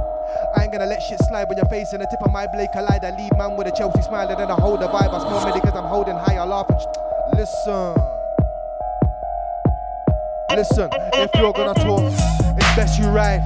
[0.57, 2.71] I ain't gonna let shit slide when your face facing the tip of my blade
[2.73, 3.05] collide.
[3.05, 5.13] I leave man with a Chelsea smile and then I hold the vibe.
[5.13, 6.37] I smell me because I'm holding high.
[6.37, 8.22] I laugh and sh- listen.
[10.57, 13.41] Listen, if you're gonna talk, it's best you ride.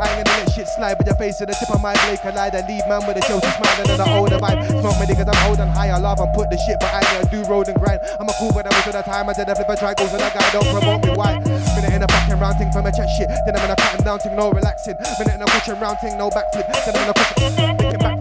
[0.00, 2.20] I ain't gonna let shit slide, but your face to the tip of my blade
[2.20, 2.54] collide.
[2.54, 4.64] I leave man with a Chelsea smile and I hold the vibe.
[4.80, 5.90] Smoke me niggas, I'm holding high.
[5.90, 8.00] I love and put the shit, but I ain't gonna do road and grind.
[8.18, 9.28] I'm a cool, but I was at the time.
[9.28, 11.12] I did a flip and try goes and that guy don't promote me.
[11.12, 11.36] Why?
[11.76, 13.28] Minute in a fucking round thing from a check shit.
[13.44, 14.96] Then I'm gonna cut him down thing, no relaxing.
[15.20, 16.64] Minute in a pushing round thing, no backflip.
[16.64, 18.17] Then I'm gonna push it, make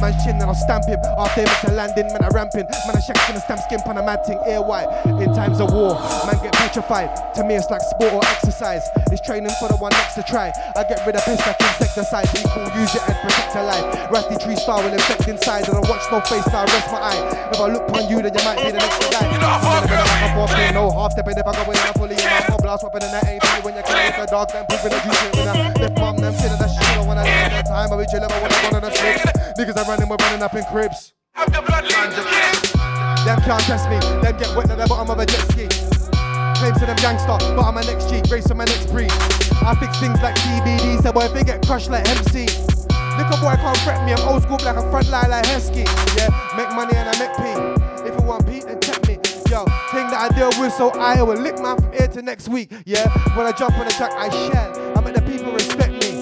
[0.00, 0.98] man's chin, then I'll stamp him.
[1.18, 2.66] After him, it's a landing, man, I ramping.
[2.86, 4.88] Man, I shaking a stamp skin on a mad thing, air white.
[5.20, 5.94] In times of war,
[6.26, 7.10] man get petrified.
[7.34, 8.88] To me, it's like sport or exercise.
[9.12, 10.52] It's training for the one next to try.
[10.76, 12.28] I get rid of piss like insecticide.
[12.52, 14.10] Cool, use it and protect your life.
[14.10, 15.68] Rusty tree star will infect inside.
[15.68, 17.50] And I watch no face, now I rest my eye.
[17.52, 19.28] If I look upon you, then you might be the next to die.
[19.32, 21.36] You know, I'm off there, no half stepping.
[21.36, 22.16] If I go in, I'm fully
[22.70, 22.78] in my mob.
[22.78, 24.48] Blast weapon and that ain't when you're killing the dog.
[24.52, 25.34] Then proving that you shit.
[25.34, 26.98] Left mom, them feeling that shit.
[26.98, 27.92] I wanna live that time.
[27.92, 29.26] I be chillin', but when I'm on the flips.
[29.58, 31.12] Niggas are running, we're running up in cribs.
[33.26, 33.98] Them can't test me.
[34.22, 35.66] Them get wet at the bottom of a jet ski.
[36.62, 39.10] Claims to them gangster, but I'm my next G, race on my next breed.
[39.64, 42.46] I fix things like CBD, so boy, if they get crushed like MC.
[43.18, 45.84] Little boy can't fret me, I'm old school like a front line like Heskey.
[46.16, 47.44] Yeah, make money and I make P.
[48.08, 48.89] If you want P, then check me.
[48.89, 48.89] Yo,
[49.90, 52.70] thing that I deal with, so I will lick my ear to next week.
[52.86, 54.96] Yeah, when I jump on the track, I shell.
[54.96, 56.20] I make the people respect me.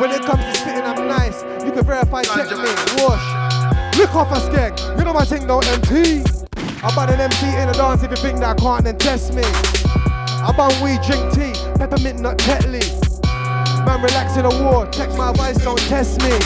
[0.00, 1.42] When it comes to spitting, I'm nice.
[1.64, 2.70] You can verify, check me.
[3.00, 3.24] Wash.
[3.96, 4.98] Lick off a skeg.
[4.98, 6.24] You know my thing, no MT.
[6.84, 9.32] I ban an MC in a dance if you think that I can't, then test
[9.32, 9.42] me.
[9.44, 12.84] I ban weed, drink tea, peppermint, not Tetley.
[13.86, 14.86] Man, relax in a war.
[14.90, 16.36] Check my advice, don't test me.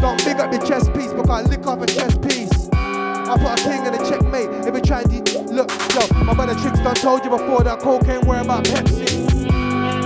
[0.00, 2.68] Don't big up your chest piece because I lick off a chest piece.
[2.72, 4.50] I put a king in a checkmate.
[4.66, 8.20] If you try to look, yo, my brother tricks done told you before that cocaine
[8.26, 9.50] worry about Pepsi.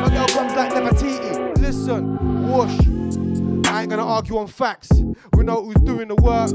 [0.00, 1.58] My girl comes like Nefertiti.
[1.58, 3.68] Listen, whoosh.
[3.68, 4.90] I ain't gonna argue on facts.
[5.34, 6.48] We know who's doing the work.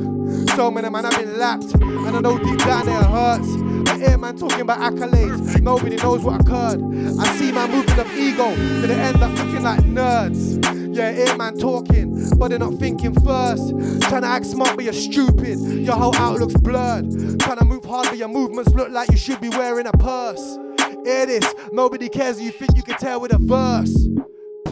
[0.55, 3.89] So many man have been lapped, and I know deep down it hurts.
[3.91, 5.61] I hear man talking about accolades.
[5.61, 6.81] Nobody knows what occurred.
[7.19, 10.86] I see man moving of ego, to they end up looking like nerds.
[10.97, 13.69] Yeah, hear man talking, but they're not thinking first.
[14.09, 15.59] Trying to act smart, but you're stupid.
[15.59, 17.39] Your whole outlook's blurred.
[17.39, 20.57] Trying to move hard, but your movements look like you should be wearing a purse.
[21.05, 22.41] Hear this, nobody cares.
[22.41, 24.07] You think you can tell with a verse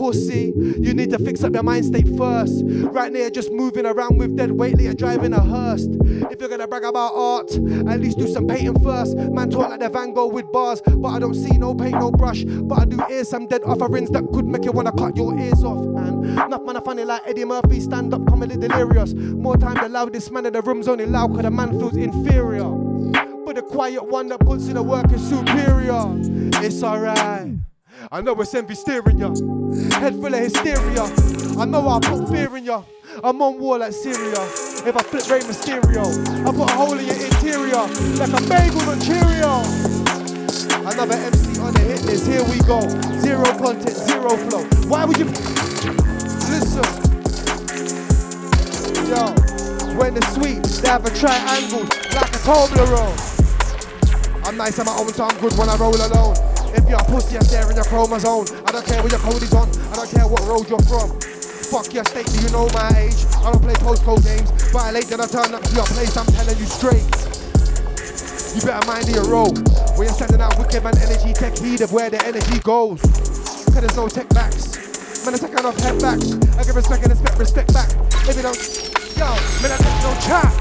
[0.05, 0.53] pussy.
[0.55, 2.61] You need to fix up your mind state first.
[2.65, 5.87] Right now, you're just moving around with dead weight, you're driving a hearse.
[6.31, 7.51] If you're gonna brag about art,
[7.89, 9.17] at least do some painting first.
[9.17, 12.11] Man, talk like the Van Gogh with bars, but I don't see no paint, no
[12.11, 12.43] brush.
[12.43, 15.63] But I do hear some dead offerings that could make you wanna cut your ears
[15.63, 15.83] off.
[15.83, 19.13] Man, enough man are funny like Eddie Murphy, stand up comedy delirious.
[19.15, 22.69] More time the loudest man in the room's only loud cause the man feels inferior.
[23.43, 26.03] But the quiet one that puts in the work is superior.
[26.63, 27.55] It's alright.
[28.11, 29.29] I know it's envy steering ya.
[29.99, 31.03] Head full of hysteria.
[31.57, 32.83] I know I put fear in ya.
[33.23, 34.41] I'm on war like Syria.
[34.85, 36.03] If I flip Rey Mysterio,
[36.45, 37.87] I put a hole in your interior
[38.19, 39.63] like a bagel on Cheerio.
[40.85, 42.27] Another MC on the hit list.
[42.27, 42.81] Here we go.
[43.19, 44.63] Zero content, zero flow.
[44.89, 46.83] Why would you listen?
[49.07, 49.31] Yo,
[49.97, 53.33] when it's sweet, they have a triangle like a Toblerone.
[54.45, 56.35] I'm nice on my own, so I'm good when I roll alone.
[56.75, 58.45] If you're a pussy, I'm staring your chromosome.
[58.67, 59.71] I don't care what your code is on.
[59.91, 61.07] I don't care what road you're from.
[61.71, 63.25] Fuck your state, do you know my age?
[63.41, 64.51] I don't play postcode games.
[64.75, 66.15] Violate, then I turn up to your place.
[66.15, 67.07] I'm telling you straight.
[68.55, 69.55] You better mind your role.
[69.95, 73.01] When you're sending out wicked man energy, take heed of where the energy goes.
[73.01, 74.75] Cause there's no tech backs.
[75.25, 76.35] Man, I'm taking off head backs.
[76.59, 77.89] I give respect and expect respect back.
[78.27, 78.59] If you don't,
[79.15, 79.31] yo,
[79.63, 80.51] man, I take no chat.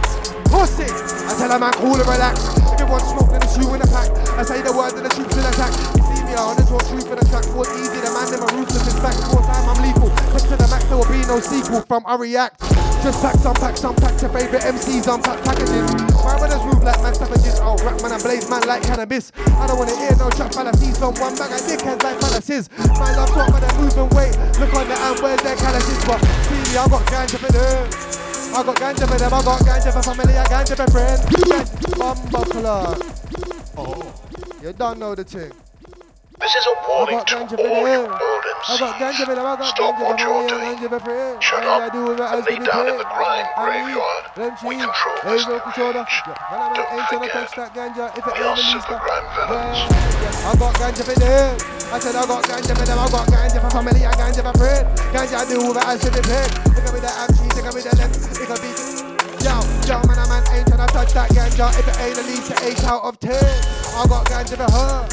[0.47, 0.89] Pussy.
[0.89, 2.39] I tell a man cool and relax.
[2.73, 4.11] If you want smoke, then it's you in the pack.
[4.39, 6.04] I say the word, then the truth in attack.
[6.35, 7.47] Me on the talk truth in the track.
[7.55, 8.91] What's easy, the man never ruthless.
[8.91, 10.11] In fact, more time I'm lethal.
[10.35, 12.59] Push to the max, there will be no sequel from I react.
[13.07, 14.19] Just pack some packs, some packs.
[14.19, 15.87] Your favorite MCs on pack packages.
[16.27, 17.63] My brothers move like man savages.
[17.63, 19.31] Oh, rap man and blaze man like cannabis.
[19.47, 22.67] I don't wanna hear no trap fallacies from one bag of dickheads like palaces.
[22.99, 24.35] My love talk, man, they're moving weight.
[24.59, 26.03] Look on the hand, where's their calluses?
[26.03, 26.19] But
[26.51, 27.87] see me, I got up in here.
[28.51, 31.23] I got ganja for them, I got ganja for family, I ganja for friends.
[31.95, 32.99] Bumbo clock.
[33.79, 34.03] Oh,
[34.59, 35.55] you don't know the thing.
[36.41, 39.67] This is a warning to all you modern.
[39.67, 40.77] Stop what you're doing.
[41.41, 44.25] Shut up and lay down in the grime graveyard.
[44.67, 45.45] We control this.
[45.47, 45.95] Don't forget,
[48.27, 49.79] we are super grime villains.
[50.45, 51.57] I got ganja for them.
[51.93, 52.99] I said I got ganja for them.
[52.99, 54.05] I got ganja for family.
[54.05, 54.53] I ganja for.
[55.15, 56.05] Ganja I do with it as.
[57.55, 57.81] Look at me
[58.41, 59.14] look at me
[59.45, 62.49] Yo, yo, man, a man ain't tryna touch that ganja if it ain't at least
[62.49, 63.37] an 8 out of 10.
[63.37, 65.05] I got ganja for her.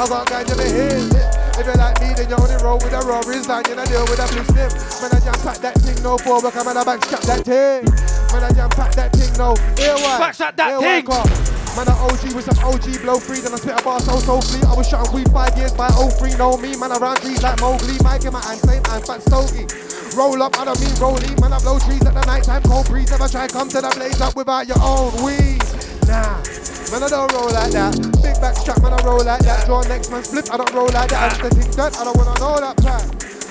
[0.00, 1.12] I got ganja for him.
[1.60, 4.00] If you're like me, then you only roll with the robberies and you not deal
[4.08, 4.72] with a blue slip.
[5.04, 7.84] Man, I jam pack that thing, no forward, come on, I backstrap that thing.
[8.32, 9.52] Man, I jam pack that thing, no.
[9.76, 10.24] Here why?
[10.24, 11.65] Backstrap that Here thing.
[11.76, 14.40] Man, I OG with some OG blow free, then I spit a bar so so
[14.40, 14.62] free.
[14.66, 17.60] I was shooting weed five years by 03, know me, man, I run trees like
[17.60, 17.98] Mowgli.
[18.02, 19.68] Mike in my hand, same hand, fat stogie.
[20.16, 22.86] Roll up, I don't mean rolling, man, I blow trees at the night time, cold
[22.86, 23.10] breeze.
[23.10, 25.95] Never try come to the blaze up without your own weed.
[26.06, 26.38] Nah,
[26.94, 27.92] man, I don't roll like that.
[28.22, 29.66] Big back strap, man, I roll like that.
[29.66, 31.34] Draw next man flip, I don't roll like that.
[31.34, 33.02] I just that, I don't wanna know that plan.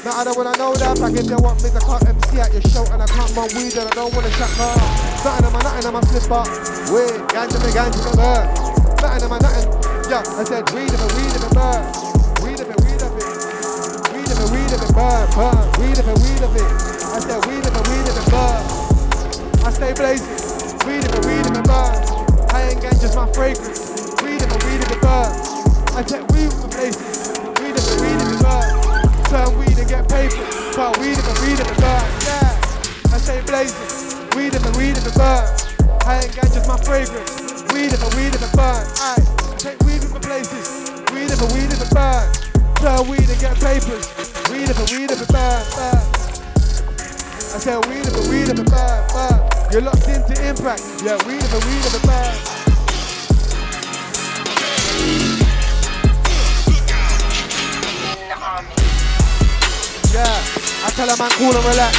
[0.05, 1.17] Nah, I don't wanna know that pack.
[1.17, 3.73] If you want me to cut MC at your show and I can't run weed,
[3.73, 4.77] and I don't wanna shut up.
[5.25, 6.45] Nothing in my nothing in my slipper.
[6.93, 8.45] Weed, ganja me, ganja me, bird.
[9.01, 9.67] Nothing in my nothing.
[10.05, 11.81] Yeah, I said weed of it, weed of it, bird.
[12.45, 13.25] Weed of it, weed of it.
[14.13, 15.65] Weed of it, weed of it, bird, bird.
[15.81, 16.69] Weed of it, weed of it.
[16.69, 18.63] I said weed of it, weed of it, bird.
[19.65, 20.37] I stay blazing.
[20.85, 22.04] Weed of it, weed of it, bird.
[22.55, 23.83] I ain't engage just my fragrance.
[24.23, 25.43] Weed in the weed in the birds.
[25.91, 27.35] I take weed from places.
[27.59, 28.79] Weed in the weed in the birds.
[29.27, 30.39] Turn weed and get paper.
[30.71, 32.15] Turn weed in the weed in the birds.
[32.23, 33.11] Yeah.
[33.11, 33.91] I say blazing.
[34.39, 35.67] Weed in the weed in the birds.
[36.07, 37.27] I ain't engage just my fragrance.
[37.75, 38.87] Weed in the weed in the birds.
[39.03, 39.19] I
[39.59, 40.95] take weed from the places.
[41.11, 42.39] Weed in the weed in the birds.
[42.79, 44.07] Turn weed and get papers.
[44.47, 45.75] Weed in the weed in the birds.
[47.51, 49.54] I say weed in the weed in the birds.
[49.75, 50.87] You're locked into impact.
[51.03, 52.31] Yeah, we weed of it, bird.
[60.15, 60.31] Yeah,
[60.79, 61.91] I tell a man cool and relax.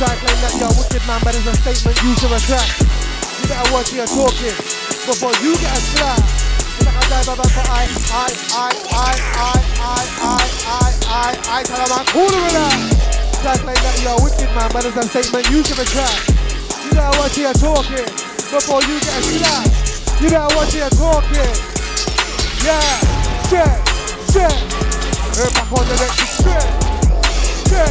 [0.00, 2.72] Try to claim that you're a wicked man, but it's a statement you should retract.
[2.80, 4.56] You better watch who you're talking
[5.04, 6.24] before you get a slap.
[6.24, 7.84] It's like I dive about for I,
[8.16, 10.40] I, I, I, I, I, I,
[10.72, 12.80] I, I, I tell a man cool and relax.
[13.44, 16.33] Try to claim that you're a wicked man, but it's a statement you should retract.
[16.94, 18.06] You better watch who you're talking
[18.54, 19.66] before you get a slap.
[20.22, 21.50] You better watch who you're talking.
[22.62, 22.78] Yeah,
[23.50, 23.66] shit,
[24.30, 24.54] shit.
[25.34, 26.62] Her back on the next shit,
[27.66, 27.90] shit.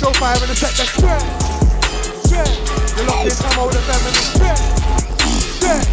[0.00, 1.20] Go fire in the set, that's shit,
[2.24, 2.48] shit.
[2.96, 4.64] You're locked in, come over the feminine shit,
[5.60, 5.84] shit.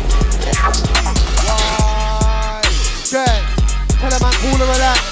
[1.43, 2.63] Why?
[3.03, 3.35] Shit.
[3.99, 5.03] Tell a man cool and relax.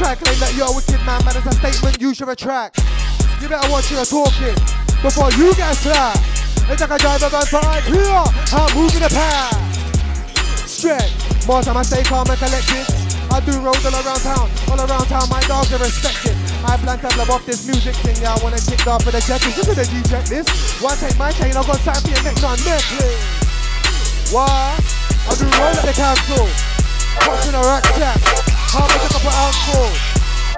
[0.00, 2.80] Try claim that you're a wicked man, man, it's a statement you should retract.
[3.42, 4.56] You better watch who you're talking
[5.02, 6.37] before you get slapped.
[6.68, 8.24] It's like a driver van five here.
[8.52, 9.56] I'm moving the pad.
[10.68, 11.08] Straight.
[11.48, 12.84] More time I stay calm and collected.
[13.32, 14.52] I do roads all around town.
[14.68, 16.36] All around town, my dogs are respected.
[16.68, 18.20] I plan to blow off this music thing.
[18.20, 19.40] Yeah, I wanna kick off for the check.
[19.56, 20.44] Look at the G check this.
[20.84, 24.28] One take my chain, I got time for your next on necklace.
[24.28, 24.76] Why?
[25.24, 26.44] I do roll at the council.
[27.24, 28.20] What's in a rack sack?
[28.76, 30.07] How much a couple ounce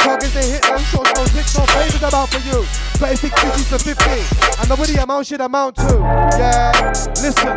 [0.00, 2.64] Targets they hit them shots, no six, no favors about for you.
[3.00, 6.00] 36 50s to 50, and nobody amount should amount to.
[6.36, 6.72] Yeah,
[7.20, 7.56] listen.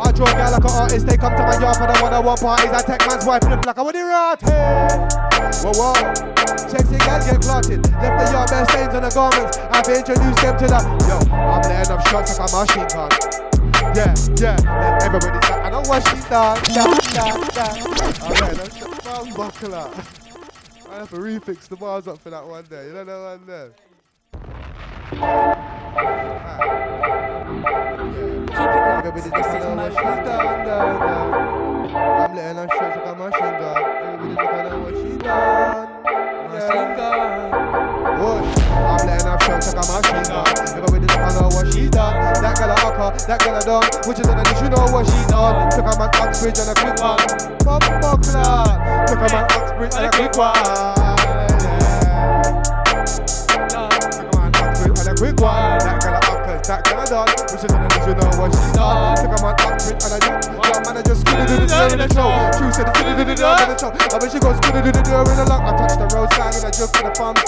[0.00, 2.70] I draw a like an artist, they come to my yard for the one-on-one parties.
[2.72, 4.40] I take man's wife flip like I it right
[5.64, 6.44] Whoa, whoa.
[6.68, 9.58] Sexy gal get clotted, left the yard bare stains on the garments.
[9.58, 11.16] I've introduced them to the yo.
[11.32, 13.10] I'm letting up shots like a machine gun.
[13.94, 16.58] Yeah, yeah, everybody's like, I know what she's done.
[16.72, 17.66] Da, da, da.
[18.24, 20.23] Alright, that's the buckler.
[20.94, 22.86] I have to refix the bars up for that one there.
[22.86, 23.72] You know that one there.
[25.20, 25.56] Right.
[28.46, 29.14] Keep it up.
[29.14, 29.32] This is
[29.74, 29.90] my.
[31.94, 33.78] I'm letting her shots like a machine gun.
[34.02, 35.86] Everybody's like, I know what she done.
[36.50, 37.54] Machine gun.
[38.18, 38.50] Whoosh.
[38.74, 40.46] I'm letting her shots like a machine gun.
[40.74, 42.14] Everybody's like, I know what she's done.
[42.42, 43.86] That girl a hawker, that girl a done.
[44.08, 45.70] Which is underneath, you know what she's done.
[45.70, 47.22] Took a man Oxbridge on a quick one.
[47.62, 48.66] Bum buckler.
[49.06, 51.14] Took a man Oxbridge on a quick one.
[54.84, 56.03] And a quick one, that girl a uppers,
[56.66, 59.16] that girl a done, which is underneath, you know what she's done.
[59.20, 60.40] Took a man Oxbridge and a young
[60.84, 62.30] man a just scooted to the door in the show.
[62.56, 63.90] True said the scooted to the door in the show.
[63.92, 65.60] I bet she goes scooted to the door in the lock.
[65.60, 67.44] I touch the roadside with a joke to the thumbs.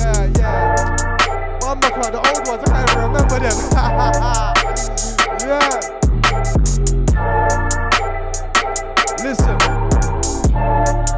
[0.00, 1.60] Yeah, yeah.
[1.60, 3.56] Bumper Club, the old ones, I can't even remember them.
[5.44, 5.76] yeah.
[9.20, 9.56] Listen.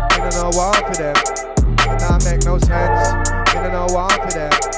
[0.09, 1.15] You don't know why for them.
[1.87, 3.15] And that make no sense.
[3.55, 4.78] You don't know why for them.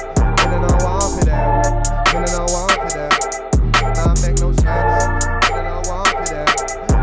[0.61, 2.05] Nigga, no, I for that.
[2.05, 4.21] Nigga, no, I don't that.
[4.21, 4.93] Make no sense.
[5.41, 6.49] Nigga, no, I don't that.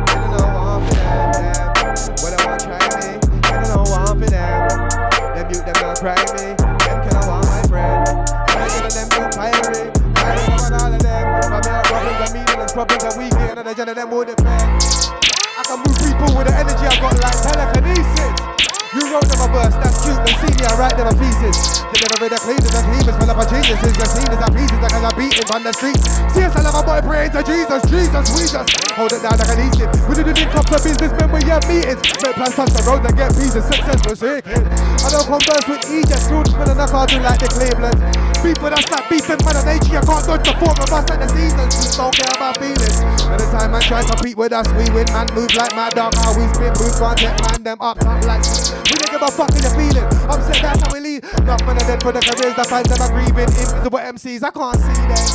[0.06, 2.22] Nigga, no, I don't feel.
[2.22, 3.18] What I want, me.
[3.42, 4.70] Nigga, no, I don't that.
[5.34, 6.54] Them you, them not cry me.
[6.54, 8.06] Them can I want my friend.
[8.06, 9.90] And I them too fiery.
[9.90, 11.26] I don't all of them.
[11.50, 13.34] My man, problems are meeting and problems are weak.
[13.34, 17.18] And I generate them more than I can move people with the energy I got
[17.18, 18.57] like telekinesis.
[18.96, 20.16] You wrote them a verse, that's cute.
[20.24, 21.84] They see me, I write them a pieces.
[21.92, 23.92] Deliver the cleaners and cleavers, full up of geniuses.
[23.92, 26.00] You're seen as a pieces, like I beating on the street.
[26.32, 29.36] See us, I love a boy praying to Jesus, Jesus, we just hold it down
[29.36, 29.84] like an easy.
[30.08, 32.00] We do the big cup of businessmen, we have meetings.
[32.24, 33.60] Make plans, touch the road and get pieces.
[33.68, 34.64] Successful seeking.
[34.64, 36.24] I don't converse with Egypt,
[36.56, 38.00] men and I can't do like the Cleveland.
[38.38, 41.28] With us like beefing Mother Nature, you can't dodge the form of us like the
[41.30, 41.74] seasons.
[41.74, 42.96] We don't care about feelings.
[43.28, 45.06] Every time man try to compete with us, we win.
[45.10, 48.42] Man move like mad dog, how we spin, move, can't get man them up like.
[48.88, 50.06] We don't give a fuck in the feeling.
[50.26, 51.26] Upset, that's how we lead.
[51.42, 53.50] Enough men are dead for the careers, the fans them are grieving.
[53.52, 55.26] Invisible MCs, I can't see them.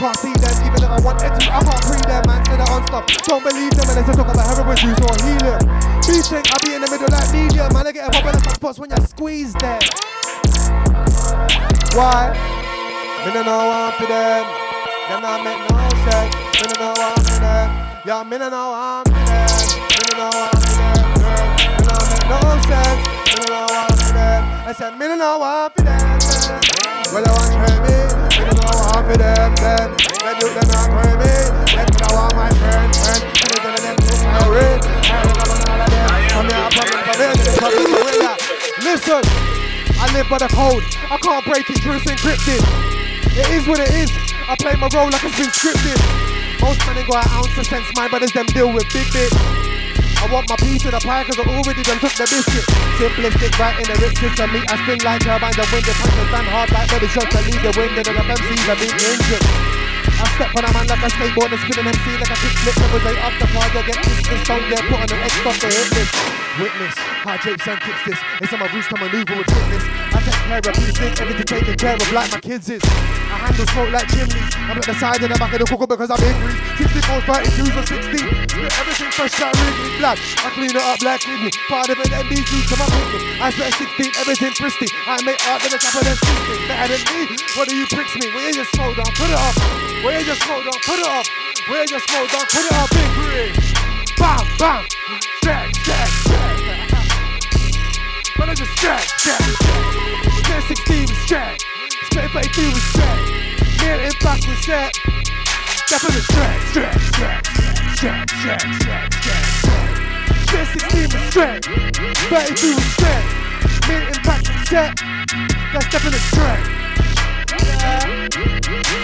[0.00, 2.40] Can't see them, even if I wanted to, I can't free them, man.
[2.46, 3.04] Say they're on stuff.
[3.26, 5.60] Don't believe them unless they talk about heroin use or helium.
[6.04, 7.88] Beef think I be in the middle like medium, man.
[7.88, 9.82] I get a pop in the spots when you squeeze them.
[11.92, 12.32] Why?
[13.20, 14.48] Me no know one for them.
[15.12, 15.76] Them not make no
[16.08, 16.32] sense.
[16.56, 17.68] Me no know one for them.
[18.08, 19.44] Yeah, me no know one for them.
[19.92, 21.04] Me no know one for them.
[21.20, 22.96] Girl, me no make no sense.
[23.28, 24.40] Me no know one for them.
[24.64, 26.00] I said me no know one for them.
[27.12, 28.08] Well, I want to me.
[28.08, 29.52] Me no know one for them.
[29.60, 31.28] Them, they do them not for me.
[31.76, 33.20] Them me no want my friend, friend.
[33.20, 34.80] Me no tell them to ring.
[34.80, 36.08] I don't know none of them.
[36.32, 36.72] Come here,
[37.20, 37.52] me.
[37.60, 38.32] Problem for me.
[38.80, 39.71] Listen.
[40.02, 40.82] I live by the code.
[40.98, 42.58] I can't break it, true, it's encrypted.
[43.38, 44.10] It is what it is.
[44.50, 45.94] I play my role like it's been scripted.
[46.58, 49.30] Most men ain't got an ounce of sense, my brothers them deal with big bits.
[50.18, 52.66] I want my piece of the pie cause I already done took the biscuit.
[52.98, 54.66] Simplistic, right in the riches to me.
[54.66, 57.62] I spin like turbines and wind the punches stand hard like body shots to lead
[57.62, 59.44] the wind and the MCs are being injured.
[60.18, 62.74] I step on a man like a skateboard and spin an MC like a kickflip.
[62.74, 65.34] Never say up the card, you get this, this, don't get put on an X
[65.38, 66.10] stop to hit.
[66.60, 66.92] Witness,
[67.24, 68.20] how Japes and kicks this.
[68.44, 69.88] It's on my roost to maneuver with fitness.
[70.12, 72.84] I take care of these everything taken care of like my kids is.
[72.84, 74.52] I handle smoke like chimneys.
[74.68, 76.52] I'm at the side and the back of the cooker because I'm angry.
[76.76, 78.68] 64, 32s or 16.
[78.68, 80.20] Everything fresh like Wrigley black.
[80.44, 81.56] I clean it up like kidney.
[81.72, 83.22] Part of it MDG to my picnic.
[83.40, 84.92] I spit 16, everything pristine.
[85.08, 86.68] I make art to the top of the system.
[86.68, 87.32] Better than me.
[87.56, 88.28] What do you pricks me?
[88.36, 89.08] Where you smoke down?
[89.16, 89.56] Put it up.
[90.04, 90.78] Where you smoke down?
[90.84, 91.24] Put it up.
[91.72, 92.44] Where you smoke down?
[92.44, 92.88] Put it up.
[92.92, 93.91] Big green.
[94.22, 94.38] Bam.
[95.42, 96.54] Stack, stack, stack.
[98.38, 99.42] But I just jack, jack.
[100.38, 101.58] Spit 16 was jack.
[102.04, 103.18] Spit 32 was jack.
[103.82, 104.94] Near impact was set.
[104.94, 107.42] Step in the track, track, track,
[107.98, 109.46] track, track, track, track.
[110.46, 111.64] Spit 16 was track.
[112.30, 113.24] 32 was track.
[113.88, 114.94] Near impact was set.
[115.72, 116.62] That's step in the track.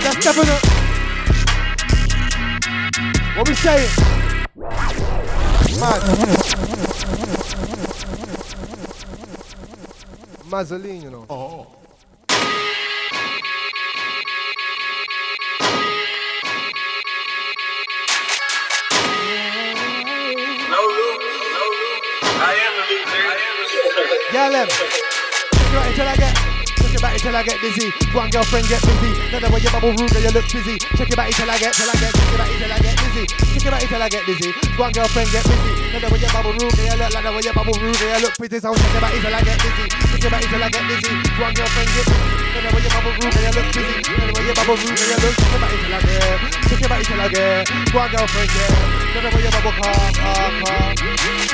[0.04, 0.56] That's step in the.
[3.34, 4.17] What we saying?
[10.51, 11.26] Mazzoline, you know.
[11.30, 11.66] Oh.
[20.68, 21.18] No room,
[21.55, 22.01] no room.
[22.40, 23.30] I am the loop, nigga.
[23.30, 23.66] I am the
[24.10, 24.20] loop.
[24.32, 24.66] Yeah, them.
[24.66, 24.90] Take
[25.60, 26.38] it back until I get.
[26.89, 27.93] Take it back until I get dizzy.
[28.16, 29.12] One girlfriend get busy.
[29.28, 30.81] None of when you bubble girl, you look busy.
[30.97, 32.16] Check it back until I get, till I get.
[32.16, 33.24] Check it back until I get dizzy.
[33.28, 34.51] Check it back until I get dizzy.
[34.81, 35.73] One girlfriend get busy.
[35.93, 38.24] None of when you bubble girl, you look like the way you bubble girl, you
[38.24, 38.56] look pretty.
[38.56, 39.85] So check it back until I get dizzy.
[39.85, 41.12] Check it back until I get dizzy.
[41.36, 42.24] One girlfriend get busy.
[42.56, 43.97] None of when you bubble girl, you look busy.
[44.09, 45.35] None of when you bubble girl, you look.
[45.36, 46.40] Check it back until I get.
[46.73, 47.69] Check it back until I get.
[47.93, 48.73] One girlfriend get.
[49.12, 51.47] None of when you bubble car, car, car.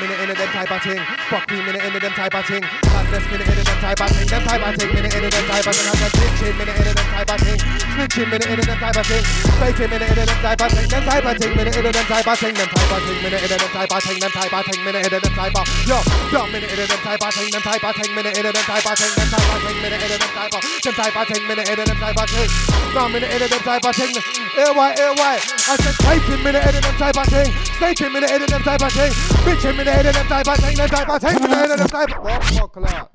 [0.00, 0.08] Yeah.
[0.08, 0.96] Minute into them type of thing.
[1.28, 2.64] Fuck me, minute into them type of thing.
[2.64, 4.26] Madness, minute into them type of thing.
[4.32, 5.88] Them type of thing, minute into them type of thing.
[5.90, 7.58] I said snitching, minute into them type of thing.
[7.60, 9.24] Snitching, minute into them type of thing.
[9.60, 10.88] Faking, minute into them type of thing.
[10.88, 12.54] Them type of thing, minute into them type of thing.
[12.56, 14.18] Them type of thing, minute into them type of thing.
[14.20, 15.66] Them type of thing, minute into them type of.
[15.84, 15.98] Yo,
[16.32, 17.50] yo, minute into them type of thing.
[17.52, 19.12] Them type of thing, minute into them type of thing.
[19.20, 20.62] Them type of thing, minute into them type of.
[20.64, 22.50] Them type of thing, minute into them type of thing.
[22.96, 24.16] No, minute into them type of thing.
[24.58, 25.42] Air white, air white.
[25.68, 27.52] I said faking, minute into them type of thing.
[27.78, 29.12] Snaking, minute into them type of thing.
[29.46, 30.76] Bitching, minute into them type of thing.
[30.76, 32.24] Them type of thing, minute into them type of.
[32.24, 33.08] What fuck, lad?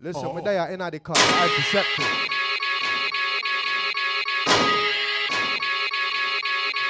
[0.00, 0.34] Listen, oh.
[0.34, 1.16] me there in the car.
[1.16, 2.04] I perceptive.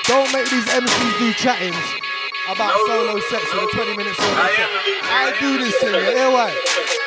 [0.09, 1.77] Don't make these MCs do chattings
[2.49, 4.69] about solo sex in a 20 minute solo set.
[5.09, 7.04] I do this thing, yeah,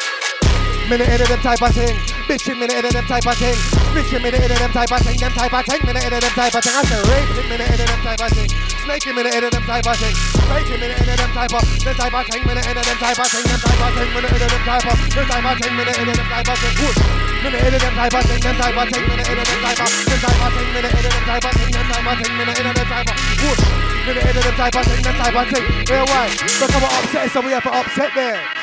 [0.88, 0.98] hear why?
[0.98, 1.96] Minute into them type of thing.
[2.28, 3.56] Bitching minute into them type of thing.
[3.96, 5.18] Bitching minute into them type of thing.
[5.18, 5.82] Them type of thing.
[5.86, 6.76] Minute into them type of thing.
[6.76, 8.50] I say raping minute into them type of thing.
[8.88, 10.16] Snaking minute into them type of thing.
[10.48, 11.64] Faking minute into them type of.
[11.84, 12.44] Them type of thing.
[12.48, 13.44] Minute into them type of thing.
[13.48, 14.10] Them type of thing.
[14.16, 14.98] Minute into them type of.
[15.08, 15.74] Them type of thing.
[15.76, 16.76] Minute into them type of thing.
[16.78, 16.98] Push.
[17.44, 18.40] Minute into them type of thing.
[18.40, 19.04] Them type of thing.
[19.08, 19.90] Minute into them type of.
[20.08, 20.68] Them type of thing.
[20.72, 21.72] Minute into them type of thing.
[21.72, 22.32] Them type of thing.
[22.38, 23.18] Minute into them type of.
[23.38, 23.62] Push.
[24.08, 25.02] Minute into them type of thing.
[25.04, 25.66] Them type of thing.
[25.88, 26.26] Yeah, why?
[26.32, 28.57] How we're upset, so we have to upset there.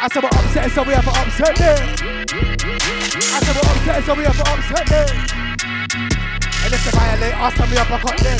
[0.00, 1.74] I said we're upset, so we have to upset there.
[1.74, 5.10] I said we're upset, so we have to upset them.
[6.62, 8.38] And if they violate us, then we have to cut them.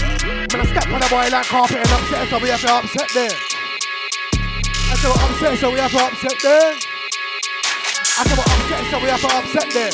[0.55, 3.11] When I step on the boy like carpet and upset, so we have to upset
[3.11, 3.35] them.
[3.35, 6.79] I said we're upset, so we have to upset them.
[6.79, 9.93] I said we're upset, so we have to upset them.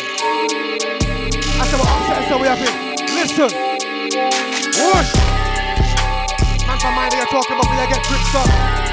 [1.48, 2.68] I said we're upset, so we have to
[3.08, 3.48] listen.
[4.84, 5.12] Whoosh!
[6.68, 8.83] Man from mind you're talking about, you get grips up.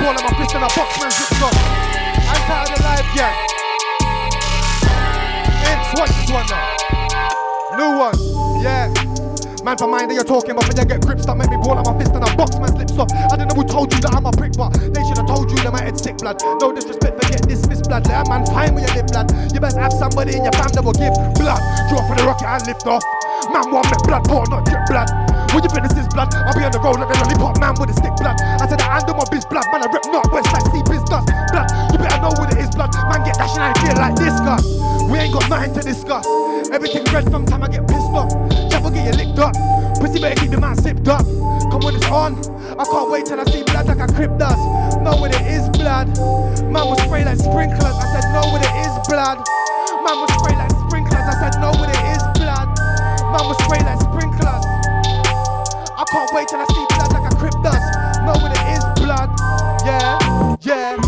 [0.00, 1.52] Call him a fist and a box man zips up.
[2.24, 3.36] I'm tired of life, yeah.
[5.68, 6.64] Inks, what's this one now?
[7.76, 8.16] New one,
[8.64, 8.88] yeah.
[9.60, 11.76] Man for mind that you're talking about, when you get grips, that make me ball
[11.76, 13.12] on my fist and a box man slips off.
[13.12, 15.52] I don't know who told you that I'm a prick, but they should have told
[15.52, 16.40] you that my head's sick blood.
[16.64, 18.08] No disrespect, forget this, this blood.
[18.08, 19.28] Let a man find where you live, blood.
[19.52, 21.60] You best have somebody in your fam that will give blood.
[21.92, 23.04] Draw for the rocket and lift off.
[23.52, 25.12] Man want me blood, pour not drip blood.
[25.50, 27.90] When you this is blood, I'll be on the road like the lollipop man with
[27.90, 28.38] a stick blood.
[28.38, 31.02] I said I handle my biz blood, man, I rip not west like sea biz
[31.10, 31.26] dust.
[31.50, 32.94] Blood, you better know what it is, blood.
[33.10, 34.62] Man get dashing, ain't feel like this, guy.
[35.10, 36.22] We ain't got nothing to discuss.
[36.70, 38.30] Everything red from time I get pissed off.
[38.70, 39.50] Chapel get you licked up.
[39.98, 41.26] Pussy better keep the man sipped up.
[41.74, 42.38] Come when it's on.
[42.78, 44.60] I can't wait till I see blood like a crib does.
[45.02, 46.08] Know what it is, blood.
[46.70, 47.98] Man will spray like sprinklers.
[47.98, 49.42] I said, know what it is, blood.
[50.06, 51.26] Man will spray like sprinklers.
[51.26, 52.70] I said, know what it is, blood.
[53.34, 53.99] Man will spray like
[56.10, 57.84] can't wait till I see blood like a crib does.
[58.26, 59.30] Know what it is, blood.
[59.86, 60.98] Yeah, yeah.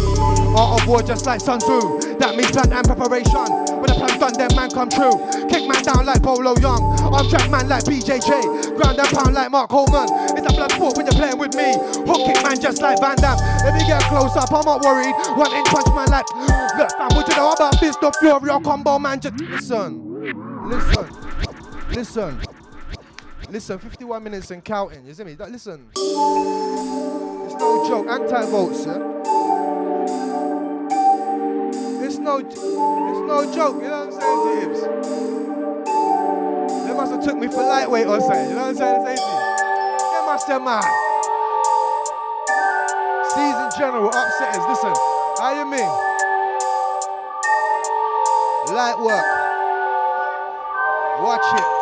[0.55, 2.17] Art of war just like Sun Tzu.
[2.23, 3.49] That means plan and preparation.
[3.83, 5.19] When the plan's done, then man come true.
[5.51, 7.03] Kick man down like Bolo Yeung.
[7.03, 8.77] Arm track man like BJJ.
[8.79, 10.07] Ground and pound like Mark Coleman.
[10.39, 11.75] It's a blood sport when you're playing with me.
[12.07, 13.41] Hook kick man just like Van Damme.
[13.67, 15.15] If you get close up, I'm not worried.
[15.35, 16.29] One inch punch man like.
[16.79, 19.21] Look, fam, what you know about fist of fury or combo man?
[19.21, 19.99] Just listen,
[20.71, 21.09] listen,
[21.91, 22.62] listen.
[23.53, 25.37] Listen, 51 minutes and counting, you see me?
[25.39, 25.87] Listen.
[25.95, 28.09] It's no joke.
[28.09, 28.97] Anti-votes, yeah?
[32.03, 34.89] It's no, it's no joke, you know what I'm saying to
[36.89, 39.05] They must have took me for lightweight or something, you know what I'm saying?
[39.05, 40.89] They must have mad.
[43.35, 44.95] Season general upsetters, listen,
[45.37, 45.93] how you mean?
[48.75, 49.27] Light work.
[51.23, 51.82] Watch it.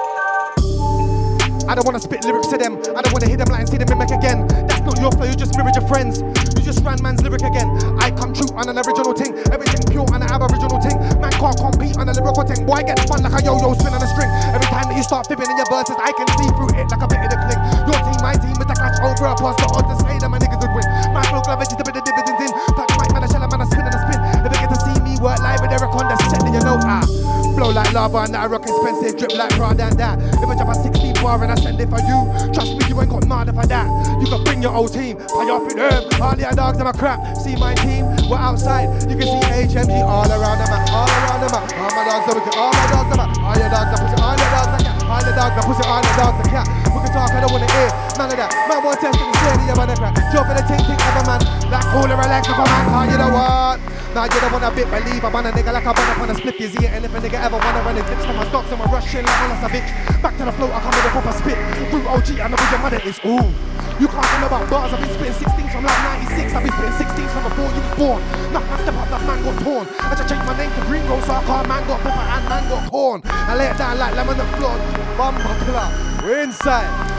[1.70, 2.82] I don't wanna spit lyrics to them.
[2.98, 4.42] I don't wanna hear them like and see them mimic again.
[4.66, 6.18] That's not your flow, you just mirrored your friends.
[6.58, 7.70] You just ran man's lyric again.
[8.02, 9.38] I come true on an original thing.
[9.54, 10.98] Everything pure on an aboriginal thing.
[11.22, 12.66] Man can't compete on a lyrical thing.
[12.66, 14.26] Boy gets fun like a yo-yo spin on a string.
[14.50, 17.06] Every time that you start fibbing in your verses, I can see through it like
[17.06, 17.60] a bit of the cling.
[17.86, 19.54] Your team, my team, is a clash over a pause.
[19.62, 20.86] The odds to say that my niggas would win.
[21.14, 22.50] My flow just a bit of dividends in.
[22.74, 24.18] Touch mic, man, I shell a man, I spin and I spin.
[24.42, 26.62] If you get to see me work live with Eric on the set, then you
[26.66, 27.19] know I ah.
[27.60, 30.16] Flow like lava and that I rock expensive, drip like Prada and that.
[30.40, 32.18] If I drop a 16 bar and I send it for you,
[32.56, 33.86] trust me, you ain't got nada for that.
[34.16, 36.08] You can bring your old team, fire off in herb.
[36.24, 37.20] All the dogs them a crap.
[37.36, 38.88] See my team, we're outside.
[39.04, 39.44] You can see
[39.76, 41.68] HMG all around the map, all around the map.
[41.76, 43.30] All my dogs are wicked, all my dogs are map.
[43.44, 44.96] All your dogs are pussy, all your dogs are cat.
[45.04, 46.66] All the dogs are pussy, all the dogs are cat.
[46.88, 48.52] We can talk, I don't wanna hear none of that.
[48.68, 50.12] Man, one test in the steady, you wanna crack.
[50.28, 51.40] Jump for the ting ting ever man.
[51.72, 53.80] Like cool and relax, come on, how you know what?
[54.12, 56.28] Now you don't wanna bit believe I'm on a nigga like a bun up on
[56.28, 56.60] a split.
[56.60, 58.82] His ear And if a nigga ever wanna run his lips to my dogs I'm
[58.82, 59.88] a rushing like a bitch
[60.20, 61.56] Back to the flow, I come with a proper spit.
[61.88, 63.48] Through OG, I know who your mother is, ooh.
[63.96, 66.98] You can't tell about bars, I've been spitting 16 from like 96 I've been spitting
[67.00, 68.20] 16 from before you was born.
[68.52, 69.86] Knock my step up, that man got torn.
[69.96, 72.64] I just changed my name to Gringo so I call man got pepper and man
[72.68, 73.18] got corn.
[73.24, 74.76] I lay it down like lemon on the floor
[75.16, 75.90] Bumper club,
[76.20, 77.09] we're inside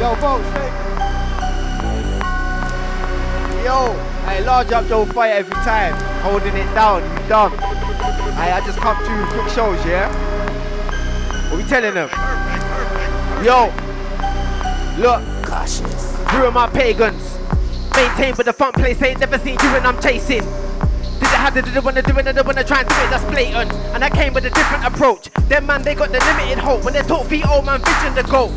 [0.00, 0.46] Yo, folks,
[3.62, 3.92] Yo,
[4.24, 5.92] hey, large up Joe Fire every time.
[6.22, 7.52] Holding it down, you dumb.
[7.52, 10.08] Hey, I just come to quick shows, yeah?
[11.50, 12.08] What we telling them?
[13.44, 13.66] Yo,
[14.98, 15.22] look.
[15.44, 16.16] Cautious.
[16.32, 17.36] You are my pagans.
[17.94, 20.40] Maintain but the front place ain't never seen you and I'm chasing.
[20.40, 22.94] Did it have to do the wanna do it and they wanna try and do
[22.94, 23.70] it, that's blatant.
[23.92, 25.28] And I came with a different approach.
[25.50, 26.84] Them man, they got the limited hope.
[26.86, 28.50] When they talk old man, vision the goal.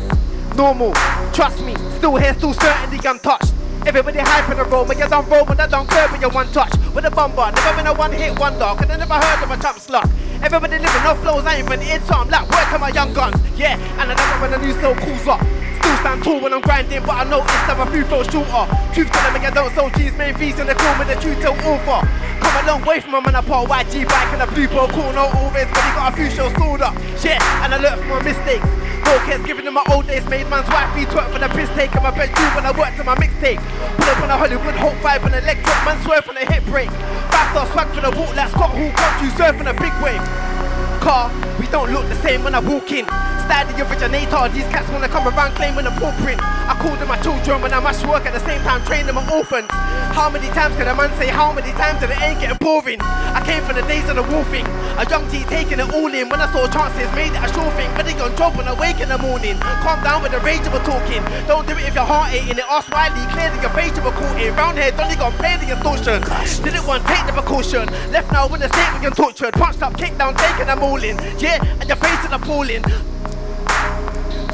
[0.56, 0.92] Normal,
[1.32, 3.52] trust me, still here, still certainly untouched.
[3.86, 6.72] Everybody hyping the roll, but you don't roll I don't care with your one touch.
[6.94, 9.60] With a bumper, never been a one hit wonder, cause I never heard of a
[9.60, 10.08] chump slug.
[10.42, 13.12] Everybody living off flows, I ain't been in, so I'm like, work to my young
[13.12, 13.36] guns.
[13.58, 15.63] Yeah, and I never when a new soul cools up.
[15.84, 18.64] Still stand tall when I'm grinding, but I noticed that my few flows shorter.
[18.96, 21.36] Truth telling me I don't sell G's, main V's in the call with the truth
[21.44, 22.00] till over.
[22.40, 24.88] Come a long way from a man, I a YG bike and a blue ball
[24.88, 26.96] corner, always, but he got a few shows stored up.
[27.20, 28.64] Shit, and I learned from my mistakes.
[29.04, 31.92] No cares giving them my old days, made man's wifey twerk for the piss take
[31.92, 33.60] and my best dude when I worked on my mixtape.
[34.00, 36.88] Pull up on a Hollywood Hope vibe and electric man swerve on a hit break.
[37.28, 39.92] Five star swag for the walk like Scott Hall, come to surf on a big
[40.00, 40.63] wave.
[41.04, 41.28] Car.
[41.60, 43.04] We don't look the same when I walk in.
[43.44, 44.48] Style the originator.
[44.48, 46.40] These cats wanna come around claiming a paw print.
[46.40, 49.16] I call them my children when I must work at the same time, train them
[49.16, 49.68] my orphans.
[50.16, 53.02] How many times can a man say how many times and it ain't getting boring?
[53.02, 54.64] I came from the days of the wolfing.
[54.96, 56.30] A young T taking it all in.
[56.30, 57.90] When I saw chances, made it a sure thing.
[57.98, 59.58] Ready on job when I wake in the morning.
[59.84, 61.20] Calm down with the rage of a talking.
[61.44, 62.64] Don't do it if your heart ain't in it.
[62.70, 64.54] Ask Wiley, clear that your face of a caught in.
[64.54, 66.22] Round here, Donny gon' play the extortion.
[66.64, 67.84] Didn't want to take the precaution.
[68.14, 69.52] Left now when the state we get tortured.
[69.58, 72.84] Punched up, kicked down, taking them all Yeah, and your face is appalling.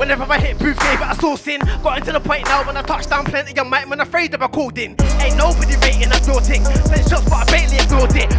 [0.00, 1.60] Whenever I hit booth, gave it a sourcing.
[1.82, 4.40] Got into the point now when I touch down, plenty of mic, man, afraid of
[4.40, 4.96] recording.
[5.20, 6.64] Ain't nobody rating a thing.
[6.64, 8.32] Send shots, but I barely ignored it.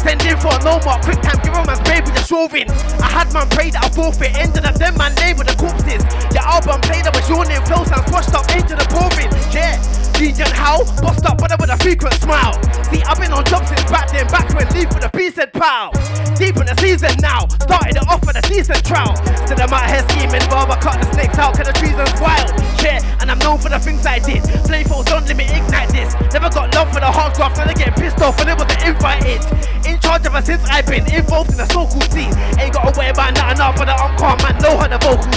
[0.00, 2.68] Send in for a no quick time, give a man's baby the swerving.
[2.98, 6.02] I had man pray that I forfeit, ended up them man name with the corpses.
[6.34, 9.30] Your album played, that was your name, sounds washed up into the boring.
[9.54, 10.05] Yeah.
[10.18, 10.82] Legion how?
[11.02, 12.56] Bust up, but with a frequent smile.
[12.88, 15.52] See, I've been on jobs since back then, back when leave with a piece said
[15.52, 15.92] pow.
[16.40, 19.12] Deep in the season now, started it off with a decent trial.
[19.44, 22.48] Still I'm out here scheming, barber cut the snakes out, cause the treason's wild.
[22.80, 24.40] Yeah, and I'm known for the things I did.
[24.64, 26.16] Flamefuls don't let me ignite this.
[26.32, 28.80] Never got love for the hard graft, and I get pissed off when it wasn't
[28.88, 29.44] invited.
[29.84, 32.32] In charge ever since I've been involved in the so-called scene.
[32.56, 35.36] Ain't got worry about nothing up, but I'm calm, man, know how the vocals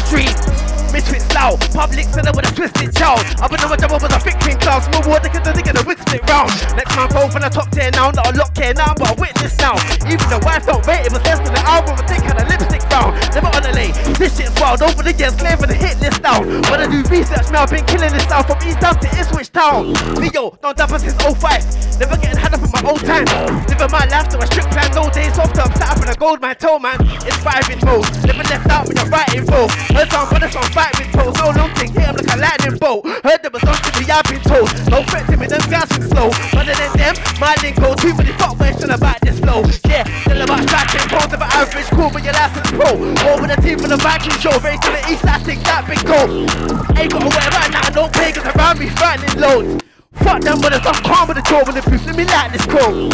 [0.90, 1.00] dream.
[1.00, 3.22] Misfit style, public center with a twisted child.
[3.40, 4.90] I've been on my job with a thick king class.
[4.92, 6.50] More water can the nigga the wig split round.
[6.76, 9.22] Next man go from the top tier now, not a lot care now, but I
[9.22, 9.76] witness now.
[10.10, 12.46] Even the wife don't rate it, was less than the album, I think had a
[12.50, 13.16] lipstick round.
[13.34, 14.82] Never on the lane, this shit's wild.
[14.82, 16.46] Over the years, clear for the hit list down.
[16.70, 19.52] When I do research now, I've been killing this style from East Town to Ipswich
[19.52, 19.94] Town.
[20.18, 22.00] Leo, don't dapper since 05.
[22.00, 23.30] Never getting had up in my old times.
[23.68, 25.52] Living my life to a strict plan, no days off.
[25.60, 27.00] I'm sat up in a gold man toe man.
[27.28, 29.68] Inspiring mode, never left out when the right info.
[29.92, 32.78] Heard some brothers from fight with toes, no long thing, hit him like a lightning
[32.80, 33.04] bolt.
[33.28, 34.72] Heard there was something to me, I've been told.
[34.88, 36.32] No threat to me, them guys are slow.
[36.56, 39.68] Other than them, my lingo, too many fuck questions about this flow.
[39.92, 42.96] Yeah, still about striking pose an average cool, but your license pro.
[43.28, 46.00] Over the team for the Viking show, race to the east, I think that big
[46.08, 46.48] goal.
[46.96, 49.84] Ain't got away right now, no pagans around me, fighting loads.
[50.24, 52.66] Fuck them, it's not calm with the door when the booth, let me light this
[52.66, 53.12] cold.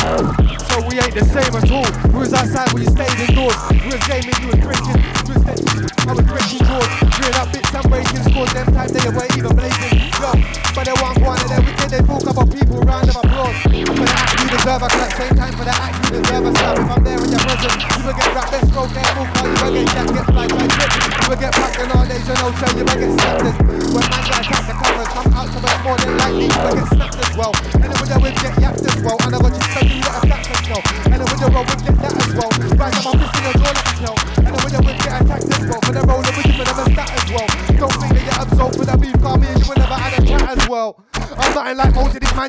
[0.70, 1.90] So we ain't the same at all.
[2.14, 3.58] We outside when you stayed indoors.
[3.74, 4.95] We gaming, you was drinking.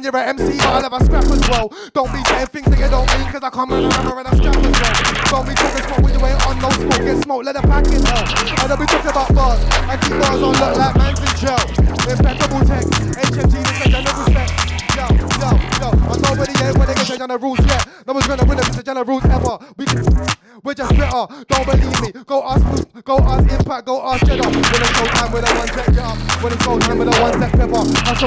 [0.07, 1.73] You're an MC, but I'll have a scrap as well.
[1.93, 4.15] Don't be saying things that you don't mean, cause I come and I'm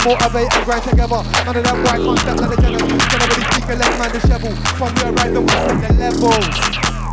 [0.09, 1.21] motivate and grind together.
[1.45, 2.89] None of them white concept like the general.
[2.89, 4.53] Generally speaking, let man dishevel.
[4.73, 6.49] From we arrived and we set the levels.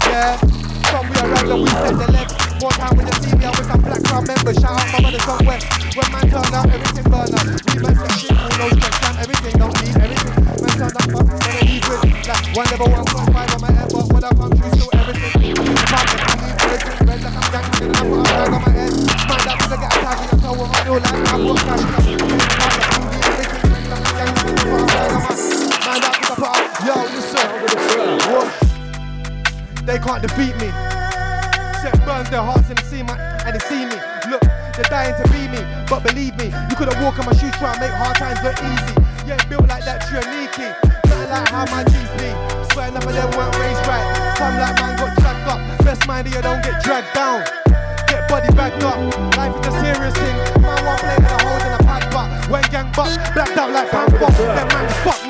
[0.09, 0.40] Yeah.
[0.89, 2.32] From we arrived and we set the levels.
[2.56, 4.56] More time when you see me, I'm with some black crown members.
[4.56, 5.68] Shout out my brothers from West.
[5.93, 6.95] When man turn up, everything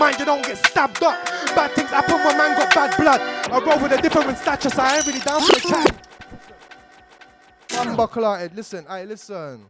[0.07, 1.25] mind you don't get stabbed up.
[1.57, 3.21] Bad things happen when man got bad blood.
[3.21, 5.97] I roll with a different stature, so I ain't really down for the.
[7.69, 9.67] Bamba Clarted, listen, I listen.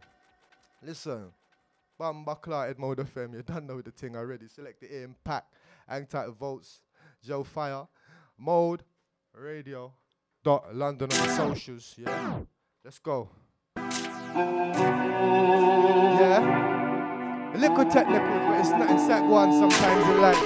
[0.83, 1.31] Listen.
[1.99, 4.45] Bamba Clarted Mode FM, you don't know the thing already.
[4.45, 5.51] Selecta Impact,
[5.87, 6.81] hang tight votes,
[7.23, 7.87] Joe Fire,
[8.37, 8.83] Mode,
[9.33, 9.91] Radio,
[10.43, 12.39] dot London on the socials, yeah.
[12.83, 13.29] Let's go.
[16.19, 16.86] Yeah.
[17.57, 20.37] A little technical, but it's not in sack one sometimes in life.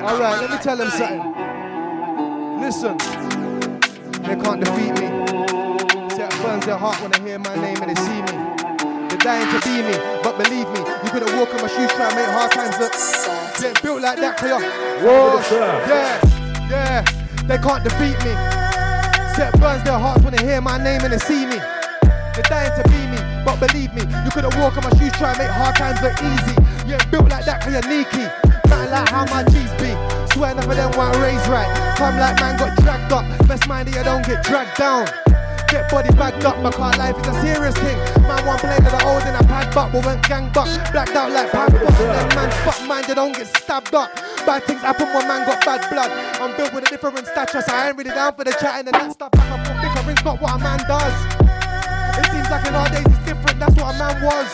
[0.00, 1.20] Alright, let me tell them something.
[2.58, 2.96] Listen,
[4.24, 5.12] they can't defeat me.
[6.08, 8.32] See, it burns their heart when they hear my name and they see me.
[9.12, 12.08] They're dying to be me, but believe me, you couldn't walk in my shoes try
[12.08, 12.96] and make hard times look.
[13.60, 14.62] You ain't built like that, for you're.
[15.84, 16.16] Yeah,
[16.70, 17.04] yeah,
[17.44, 18.32] they can't defeat me.
[19.36, 21.60] See, it burns their hearts when they hear my name and they see me.
[22.32, 23.03] They're dying to be me,
[23.44, 26.16] but believe me, you couldn't walk on my shoes try and make hard times look
[26.18, 26.56] easy.
[26.88, 28.24] You ain't built like that, cause you're leaky.
[28.68, 29.92] Nothing like how my G's be.
[30.32, 31.68] Swear none of them want raised right.
[31.96, 33.24] Come like man got dragged up.
[33.46, 35.06] Best mind that you don't get dragged down.
[35.68, 37.98] Get body bagged up, my can't life is a serious thing.
[38.22, 40.68] Man one play to the old in a pad buck, but went gang buck.
[40.92, 44.14] Blacked out like buck, and then man fuck mind you don't get stabbed up.
[44.46, 46.10] Bad things happen when man got bad blood.
[46.40, 48.94] I'm built with a different stature, so I ain't really down for the chatting and
[48.94, 49.30] that stuff.
[49.34, 51.16] And forth, difference not what a man does.
[52.18, 53.23] It seems like in our days it's
[53.64, 54.50] that's what a man was.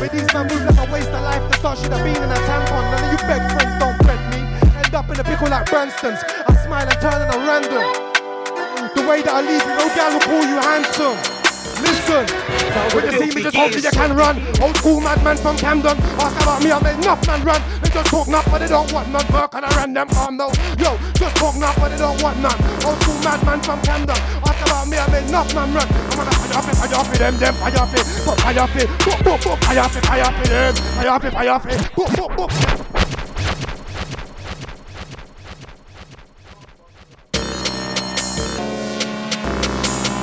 [0.00, 2.30] With these man move like a waste of life, the start should have been in
[2.30, 2.82] a tampon.
[2.94, 4.46] None of you beg friends don't beg me.
[4.78, 6.22] End up in a pickle like Branston's.
[6.46, 7.86] I smile and turn on a random.
[8.94, 11.37] The way that I leave you, no gal will call you handsome.
[11.80, 12.26] Listen,
[12.94, 14.36] when you see me, just hope that you can run.
[14.62, 15.96] Old school madman from Camden.
[16.18, 17.62] Ask about me, I made enough man run.
[17.82, 19.26] They just talk enough, but they don't want none.
[19.32, 20.52] Work and I ran them arm though.
[20.78, 22.58] Yo, just talk enough, but they don't want none.
[22.84, 24.16] Old school madman from Camden.
[24.44, 25.86] Ask about me, I made enough man run.
[25.86, 28.60] I'm gonna fire off it, fire off it, them, them, fire off it, but fire
[28.60, 31.32] off it, boop, boop, boop, fire off it, fire off it, them, fire off it,
[31.32, 32.50] fire off it, boop, boop, boop.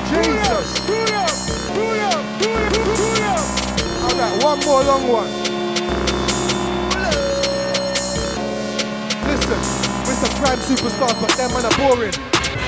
[0.10, 1.35] Jesus.
[4.06, 5.32] Alright, one more long one.
[9.28, 9.60] Listen,
[10.06, 12.16] we're some crime superstars, but them man are boring.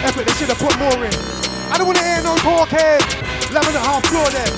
[0.04, 1.14] Epic, they should have put more in.
[1.72, 3.00] I don't wanna hear no talking.
[3.52, 4.52] Eleven and a half floor there.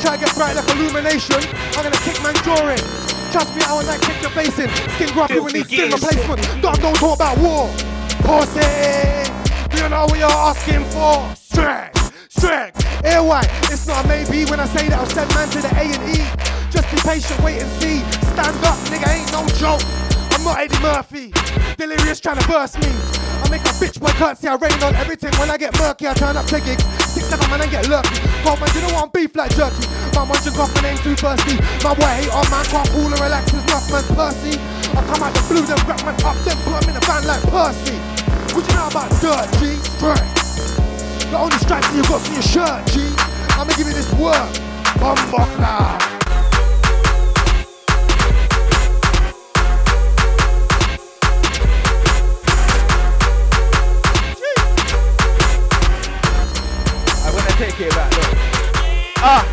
[0.00, 1.40] Try to get bright like illumination.
[1.76, 2.82] I'm gonna kick man drawing.
[3.32, 4.68] Trust me, I will not kick your face in.
[4.94, 6.40] Skin graph you need skin replacement.
[6.62, 7.68] Dog don't talk about war.
[8.20, 8.60] Pussy.
[9.76, 11.34] You know what you're asking for?
[11.34, 12.03] Strength,
[12.38, 12.82] strength.
[13.04, 13.42] Here why?
[13.70, 16.18] It's not maybe when I say that I'll send man to the A and E.
[16.70, 18.02] Just be patient, wait and see.
[18.34, 19.82] Stand up, nigga, ain't no joke.
[20.34, 21.32] I'm not Eddie Murphy.
[21.76, 22.90] Delirious trying to burst me.
[22.90, 25.32] I make a bitch boy curtsy, I rain on everything.
[25.38, 26.84] When I get murky, I turn up to gigs.
[27.06, 28.18] Six seven man and get lucky.
[28.42, 29.86] Come man, you don't want beef like jerky.
[30.14, 31.58] My off and ain't too thirsty.
[31.82, 34.58] My boy hate on man, can't cool and relax his enough man Percy.
[34.94, 37.26] I come out the blue, then grab man up, then put him in a van
[37.26, 37.98] like Percy.
[38.54, 39.74] What you know about dirt, G?
[41.30, 43.00] The only stripes you got for your shirt, G.
[43.58, 44.50] I'ma give you this work.
[45.00, 46.00] Bumbuckler.
[57.54, 58.34] Take it back, look.
[59.22, 59.46] Ah,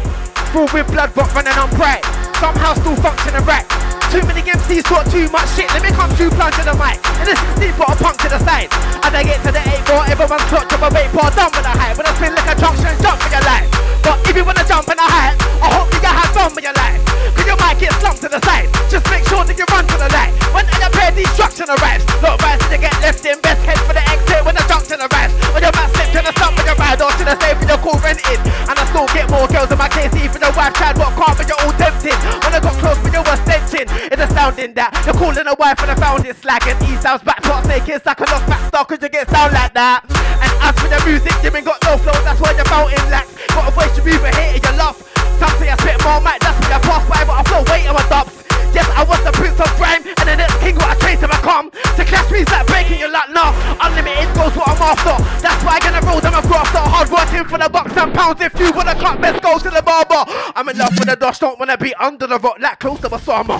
[0.51, 2.03] full with blood, but running on pride.
[2.41, 3.63] Somehow still functioning right.
[4.09, 5.69] Too many MCs talk too much shit.
[5.69, 6.97] Let me come to plunge to the mic.
[7.21, 8.90] In the 16, put a punk to the side.
[9.01, 11.29] As I get to the 8 ball, everyone's clocked to my weight bar.
[11.33, 11.97] Done with the hype.
[11.97, 13.67] When I spin like a junction, jump for your life.
[14.05, 16.73] But if you wanna jump in a height, I hope you have fun with your
[16.73, 17.01] life.
[17.35, 18.69] Cause you might get slumped to the side.
[18.89, 20.33] Just make sure that you run to the light.
[20.53, 23.37] When I pair destruction arrives, look right to get left in.
[23.41, 25.33] Best head for the exit when the junction arrives.
[25.53, 27.65] When your man slip to the stump with your ride, or should I say for
[27.65, 28.41] your call rented?
[28.69, 31.35] And I still get more girls in my case, even the wife tried what can't,
[31.37, 32.17] but you're all tempted.
[32.45, 33.87] When I got close, but you were stenching.
[34.11, 37.23] It's astounding that you're calling a wife and I found it slag and E sounds
[37.23, 40.03] back, not naked, like a lost back star, cause you get sound like that.
[40.03, 43.31] And as for the music, you ain't got no flow, that's why you're mountain lax.
[43.55, 44.99] Got a voice you a hit in your love.
[45.39, 47.87] Some say I spit more mic, that's why I pass by, but I flow weight
[47.87, 48.35] on my dubs.
[48.75, 51.27] Yes, I was the prince of grime, and the next king got a train to
[51.31, 51.71] my come.
[51.71, 53.55] To clash me's like breaking your luck, no.
[53.79, 55.15] Unlimited goes what I'm after.
[55.39, 56.83] That's why I'm gonna roll them a grafter.
[56.83, 58.43] Hard working for the bucks and pounds.
[58.43, 60.27] If you wanna cut, best go to the barber.
[60.55, 63.09] I'm in love with the dust, don't wanna be under the rock, like close to
[63.09, 63.59] my summer.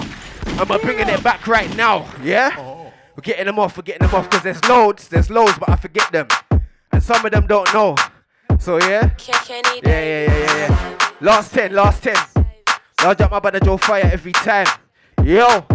[0.60, 2.52] I'm bringing it back right now, yeah?
[2.60, 2.81] Oh.
[3.16, 5.76] We're getting them off, we're getting them off, cause there's loads, there's loads, but I
[5.76, 6.28] forget them.
[6.92, 7.96] And some of them don't know.
[8.60, 9.12] So yeah?
[9.28, 11.00] Yeah, yeah, yeah, yeah, yeah.
[11.20, 12.16] Last 10, last 10.
[13.00, 14.68] I'll jump my brother Joe Fire every time.
[15.24, 15.66] Yo,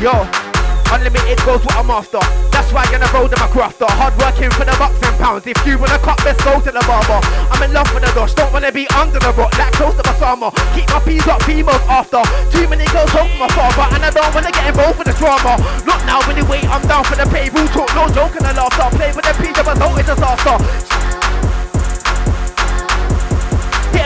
[0.00, 0.47] yo,
[0.92, 2.20] unlimited goes what I'm after.
[2.50, 3.88] That's why I'm gonna roll them a crafter.
[3.88, 5.46] Hard working for the bucks and pounds.
[5.46, 7.20] If you wanna cut, best go to the barber.
[7.52, 10.02] I'm in love with the dosh, don't wanna be under the rock, like close to
[10.04, 10.50] my summer.
[10.74, 12.22] Keep my peas up, females after.
[12.50, 15.16] Too many girls home for my father, and I don't wanna get involved with the
[15.16, 15.56] drama.
[15.84, 17.48] Look now, wait, I'm down for the pay.
[17.50, 18.88] Rule talk, no joke and the laughter.
[18.96, 21.07] Play with the peas, but don't it's disaster.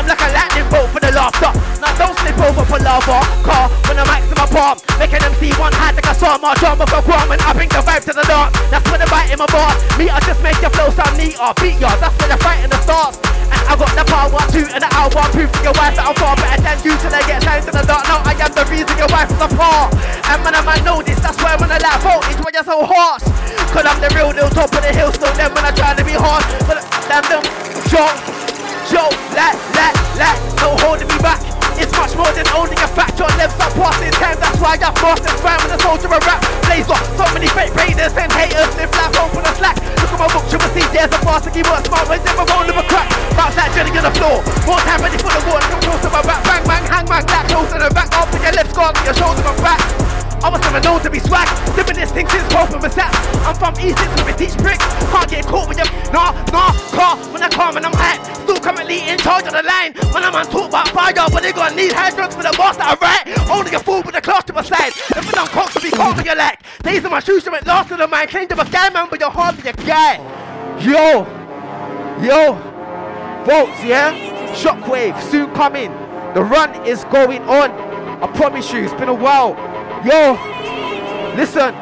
[0.03, 1.55] Him like a lightning bolt for the laughter.
[1.79, 3.23] Now don't slip over for lava.
[3.47, 4.75] Car when mic's in my palm.
[4.99, 6.51] Making them see one hand like a summer.
[6.59, 8.51] Drama for Guam and I bring the vibe to the dark.
[8.67, 9.71] That's when the bite in my bar.
[9.95, 11.55] Me, I just make your flow sound neater.
[11.63, 13.23] Beat ya, that's when the fight in the starts.
[13.47, 16.19] And I got the power to and the hour proof to your wife that I'm
[16.19, 18.03] far better than you till I get signed to the dark.
[18.11, 19.95] Now I am the reason your wife is apart.
[20.27, 22.83] And man, I man know this, that's why when I like voltage when you're so
[22.83, 23.23] harsh.
[23.71, 26.03] Cause I'm the real deal, top of the hill, still them when I try to
[26.03, 26.43] be hard.
[26.67, 27.45] But damn them,
[27.87, 28.05] show,
[28.93, 31.41] show, like, like, like, no holding me back.
[31.81, 33.17] It's much more than owning a fact.
[33.17, 34.37] Your lips are passing time.
[34.37, 36.45] That's why I've lost and found with a soldier of rap.
[36.69, 39.81] Blazer, so many fake raiders and haters live life for the slack.
[39.97, 42.45] Look at my book, you will see there's a fast he works smart, but never
[42.53, 43.09] roll of a crack.
[43.33, 44.45] Bounce that jelly on the floor.
[44.69, 45.67] More time ready for the water.
[45.73, 46.45] Come close to my back.
[46.45, 48.13] Bang, bang, hang, bang, that close to the back.
[48.29, 50.22] With your lips, guard your shoulders, my back.
[50.43, 51.47] I was never known to be swag.
[51.77, 53.15] Living this thing since hope and sats.
[53.47, 54.83] I'm from East, it's with a teach bricks.
[55.15, 55.87] Can't get caught with them.
[56.13, 57.17] nah, nah, car.
[57.31, 59.95] When I come and I'm hot, still currently in charge of the line.
[60.11, 62.91] When I'm on talk about fire, but they gonna need hydrants for the boss that
[62.91, 63.39] I write.
[63.49, 64.91] Only a fool with a class to my side.
[64.91, 66.59] If it don't cock to be cold to your leg.
[66.83, 68.31] Days of my shoes, you went last of the mind.
[68.31, 70.19] Claim to a guy, man, but you're hardly a guy.
[70.83, 71.23] Yo,
[72.19, 72.55] yo,
[73.47, 74.11] votes, yeah?
[74.59, 75.93] Shockwave soon coming.
[76.35, 77.71] The run is going on.
[78.23, 79.72] I promise you, it's been a while.
[80.05, 80.33] Yo,
[81.37, 81.73] listen,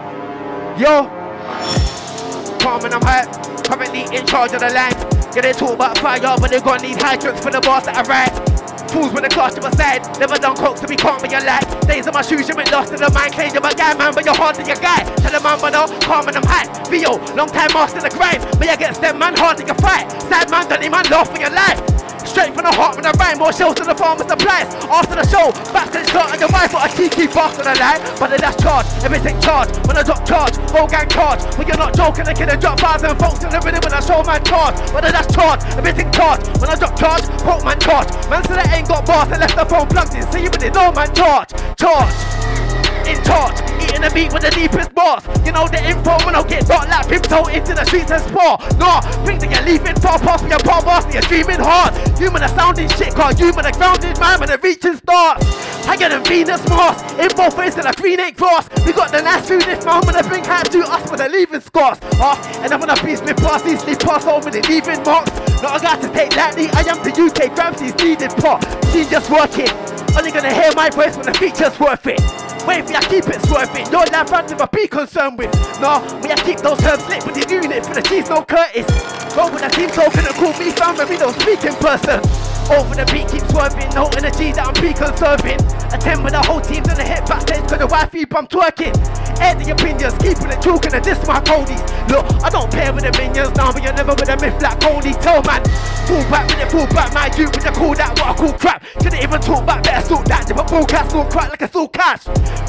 [0.78, 1.09] yo.
[2.60, 3.64] Calm and I'm hurt.
[3.64, 4.94] Currently in charge of the land.
[5.34, 8.02] Yeah, they talk about fire, but they gonna need hydrants for the boss that I
[8.02, 8.59] ride.
[8.89, 10.02] Fools when the class to my side.
[10.19, 11.65] Never done coke to be calm in your life.
[11.86, 13.35] Days in my shoes, you went lost in the mind.
[13.35, 15.05] Claim you're a guy, man, but you're hard to your guy.
[15.20, 16.66] Tell the man, but no, calm and I'm high.
[16.89, 18.40] Bio, long time master the crime.
[18.59, 20.11] But you get them man hard to your fight.
[20.31, 21.81] Sad man, don't man laugh for your life.
[22.31, 24.70] Straight from the heart when I rhyme, more shells to the farmer's supplies.
[24.86, 27.98] After the show, back to the start and your wife got a cheeky bastard alive.
[28.23, 29.74] But then that's charge, everything charge.
[29.89, 31.43] When I drop charge, whole gang charge.
[31.59, 33.98] When you're not joking, I can drop bars and folks in the rhythm when I
[33.98, 34.78] show man charge.
[34.94, 36.47] But then that's charge, everything charge.
[36.62, 38.07] When I drop charge, poke man charge.
[38.31, 40.22] Man said I ain't got bars, I left the phone plugged in.
[40.30, 42.59] So you really know man charge, charge
[43.06, 45.22] in charge, eating the meat with the deepest bars.
[45.47, 48.59] You know the info when I get dark like Pimto into the streets and spar.
[48.77, 51.94] Nah, think that you're leaving far past me, you're part of you're dreaming hard.
[52.18, 55.44] Human man are sounding shit, cause you man are grounded man, man are reaching stars.
[55.86, 58.68] I get a Venus Mars, in both and a ain't cross.
[58.86, 61.60] We got the last food this when I bring hat to us with the leaving
[61.60, 61.98] scars.
[62.20, 65.32] Ah, and I'm gonna beast me past sleep pass over the leaving marks.
[65.62, 68.64] Not a guy to take lightly, I am the UK Gramsci's leading part.
[68.93, 69.68] She's just working.
[70.16, 72.20] Only gonna hear my voice when the feature's worth it.
[72.66, 73.86] Wait for ya, keep it swerving.
[73.90, 75.52] Your life with a be concerned with.
[75.80, 78.86] No, we keep those herbs lit with the unit for the cheese, no Curtis.
[79.36, 82.59] Roll with the team, so gonna call me fam when we don't speak in person.
[82.70, 83.90] Over the beat, keep swerving.
[83.98, 85.59] No energy that I'm be conserving.
[85.90, 88.94] Attend with the whole team to the hit backstage, cause the wifey bum twerking.
[89.42, 91.82] Air the opinions, keeping it true, and this my codies.
[92.06, 94.78] Look, I don't pair with the minions now, but you're never with a myth like
[94.78, 95.18] Cody.
[95.18, 95.66] Tell man,
[96.06, 98.55] fall back with it, fall back, my dude, with the call that what I call
[98.55, 98.86] crap.
[99.02, 100.47] Shouldn't even talk back, better stalk that.
[100.47, 102.22] If bull cat, stalk crack like a soul cash.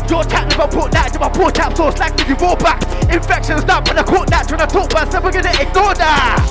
[0.09, 2.81] Your chat never put that, if I pour tap sauce like you roll back.
[3.13, 6.41] Infections not when I caught that, trying to talk about, never gonna ignore that.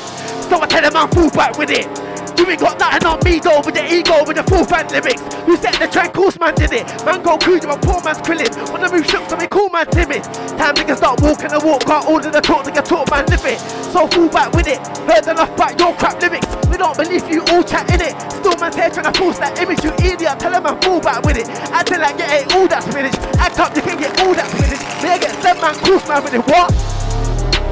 [0.47, 2.10] So I tell him I'm full back with it.
[2.39, 5.23] You ain't got nothing on me though with the ego with the full fan lyrics.
[5.47, 6.85] You set the trend, course man did it.
[7.05, 8.51] Man go cruise, my poor man's krillin.
[8.73, 10.25] When I move shook, so we cool man timid.
[10.57, 13.45] Time niggas start walking the walk, got all of the talk, nigga talk man live
[13.45, 13.59] it.
[13.93, 14.79] So full back with it.
[15.09, 16.47] Heard enough about your crap lyrics.
[16.69, 18.15] We don't believe you all chat in it.
[18.33, 20.39] Still man's here trying to force that image, you idiot.
[20.39, 21.49] Tell him I'm full back with it.
[21.73, 23.17] Acting like get ain't all that spinach.
[23.37, 24.81] Act up, you can get all that spinach.
[25.05, 26.45] I get seven man, course man with it.
[26.47, 26.71] What?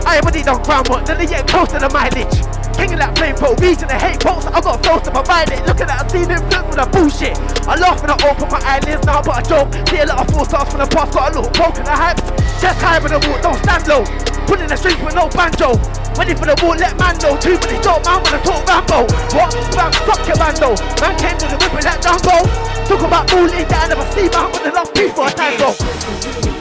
[0.07, 2.58] I already done groundwork, then they get close to the mileage.
[2.79, 5.61] Of that flame pro, region the hate posts, I got flows to provide it.
[5.67, 7.37] Look at that, I seen them flip with the bullshit.
[7.69, 9.71] I laugh when I open my eyelids now, but I joke.
[9.87, 12.19] See a lot of full stars from the past, got a little in the hype.
[12.59, 14.03] Just high with the wall, don't stand low.
[14.51, 15.79] Put in the streets with no banjo.
[16.19, 17.39] Ready for the wall, let man know.
[17.39, 19.07] Too many dope man wanna talk Rambo.
[19.37, 19.55] What?
[19.71, 20.75] Fam, fuck your bando.
[20.99, 22.43] Man came to the whip with that Dumbo.
[22.89, 26.58] Talk about bullying that I never see man with enough beef for a tango.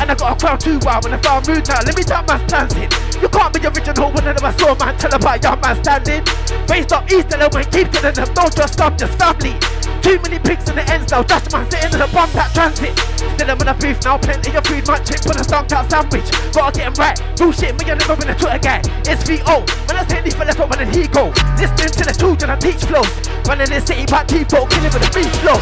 [0.00, 1.84] And I got a crowd too wild when I found rude now.
[1.84, 2.88] Let me tap my dancing.
[3.20, 6.24] You can't be original when I saw man tell about young man standing.
[6.68, 9.54] Raised up east and went keep telling them don't just stop, just family.
[10.00, 12.96] Too many pigs in the ends now, Dutch man sitting in a bum that transit.
[13.36, 16.24] Still I'm in a booth now, plenty of food, munching, put a stumped out sandwich.
[16.56, 17.20] Gotta get him right.
[17.36, 18.80] Bullshit, me, I never been a Twitter guy.
[19.04, 19.60] It's VO.
[19.84, 21.28] When I say leave for left, when he go?
[21.60, 23.12] Listening to the children, I teach flows.
[23.44, 25.60] Running in the city, back T-Folk, killing with the beat flow.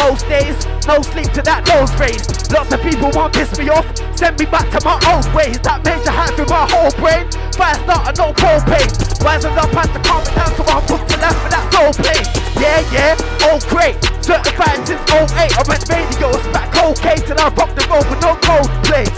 [0.00, 0.56] Most days,
[0.90, 2.50] no sleep to that nose raised.
[2.50, 3.86] Lots of people want piss me off,
[4.18, 5.54] send me back to my old ways.
[5.62, 7.30] That major hat through my whole brain.
[7.54, 8.90] Fire starter, no propane.
[9.22, 11.94] Rising up at the calm it down, so I'm booked to left for that soul
[11.94, 12.26] plane.
[12.58, 13.14] Yeah, yeah,
[13.46, 14.02] oh great.
[14.18, 15.54] Certified since 08.
[15.54, 19.14] I went radio, it's back cocaine till I rock the road with no cold plate.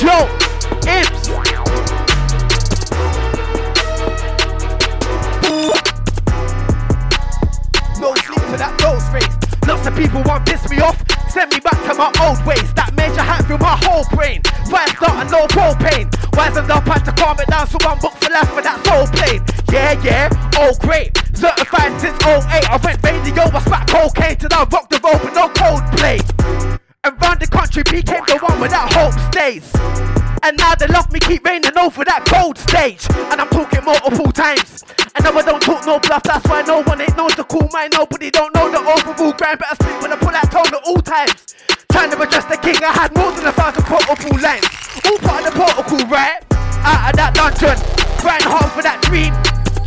[0.00, 0.24] Yo,
[0.88, 1.49] imps.
[9.80, 11.02] Lots of people want piss me off.
[11.30, 12.70] Send me back to my old ways.
[12.74, 14.42] That major hat through my whole brain.
[14.68, 16.04] Fire start and no propane.
[16.36, 19.08] Rising up had to calm it down, so I'm booked for life for that soul
[19.08, 19.40] plane.
[19.72, 20.28] Yeah, yeah,
[20.60, 21.16] oh great.
[21.32, 22.44] Certified since 08.
[22.68, 26.79] I went radio, I spat cocaine till I rocked the road with no cold play.
[27.02, 29.64] And round the country became the one that hope stays.
[30.44, 33.08] And now they love me, keep raining over that cold stage.
[33.32, 34.84] And I'm talking multiple times.
[35.16, 37.72] And now I don't talk no bluff, that's why no one ain't knows the cool
[37.72, 37.96] mind.
[37.96, 41.00] Nobody don't know the overall grind, better speak when I pull that tone at all
[41.00, 41.56] times.
[41.88, 44.68] Trying to address the king, I had more than a thousand protocol lines.
[45.08, 46.44] All part of the protocol, right?
[46.84, 47.80] Out of that dungeon,
[48.20, 49.32] grind hard for that dream.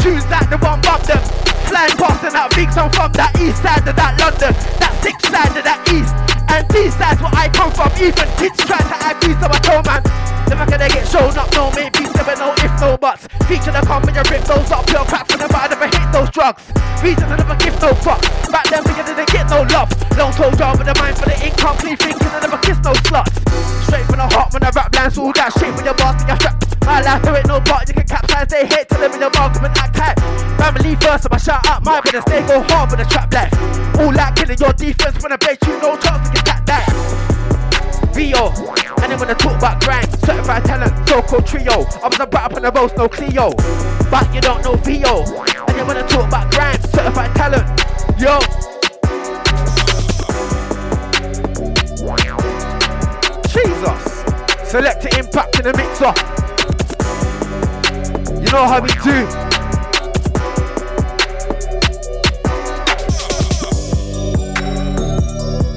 [0.02, 1.43] Choose that the one bump them.
[1.74, 5.18] Flying past and that big song from that east side of that London, that six
[5.26, 6.14] side of that east.
[6.54, 9.58] And these sides where I come from, even kids try to act me, so I
[9.58, 10.06] told man.
[10.46, 13.26] Never gonna get shown up, no maybe, never no if, no buts.
[13.50, 15.90] Feature the come and you rip those up, pure crack for the but I never
[15.90, 16.62] hit those drugs.
[17.02, 18.22] Reason I never give no fuck.
[18.54, 19.90] Back then we didn't get no love.
[20.14, 22.94] Long told job with the mind for the income, clean thinking I never kiss no
[23.10, 23.34] sluts.
[23.90, 26.30] Straight from the heart when I rap lines, all that shit with your boss and
[26.30, 26.54] your strap.
[26.86, 29.34] My life, there ain't no part, you can capsize, they hate to live in your
[29.34, 30.20] market and act.
[30.60, 33.54] Family first, so I shout out my brothers, they go hard with the trap life.
[34.00, 38.16] All that killing your defense when I bet you no chance to get that dice.
[38.16, 38.50] Rio,
[39.02, 41.86] and then when I talk about grind, certified talent, so-called trio.
[42.02, 43.52] I was a brat up on the roast, no Clio,
[44.10, 45.24] but you don't know Vio.
[45.68, 47.66] And then when I talk about grind, certified talent,
[48.20, 48.40] yo.
[53.50, 54.24] Jesus,
[54.70, 56.14] Selecta Impact in the mixer.
[58.40, 59.53] You know how we do.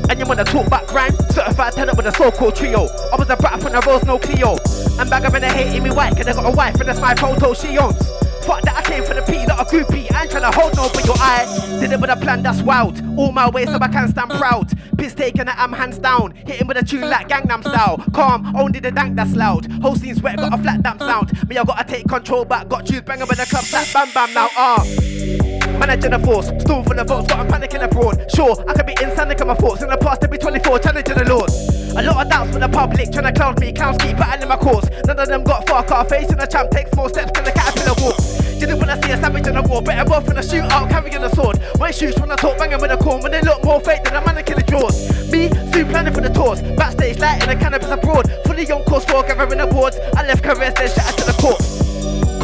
[0.08, 1.16] And you wanna talk back grind?
[1.30, 2.86] Certified tenant with a so-called trio.
[3.12, 4.56] I was a brat from the rose, no Clio.
[4.98, 7.00] And bag of in the hating me white, cause I got a wife and that's
[7.00, 7.98] my photo she owns.
[8.46, 10.10] Fuck that, I came for the P, not a groupie.
[10.14, 11.44] I ain't tryna hold no, but your eye.
[11.80, 13.02] Did it with a plan that's wild.
[13.18, 14.72] All my way so I can stand proud.
[14.96, 16.32] Piss taken, I'm hands down.
[16.46, 17.98] Hitting with a tune like Gangnam style.
[18.14, 19.70] Calm, only the dank that's loud.
[19.82, 21.48] Whole scene's wet, got a flat damp sound.
[21.48, 22.68] Me, I gotta take control back.
[22.68, 24.48] Got tunes banging with the clubs like bam bam now.
[24.56, 25.55] Ah.
[25.78, 28.24] Managing the force, storm full of votes, but I'm panicking abroad.
[28.34, 29.82] Sure, I could be insane in my thoughts.
[29.82, 31.52] In the past, to be 24, challenging the laws.
[31.96, 33.72] A lot of doubts from the public, trying to cloud me.
[33.72, 34.88] Clowns keep battling my cause.
[35.06, 37.94] None of them got far car facing the champ takes more steps than the caterpillar
[38.00, 38.16] walk.
[38.58, 41.30] Didn't wanna see a savage in a war, better off in a shootout, carrying a
[41.34, 41.60] sword.
[41.78, 44.16] My shoes when I talk banging with a corn, when they look more fake than
[44.16, 44.96] a mannequin in drawers.
[45.30, 48.32] Me, soon planning for the tours, backstage lighting the cannabis abroad.
[48.46, 49.98] Fully on course for gathering awards.
[50.16, 51.60] I left careers, then shattered to the court.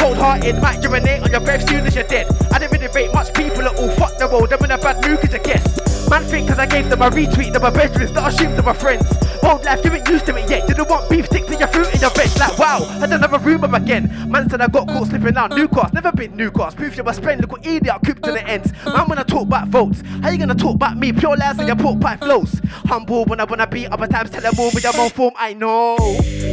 [0.02, 2.26] Cold hearted, might urinate on your grave soon as you're dead.
[2.50, 4.96] I didn't really rate much people at all, fuck the world, I'm in a bad
[5.06, 6.10] mood cause I guess.
[6.10, 8.64] Man think cause I gave them a retweet, them a bedrooms that I assumed them
[8.64, 9.06] my friends.
[9.44, 10.66] Old life, you ain't used to it yet.
[10.66, 12.28] Didn't want beef, stick your fruit in your veg.
[12.38, 14.10] Like wow, I don't have a room again.
[14.28, 16.74] Man said I got caught slipping down new cars, never been new cars.
[16.74, 18.72] Proof you must spend, what idiot cooped to the ends.
[18.84, 21.12] Man, when I talk about votes, how you gonna talk about me?
[21.12, 22.60] Pure lies and your pork pie flows.
[22.86, 25.54] Humble when I wanna be, other times tell them all with your own form, I
[25.54, 25.96] know.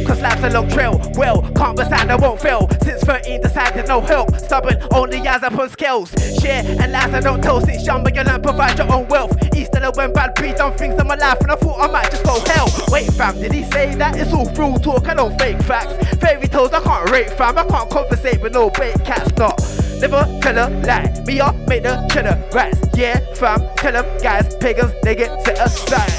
[0.06, 2.68] Cause life's a long trail, well, can't be I won't fail.
[2.82, 4.34] Since 13, decided no help.
[4.36, 6.10] Stubborn, only eyes up on scales.
[6.40, 7.60] Share and lies I don't tell.
[7.60, 9.36] Since young, but you learn, provide your own wealth.
[9.54, 11.90] East of the when bad breed done things in my life, and I thought I
[11.90, 12.68] might just go hell.
[12.88, 14.16] Wait, fam, did he say that?
[14.16, 15.92] It's all real talk, I don't fake facts.
[16.16, 17.58] Fairy tales, I can't rate, fam.
[17.58, 19.58] I can't conversate with no bait cats, not.
[20.00, 21.22] Never tell a lie.
[21.26, 22.78] Me up, make the cheddar rats.
[22.96, 26.10] Yeah, fam, tell them guys, pagans, they get set aside.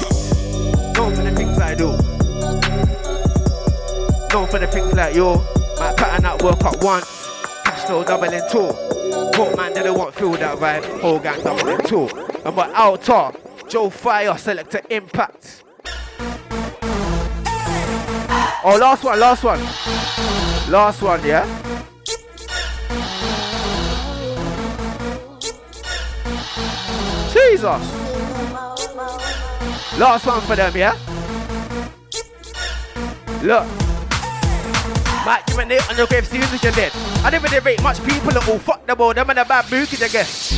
[0.96, 1.88] Known for the things I do.
[4.32, 5.61] Known for the things like you.
[5.82, 7.28] Might pattern that work up once.
[7.64, 8.70] Cash flow doubling two.
[9.34, 11.00] Broke man didn't want feel that vibe.
[11.00, 12.06] Whole gang doubling two.
[12.44, 13.36] And my out top,
[13.68, 15.64] Joe Fire, Selecta Impact.
[18.64, 19.58] Oh, last one, last one.
[20.70, 21.44] Last one, yeah?
[27.32, 27.82] Jesus.
[29.98, 30.96] Last one for them, yeah?
[33.42, 33.81] Look.
[35.24, 36.28] On your grave
[36.72, 36.90] dead.
[37.24, 38.58] I didn't really rate much people at all.
[38.58, 39.00] Fuck them
[39.30, 40.48] in a bad mood, I guess.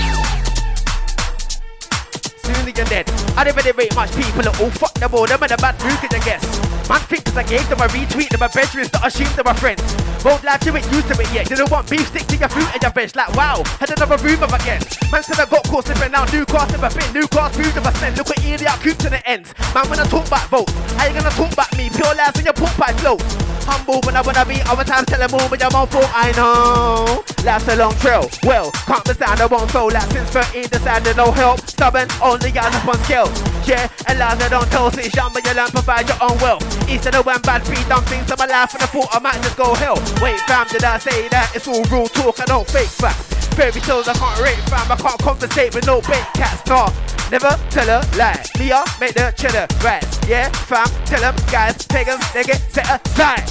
[2.42, 3.10] Soon you're dead.
[3.36, 4.70] I didn't really rate much people at all.
[4.70, 6.88] Fuck them in a bad mood, I guess.
[6.88, 9.52] Man think I gave them a retweet, them a bedrooms that I assumed they my
[9.52, 10.13] friends.
[10.24, 11.46] Road life, you ain't used to it yet.
[11.46, 13.14] Didn't want beef, stick to your fruit and your veg.
[13.14, 14.80] Like wow, had another room of again.
[15.12, 16.24] Man said I got caught slipping now.
[16.32, 18.16] New cars never been, new moved of a spend.
[18.16, 19.52] Look at idiot coop to the ends.
[19.74, 21.90] Man, when I talk about votes, how you gonna talk about me?
[21.90, 23.20] Pure lies in your pork pie flows.
[23.68, 26.08] Humble when I wanna be, other times tell them all, but your mouth full.
[26.08, 27.24] I know.
[27.44, 28.24] Life's a long trail.
[28.44, 29.92] Well, can't sound, I won't fail.
[29.92, 31.60] Like since 13, decided no help.
[31.68, 33.32] Stubborn, only guys up on scales.
[33.68, 34.90] Yeah, and lies I don't tell.
[34.90, 36.64] Since young, but you learn provide your own wealth.
[36.88, 39.18] East of the when bad feet done things to my life, and I thought I
[39.18, 39.96] might just go hell.
[40.22, 41.52] Wait, fam, did I say that?
[41.54, 43.46] It's all real talk, I don't fake facts.
[43.54, 44.90] Fairy tales, I can't rate, fam.
[44.90, 46.90] I can't compensate with no bait cats, nah.
[47.30, 48.42] Never tell a lie.
[48.72, 50.18] Up, make the cheddar rise.
[50.28, 53.46] Yeah, fam, tell them guys, pagans, they get set aside.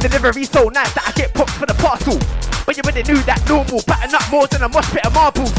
[0.00, 2.18] Delivery so nice that I get popped for the parcel.
[2.66, 3.82] But you already knew that normal.
[3.82, 5.52] Pattern up more than a mosh pit of marbles.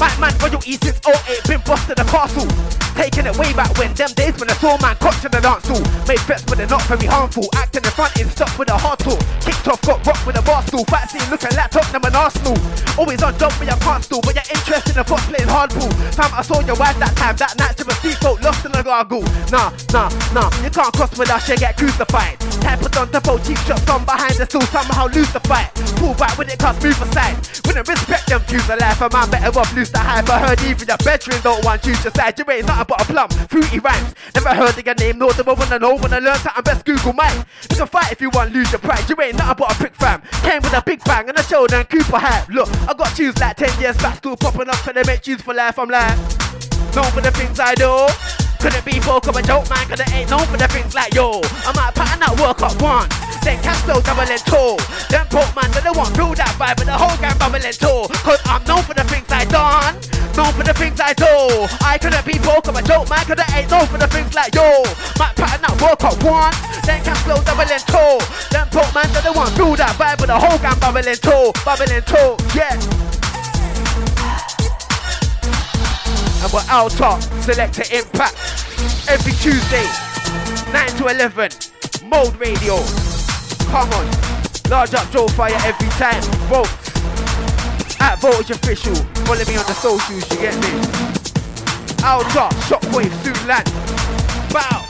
[0.00, 2.48] Man, man, royalty since 08, been boss to the castle.
[2.96, 5.68] Taking it way back when them days when I saw man cocked in the dance
[5.68, 5.80] hall.
[6.08, 7.44] Made threats but they're not very harmful.
[7.52, 9.20] Acting in front in stop with a hard talk.
[9.44, 10.84] Kicked off, got rocked with a bar stool.
[10.88, 12.56] Fat scene looking like Tottenham and Arsenal.
[12.96, 14.20] Always on job but you can't stool.
[14.24, 15.92] But you're interested in foot playing hardball.
[16.16, 18.82] Time I saw your wife that time, that night she was default, lost in the
[18.82, 19.24] gargle.
[19.52, 22.40] Nah, nah, nah, you can't cross with us, you get crucified.
[22.64, 25.72] Type of on the phone, cheap shots on behind the stool, somehow lose the fight.
[25.96, 27.36] Pull back when it comes, move aside.
[27.64, 30.28] Wouldn't respect them views of life, a man better off lose the hype.
[30.28, 32.38] I heard even your bedroom don't want you to side.
[32.38, 34.14] You ain't nothing but a plum, fruity rhymes.
[34.34, 36.84] Never heard of your name, nor do I wanna know when I learn something best
[36.84, 37.44] Google mine.
[37.70, 39.08] You can fight if you want, lose your pride.
[39.08, 40.22] You ain't nothing but a prick fam.
[40.42, 42.48] Came with a big bang and a shoulder and Cooper hat.
[42.48, 45.42] Look, I got tunes like 10 years back, still popping up, and they make tunes
[45.42, 45.78] for life.
[45.78, 46.16] I'm like,
[46.94, 48.06] known for the things I do.
[48.60, 51.14] Couldn't be folk of a joke, man, cause it ain't known for the things like
[51.14, 51.40] yo.
[51.64, 53.08] I might pattern that work up once,
[53.42, 54.76] then cash flow doubling two.
[55.08, 58.08] Them poke man, they don't want feel that vibe, but the whole gang bubbling too.
[58.24, 59.96] Cause I'm known for the things I done,
[60.36, 61.66] known for the things I do.
[61.84, 64.32] I couldn't be folk of a joke, man, cause it ain't known for the things
[64.34, 64.84] like yo.
[65.18, 68.16] Might pattern that work up once, then cash flow doubling two.
[68.52, 71.52] Them poke man, they don't want feel that vibe, but the whole gang bubbling too,
[71.64, 72.76] bubbling too, yeah.
[76.42, 78.34] And we're out top, Selecta Impact.
[79.08, 79.84] Every Tuesday,
[80.72, 81.50] 9 to 11,
[82.08, 83.19] Mode Radio.
[83.70, 84.06] Come on,
[84.68, 86.20] large up Joe Fire every time.
[86.50, 86.68] Vote.
[88.00, 88.96] At Voltage Official.
[89.24, 90.70] Follow me on the socials, you get me?
[92.02, 93.70] Out top, Shockwave, soon land.
[94.52, 94.89] Bow.